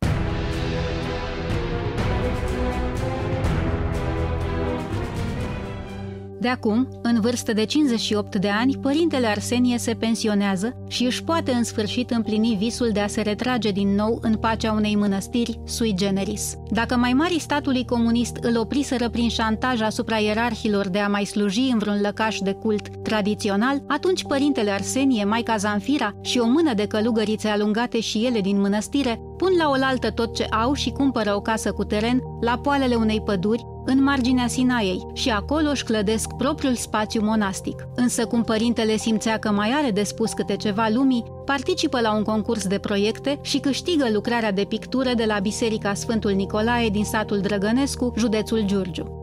De 6.45 6.51
acum, 6.51 6.87
în 7.01 7.19
vârstă 7.21 7.53
de 7.53 7.63
58 7.63 8.35
de 8.35 8.49
ani, 8.49 8.77
părintele 8.77 9.27
Arsenie 9.27 9.77
se 9.77 9.93
pensionează 9.93 10.77
și 10.87 11.03
își 11.03 11.23
poate 11.23 11.51
în 11.51 11.63
sfârșit 11.63 12.09
împlini 12.11 12.55
visul 12.59 12.89
de 12.93 12.99
a 12.99 13.07
se 13.07 13.21
retrage 13.21 13.71
din 13.71 13.95
nou 13.95 14.19
în 14.21 14.35
pacea 14.35 14.71
unei 14.71 14.95
mănăstiri 14.95 15.59
sui 15.63 15.93
generis. 15.95 16.57
Dacă 16.69 16.95
mai 16.95 17.13
mari 17.13 17.39
statului 17.39 17.85
comunist 17.85 18.35
îl 18.41 18.57
opriseră 18.57 19.09
prin 19.09 19.29
șantaj 19.29 19.81
asupra 19.81 20.17
ierarhilor 20.17 20.87
de 20.87 20.99
a 20.99 21.07
mai 21.07 21.25
sluji 21.25 21.69
în 21.71 21.77
vreun 21.77 22.01
lăcaș 22.01 22.37
de 22.37 22.51
cult 22.53 22.87
tradițional, 23.03 23.83
atunci 23.87 24.23
părintele 24.23 24.71
Arsenie, 24.71 25.23
maica 25.23 25.57
Zanfira 25.57 26.15
și 26.21 26.39
o 26.39 26.47
mână 26.47 26.73
de 26.73 26.87
călugărițe 26.87 27.47
alungate 27.47 27.99
și 27.99 28.25
ele 28.25 28.41
din 28.41 28.59
mănăstire 28.61 29.19
pun 29.37 29.49
la 29.57 29.69
oaltă 29.69 30.11
tot 30.11 30.35
ce 30.35 30.43
au 30.43 30.73
și 30.73 30.91
cumpără 30.91 31.35
o 31.35 31.41
casă 31.41 31.71
cu 31.71 31.83
teren 31.83 32.21
la 32.41 32.57
poalele 32.57 32.95
unei 32.95 33.21
păduri 33.21 33.65
în 33.85 34.03
marginea 34.03 34.47
Sinaiei 34.47 35.07
și 35.13 35.29
acolo 35.29 35.69
își 35.69 35.83
clădesc 35.83 36.33
propriul 36.33 36.75
spațiu 36.75 37.21
monastic. 37.23 37.87
Însă 37.95 38.25
cum 38.25 38.43
părintele 38.43 38.97
simțea 38.97 39.37
că 39.37 39.51
mai 39.51 39.71
are 39.71 39.91
de 39.91 40.03
spus 40.03 40.33
câte 40.33 40.55
ceva 40.55 40.87
lumii, 40.93 41.23
participă 41.45 42.01
la 42.01 42.15
un 42.15 42.23
concurs 42.23 42.67
de 42.67 42.77
proiecte 42.77 43.39
și 43.41 43.59
câștigă 43.59 44.09
lucrarea 44.13 44.51
de 44.51 44.63
pictură 44.63 45.13
de 45.13 45.25
la 45.25 45.39
Biserica 45.39 45.93
Sfântul 45.93 46.31
Nicolae 46.31 46.89
din 46.89 47.03
satul 47.03 47.39
Drăgănescu, 47.39 48.13
județul 48.17 48.61
Giurgiu. 48.65 49.19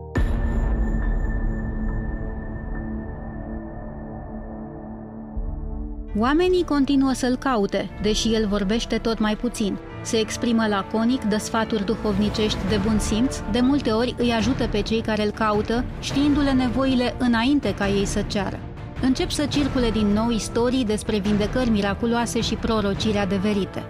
Oamenii 6.17 6.63
continuă 6.63 7.11
să-l 7.13 7.35
caute, 7.35 7.89
deși 8.01 8.33
el 8.33 8.47
vorbește 8.47 8.97
tot 8.97 9.19
mai 9.19 9.35
puțin. 9.35 9.77
Se 10.03 10.17
exprimă 10.17 10.67
laconic, 10.67 11.23
dă 11.23 11.37
sfaturi 11.37 11.85
duhovnicești 11.85 12.67
de 12.69 12.79
bun 12.83 12.99
simț, 12.99 13.37
de 13.51 13.59
multe 13.59 13.91
ori 13.91 14.15
îi 14.17 14.31
ajută 14.31 14.67
pe 14.67 14.81
cei 14.81 15.01
care 15.01 15.25
îl 15.25 15.31
caută, 15.31 15.85
știindu-le 15.99 16.51
nevoile 16.51 17.15
înainte 17.17 17.73
ca 17.73 17.87
ei 17.87 18.05
să 18.05 18.21
ceară. 18.21 18.59
Încep 19.01 19.29
să 19.29 19.45
circule 19.45 19.89
din 19.89 20.07
nou 20.07 20.29
istorii 20.29 20.85
despre 20.85 21.17
vindecări 21.17 21.69
miraculoase 21.69 22.41
și 22.41 22.55
prorociri 22.55 23.17
adeverite. 23.17 23.83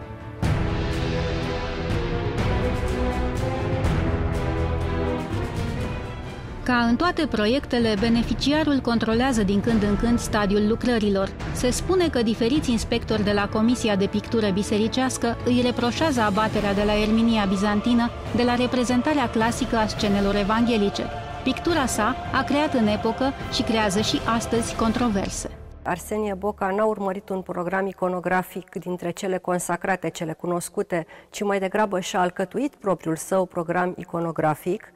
Ca 6.64 6.76
în 6.78 6.95
toate 6.95 7.28
proiectele, 7.28 7.95
beneficiarul 7.99 8.80
controlează 8.80 9.43
din 9.43 9.61
când 9.61 9.84
în 9.84 9.95
când 9.95 10.20
stadiul 10.20 10.68
lucrărilor. 10.68 11.30
Se 11.53 11.70
spune 11.70 12.09
că 12.09 12.22
diferiți 12.22 12.72
inspectori 12.72 13.24
de 13.24 13.32
la 13.32 13.49
Comisia 13.49 13.95
de 13.95 14.05
Pictură 14.05 14.49
Bisericească 14.49 15.38
îi 15.45 15.61
reproșează 15.66 16.22
abaterea 16.22 16.74
de 16.74 16.84
la 16.84 17.01
Erminia 17.01 17.45
Bizantină 17.45 18.09
de 18.36 18.43
la 18.43 18.55
reprezentarea 18.55 19.30
clasică 19.30 19.76
a 19.76 19.88
scenelor 19.88 20.36
evanghelice. 20.36 21.03
Pictura 21.43 21.86
sa 21.86 22.16
a 22.34 22.43
creat 22.43 22.74
în 22.74 22.88
epocă 22.88 23.34
și 23.53 23.64
creează 23.64 24.01
și 24.01 24.20
astăzi 24.26 24.76
controverse. 24.76 25.49
Arsenie 25.84 26.34
Boca 26.34 26.74
n-a 26.76 26.86
urmărit 26.86 27.30
un 27.30 27.41
program 27.41 27.88
iconografic 27.88 28.70
dintre 28.76 29.11
cele 29.11 29.38
consacrate, 29.38 30.09
cele 30.09 30.34
cunoscute, 30.34 31.05
ci 31.30 31.43
mai 31.43 31.59
degrabă 31.59 31.99
și-a 31.99 32.20
alcătuit 32.20 32.76
propriul 32.76 33.16
său 33.16 33.45
program 33.45 33.93
iconografic, 33.97 34.91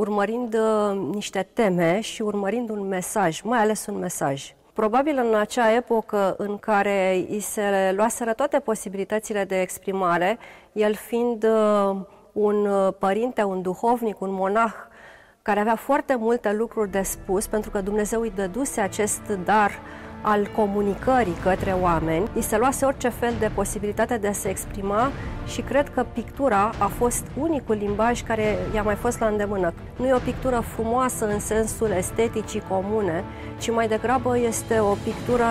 urmărind 0.00 0.54
uh, 0.54 1.12
niște 1.12 1.48
teme 1.52 2.00
și 2.00 2.22
urmărind 2.22 2.70
un 2.70 2.88
mesaj, 2.88 3.40
mai 3.40 3.58
ales 3.58 3.86
un 3.86 3.98
mesaj. 3.98 4.54
Probabil 4.72 5.20
în 5.24 5.34
acea 5.34 5.74
epocă 5.74 6.34
în 6.38 6.58
care 6.58 7.26
îi 7.28 7.40
se 7.40 7.92
luaseră 7.96 8.32
toate 8.32 8.58
posibilitățile 8.58 9.44
de 9.44 9.60
exprimare, 9.60 10.38
el 10.72 10.94
fiind 10.94 11.44
uh, 11.44 11.96
un 12.32 12.66
uh, 12.66 12.92
părinte, 12.98 13.42
un 13.42 13.62
duhovnic, 13.62 14.20
un 14.20 14.32
monah, 14.32 14.74
care 15.42 15.60
avea 15.60 15.76
foarte 15.76 16.14
multe 16.14 16.52
lucruri 16.52 16.90
de 16.90 17.02
spus, 17.02 17.46
pentru 17.46 17.70
că 17.70 17.80
Dumnezeu 17.80 18.20
îi 18.20 18.32
dăduse 18.34 18.80
acest 18.80 19.22
dar 19.44 19.70
al 20.22 20.50
comunicării 20.56 21.36
către 21.42 21.76
oameni, 21.80 22.28
îi 22.34 22.42
se 22.42 22.58
luase 22.58 22.84
orice 22.84 23.08
fel 23.08 23.32
de 23.38 23.50
posibilitate 23.54 24.16
de 24.16 24.28
a 24.28 24.32
se 24.32 24.48
exprima 24.48 25.10
și 25.46 25.60
cred 25.60 25.88
că 25.88 26.06
pictura 26.12 26.70
a 26.78 26.86
fost 26.86 27.24
unicul 27.38 27.74
limbaj 27.74 28.22
care 28.22 28.58
i-a 28.74 28.82
mai 28.82 28.94
fost 28.94 29.20
la 29.20 29.26
îndemână. 29.26 29.72
Nu 29.96 30.06
e 30.06 30.14
o 30.14 30.18
pictură 30.18 30.60
frumoasă 30.74 31.26
în 31.26 31.40
sensul 31.40 31.90
esteticii 31.90 32.62
comune, 32.68 33.24
ci 33.58 33.70
mai 33.70 33.88
degrabă 33.88 34.38
este 34.38 34.78
o 34.78 34.96
pictură 35.04 35.44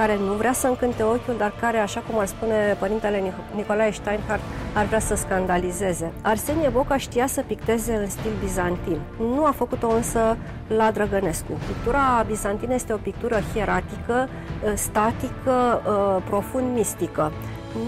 care 0.00 0.16
nu 0.16 0.32
vrea 0.32 0.52
să 0.52 0.66
încânte 0.66 1.02
ochiul, 1.02 1.34
dar 1.38 1.52
care, 1.60 1.78
așa 1.78 2.00
cum 2.00 2.18
ar 2.18 2.26
spune 2.26 2.76
părintele 2.78 3.32
Nicolae 3.54 3.90
Steinhardt, 3.90 4.42
ar 4.74 4.84
vrea 4.84 4.98
să 4.98 5.14
scandalizeze. 5.14 6.12
Arsenie 6.22 6.68
Boca 6.68 6.96
știa 6.96 7.26
să 7.26 7.40
picteze 7.46 7.94
în 7.94 8.08
stil 8.08 8.30
bizantin. 8.40 9.00
Nu 9.18 9.44
a 9.44 9.52
făcut-o 9.56 9.88
însă 9.88 10.36
la 10.66 10.90
Drăgănescu. 10.90 11.52
Pictura 11.66 12.24
bizantină 12.26 12.74
este 12.74 12.92
o 12.92 12.96
pictură 12.96 13.40
hieratică, 13.52 14.28
statică, 14.74 15.82
profund 16.28 16.74
mistică. 16.74 17.32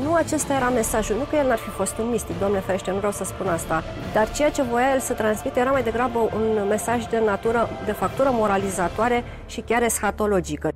Nu 0.03 0.15
acesta 0.15 0.55
era 0.55 0.69
mesajul, 0.69 1.17
nu 1.17 1.25
că 1.31 1.37
el 1.37 1.47
n-ar 1.47 1.59
fi 1.59 1.69
fost 1.69 1.99
un 1.99 2.09
mistic, 2.11 2.39
domnule 2.39 2.61
ferește, 2.61 2.91
nu 2.91 2.97
vreau 2.97 3.13
să 3.13 3.25
spun 3.25 3.49
asta, 3.49 3.83
dar 4.13 4.31
ceea 4.31 4.51
ce 4.51 4.63
voia 4.63 4.93
el 4.93 5.01
să 5.01 5.13
transmite 5.13 5.61
era 5.61 5.71
mai 5.71 5.83
degrabă 5.83 6.19
un 6.19 6.67
mesaj 6.69 7.07
de 7.07 7.23
natură, 7.27 7.69
de 7.85 7.93
factură 7.93 8.29
moralizatoare 8.33 9.25
și 9.47 9.61
chiar 9.61 9.83
eschatologică. 9.83 10.69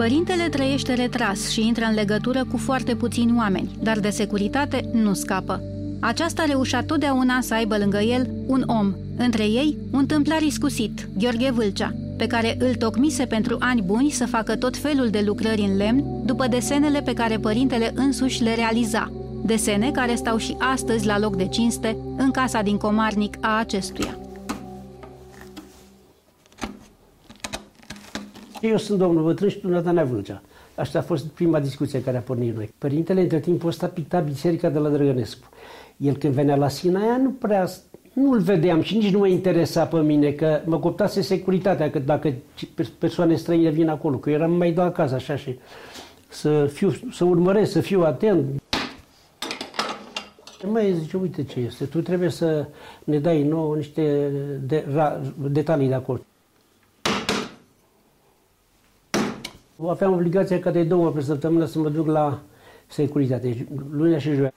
Părintele 0.00 0.48
trăiește 0.48 0.94
retras 0.94 1.48
și 1.48 1.66
intră 1.66 1.84
în 1.84 1.94
legătură 1.94 2.44
cu 2.50 2.56
foarte 2.56 2.94
puțini 2.94 3.36
oameni, 3.36 3.70
dar 3.82 3.98
de 3.98 4.10
securitate 4.10 4.88
nu 4.92 5.14
scapă. 5.14 5.62
Aceasta 5.98 6.44
reușea 6.44 6.82
totdeauna 6.82 7.40
să 7.40 7.54
aibă 7.54 7.78
lângă 7.78 7.98
el 7.98 8.30
un 8.46 8.62
om, 8.66 8.94
între 9.16 9.42
ei 9.42 9.76
un 9.92 10.06
tâmplar 10.06 10.42
iscusit, 10.42 11.08
Gheorghe 11.18 11.50
Vâlcea, 11.50 11.94
pe 12.16 12.26
care 12.26 12.56
îl 12.58 12.74
tocmise 12.74 13.24
pentru 13.24 13.56
ani 13.58 13.82
buni 13.82 14.10
să 14.10 14.26
facă 14.26 14.56
tot 14.56 14.76
felul 14.76 15.08
de 15.08 15.22
lucrări 15.26 15.68
în 15.70 15.76
lemn, 15.76 16.04
după 16.24 16.46
desenele 16.46 17.00
pe 17.00 17.12
care 17.12 17.38
părintele 17.38 17.92
însuși 17.94 18.42
le 18.42 18.54
realiza, 18.54 19.12
desene 19.44 19.90
care 19.90 20.14
stau 20.14 20.36
și 20.36 20.56
astăzi 20.58 21.06
la 21.06 21.18
loc 21.18 21.36
de 21.36 21.46
cinste 21.46 21.96
în 22.16 22.30
casa 22.30 22.62
din 22.62 22.76
Comarnic 22.76 23.36
a 23.40 23.58
acestuia. 23.58 24.18
Eu 28.60 28.76
sunt 28.76 28.98
domnul 28.98 29.22
Bătrân 29.22 29.48
și 29.48 29.60
Dumneata 29.60 30.04
Vâlcea. 30.04 30.42
Asta 30.74 30.98
a 30.98 31.02
fost 31.02 31.26
prima 31.26 31.60
discuție 31.60 32.02
care 32.02 32.16
a 32.16 32.20
pornit 32.20 32.56
noi. 32.56 32.72
Părintele, 32.78 33.20
între 33.20 33.40
timp, 33.40 33.64
ăsta 33.64 33.86
picta 33.86 34.20
biserica 34.20 34.68
de 34.68 34.78
la 34.78 34.88
Drăgănescu. 34.88 35.48
El 35.96 36.16
când 36.16 36.34
venea 36.34 36.56
la 36.56 36.68
Sinaia 36.68 37.16
nu 37.16 37.30
prea 37.30 37.68
nu-l 38.12 38.40
vedeam 38.40 38.82
și 38.82 38.96
nici 38.96 39.12
nu 39.12 39.18
mă 39.18 39.26
interesa 39.26 39.84
pe 39.84 40.00
mine, 40.00 40.30
că 40.30 40.60
mă 40.64 40.78
coptase 40.78 41.20
securitatea, 41.20 41.90
că 41.90 41.98
dacă 41.98 42.34
persoane 42.98 43.34
străine 43.34 43.70
vin 43.70 43.88
acolo, 43.88 44.16
că 44.16 44.30
eram 44.30 44.52
mai 44.52 44.72
doar 44.72 44.86
acasă 44.86 45.14
așa 45.14 45.36
și 45.36 45.58
să, 46.28 46.66
fiu, 46.66 46.92
să 47.12 47.24
urmăresc, 47.24 47.72
să 47.72 47.80
fiu 47.80 48.02
atent. 48.02 48.62
Mai 50.66 50.94
zice, 51.00 51.16
uite 51.16 51.44
ce 51.44 51.60
este, 51.60 51.84
tu 51.84 52.00
trebuie 52.00 52.28
să 52.28 52.66
ne 53.04 53.18
dai 53.18 53.42
nouă 53.42 53.76
niște 53.76 54.30
de, 54.66 54.84
ra, 54.94 55.20
detalii 55.50 55.88
de 55.88 55.94
acolo. 55.94 56.20
Aveam 59.88 60.12
obligația 60.12 60.60
ca 60.60 60.70
de 60.70 60.82
două 60.82 61.04
ori 61.04 61.14
pe 61.14 61.20
săptămână 61.20 61.64
să 61.64 61.78
mă 61.78 61.88
duc 61.88 62.06
la 62.06 62.38
securitate, 62.86 63.68
lunea 63.90 64.18
și 64.18 64.32
joia. 64.32 64.52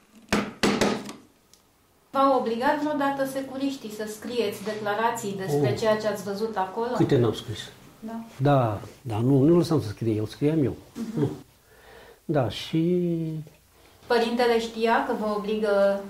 V-au 2.11 2.39
obligat 2.39 2.79
vreodată 2.79 3.25
securiștii 3.25 3.89
să 3.89 4.03
scrieți 4.07 4.63
declarații 4.63 5.35
despre 5.37 5.69
oh. 5.71 5.77
ceea 5.79 5.97
ce 5.97 6.07
ați 6.07 6.23
văzut 6.23 6.55
acolo? 6.55 6.91
Câte 6.95 7.17
n-am 7.17 7.33
scris? 7.33 7.71
Da. 7.99 8.19
Da, 8.37 8.81
dar 9.01 9.19
nu, 9.19 9.41
nu 9.41 9.57
lăsam 9.57 9.81
să 9.81 9.87
scrie 9.87 10.13
eu, 10.13 10.25
scriam 10.25 10.63
eu. 10.63 10.71
Uh-huh. 10.71 11.19
Nu. 11.19 11.29
Da, 12.25 12.49
și... 12.49 13.07
Părintele 14.07 14.59
știa 14.59 15.05
că 15.07 15.13
vă 15.19 15.35
obligă 15.37 16.01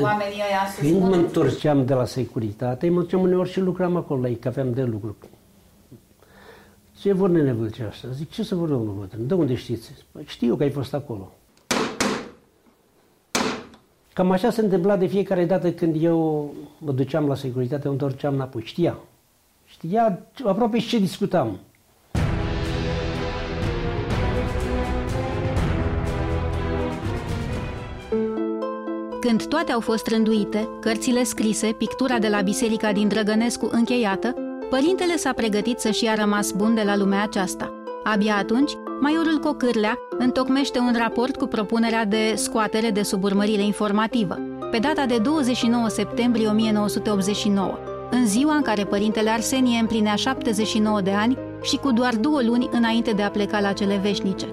oamenii 0.00 0.42
ăia 0.48 0.66
să 0.74 0.80
Când 0.80 0.94
spuneți? 0.94 1.16
mă 1.18 1.24
întorceam 1.24 1.84
de 1.84 1.94
la 1.94 2.04
securitate, 2.04 2.88
mă 2.88 3.00
duceam 3.00 3.22
uneori 3.22 3.50
și 3.50 3.60
lucram 3.60 3.96
acolo 3.96 4.20
la 4.20 4.28
ei, 4.28 4.38
că 4.38 4.48
aveam 4.48 4.72
de 4.72 4.82
lucru. 4.82 5.16
Ce 7.00 7.12
vor 7.12 7.28
nene 7.28 7.52
Vâlcea 7.52 7.88
asta? 7.88 8.08
Zic, 8.12 8.30
ce 8.30 8.42
să 8.42 8.54
vor 8.54 8.68
domnul 8.68 8.94
bătrân? 8.98 9.26
De 9.26 9.34
unde 9.34 9.54
știți? 9.54 9.92
Păi, 10.12 10.24
știu 10.26 10.56
că 10.56 10.62
ai 10.62 10.70
fost 10.70 10.94
acolo. 10.94 11.32
Cam 14.12 14.30
așa 14.30 14.50
se 14.50 14.60
întâmpla 14.60 14.96
de 14.96 15.06
fiecare 15.06 15.44
dată 15.44 15.72
când 15.72 16.02
eu 16.02 16.52
mă 16.78 16.92
duceam 16.92 17.26
la 17.26 17.34
securitate, 17.34 17.86
mă 17.86 17.92
întorceam 17.92 18.34
înapoi. 18.34 18.62
Știa. 18.62 18.98
Știa 19.64 20.26
aproape 20.44 20.78
și 20.78 20.88
ce 20.88 20.98
discutam. 20.98 21.58
Când 29.20 29.46
toate 29.46 29.72
au 29.72 29.80
fost 29.80 30.06
rânduite, 30.06 30.68
cărțile 30.80 31.22
scrise, 31.22 31.72
pictura 31.78 32.18
de 32.18 32.28
la 32.28 32.40
biserica 32.40 32.92
din 32.92 33.08
Drăgănescu 33.08 33.68
încheiată, 33.72 34.34
părintele 34.70 35.16
s-a 35.16 35.32
pregătit 35.32 35.78
să-și 35.78 36.04
ia 36.04 36.14
rămas 36.14 36.50
bun 36.50 36.74
de 36.74 36.82
la 36.82 36.96
lumea 36.96 37.22
aceasta. 37.22 37.72
Abia 38.04 38.36
atunci, 38.36 38.72
maiorul 39.00 39.38
Cocârlea 39.38 39.98
întocmește 40.18 40.78
un 40.78 40.94
raport 40.96 41.36
cu 41.36 41.46
propunerea 41.46 42.04
de 42.04 42.32
scoatere 42.36 42.90
de 42.90 43.02
sub 43.02 43.24
urmărire 43.24 43.62
informativă, 43.62 44.38
pe 44.70 44.78
data 44.78 45.06
de 45.06 45.18
29 45.18 45.88
septembrie 45.88 46.48
1989, 46.48 47.78
în 48.10 48.26
ziua 48.26 48.54
în 48.54 48.62
care 48.62 48.84
părintele 48.84 49.30
Arsenie 49.30 49.78
împlinea 49.78 50.14
79 50.14 51.00
de 51.00 51.10
ani 51.10 51.38
și 51.62 51.76
cu 51.76 51.92
doar 51.92 52.16
două 52.16 52.42
luni 52.42 52.68
înainte 52.72 53.10
de 53.10 53.22
a 53.22 53.30
pleca 53.30 53.60
la 53.60 53.72
cele 53.72 53.96
veșnice. 54.02 54.46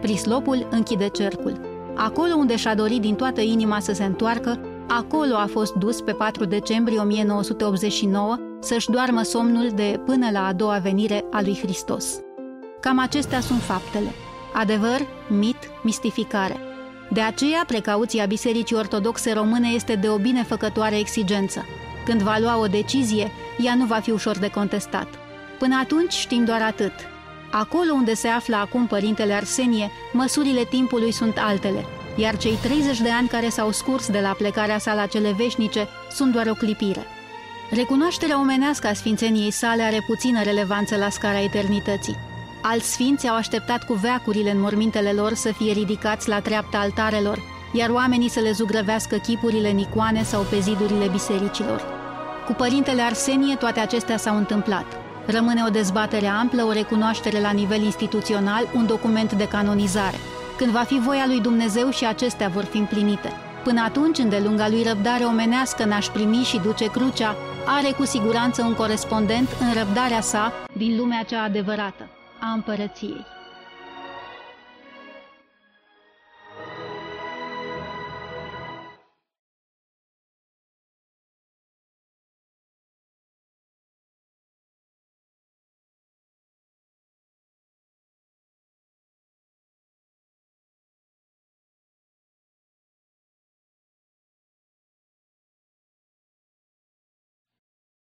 Prislopul 0.00 0.66
închide 0.70 1.08
cercul. 1.08 1.60
Acolo 1.94 2.34
unde 2.36 2.56
și-a 2.56 2.74
dorit 2.74 3.00
din 3.00 3.14
toată 3.14 3.40
inima 3.40 3.80
să 3.80 3.92
se 3.92 4.04
întoarcă, 4.04 4.58
acolo 4.88 5.34
a 5.34 5.46
fost 5.50 5.72
dus 5.72 6.00
pe 6.00 6.12
4 6.12 6.44
decembrie 6.44 6.98
1989 6.98 8.36
să-și 8.62 8.90
doarmă 8.90 9.22
somnul 9.22 9.70
de 9.74 10.00
până 10.04 10.30
la 10.30 10.46
a 10.46 10.52
doua 10.52 10.78
venire 10.78 11.24
a 11.30 11.40
lui 11.40 11.58
Hristos. 11.62 12.20
Cam 12.80 12.98
acestea 12.98 13.40
sunt 13.40 13.60
faptele. 13.60 14.12
Adevăr, 14.54 15.06
mit, 15.28 15.56
mistificare. 15.82 16.56
De 17.10 17.20
aceea, 17.20 17.64
precauția 17.66 18.24
Bisericii 18.26 18.76
Ortodoxe 18.76 19.32
Române 19.32 19.68
este 19.68 19.94
de 19.94 20.08
o 20.08 20.16
binefăcătoare 20.16 20.98
exigență. 20.98 21.64
Când 22.04 22.20
va 22.20 22.36
lua 22.38 22.58
o 22.58 22.66
decizie, 22.66 23.30
ea 23.58 23.74
nu 23.74 23.84
va 23.84 23.96
fi 23.96 24.10
ușor 24.10 24.38
de 24.38 24.50
contestat. 24.50 25.06
Până 25.58 25.78
atunci 25.82 26.12
știm 26.12 26.44
doar 26.44 26.62
atât. 26.62 26.92
Acolo 27.50 27.92
unde 27.92 28.14
se 28.14 28.28
află 28.28 28.56
acum 28.56 28.86
părintele 28.86 29.32
Arsenie, 29.32 29.90
măsurile 30.12 30.64
timpului 30.64 31.12
sunt 31.12 31.38
altele, 31.38 31.84
iar 32.16 32.36
cei 32.36 32.58
30 32.62 33.00
de 33.00 33.10
ani 33.10 33.28
care 33.28 33.48
s-au 33.48 33.70
scurs 33.70 34.10
de 34.10 34.20
la 34.20 34.34
plecarea 34.38 34.78
sa 34.78 34.94
la 34.94 35.06
cele 35.06 35.34
veșnice 35.36 35.88
sunt 36.10 36.32
doar 36.32 36.46
o 36.46 36.54
clipire. 36.54 37.06
Recunoașterea 37.74 38.40
omenească 38.40 38.86
a 38.86 38.92
sfințeniei 38.92 39.50
sale 39.50 39.82
are 39.82 40.04
puțină 40.06 40.42
relevanță 40.42 40.96
la 40.96 41.08
scara 41.08 41.40
eternității. 41.42 42.16
Alți 42.62 42.92
sfinți 42.92 43.28
au 43.28 43.36
așteptat 43.36 43.84
cu 43.84 43.92
veacurile 43.92 44.50
în 44.50 44.60
mormintele 44.60 45.12
lor 45.12 45.34
să 45.34 45.52
fie 45.52 45.72
ridicați 45.72 46.28
la 46.28 46.40
treapta 46.40 46.78
altarelor, 46.78 47.38
iar 47.72 47.90
oamenii 47.90 48.28
să 48.28 48.40
le 48.40 48.52
zugrăvească 48.52 49.16
chipurile 49.16 49.70
în 49.70 49.78
icoane 49.78 50.22
sau 50.22 50.42
pe 50.42 50.60
zidurile 50.60 51.08
bisericilor. 51.08 51.82
Cu 52.46 52.52
părintele 52.52 53.02
Arsenie 53.02 53.54
toate 53.54 53.80
acestea 53.80 54.16
s-au 54.16 54.36
întâmplat. 54.36 54.86
Rămâne 55.26 55.62
o 55.66 55.70
dezbatere 55.70 56.26
amplă, 56.26 56.62
o 56.62 56.72
recunoaștere 56.72 57.40
la 57.40 57.50
nivel 57.50 57.82
instituțional, 57.82 58.68
un 58.74 58.86
document 58.86 59.32
de 59.32 59.48
canonizare. 59.48 60.16
Când 60.56 60.70
va 60.70 60.82
fi 60.82 60.98
voia 60.98 61.24
lui 61.26 61.40
Dumnezeu 61.40 61.90
și 61.90 62.06
acestea 62.06 62.48
vor 62.48 62.64
fi 62.64 62.76
împlinite. 62.76 63.32
Până 63.64 63.82
atunci, 63.84 64.18
îndelunga 64.18 64.68
lui 64.68 64.82
răbdare 64.82 65.24
omenească 65.24 65.84
n-aș 65.84 66.06
primi 66.06 66.42
și 66.42 66.58
duce 66.58 66.86
crucea, 66.86 67.36
are 67.66 67.92
cu 67.92 68.04
siguranță 68.04 68.62
un 68.62 68.74
corespondent 68.74 69.48
în 69.60 69.72
răbdarea 69.72 70.20
sa 70.20 70.52
din 70.72 70.96
lumea 70.96 71.22
cea 71.22 71.42
adevărată, 71.42 72.08
a 72.40 72.52
împărăției. 72.52 73.31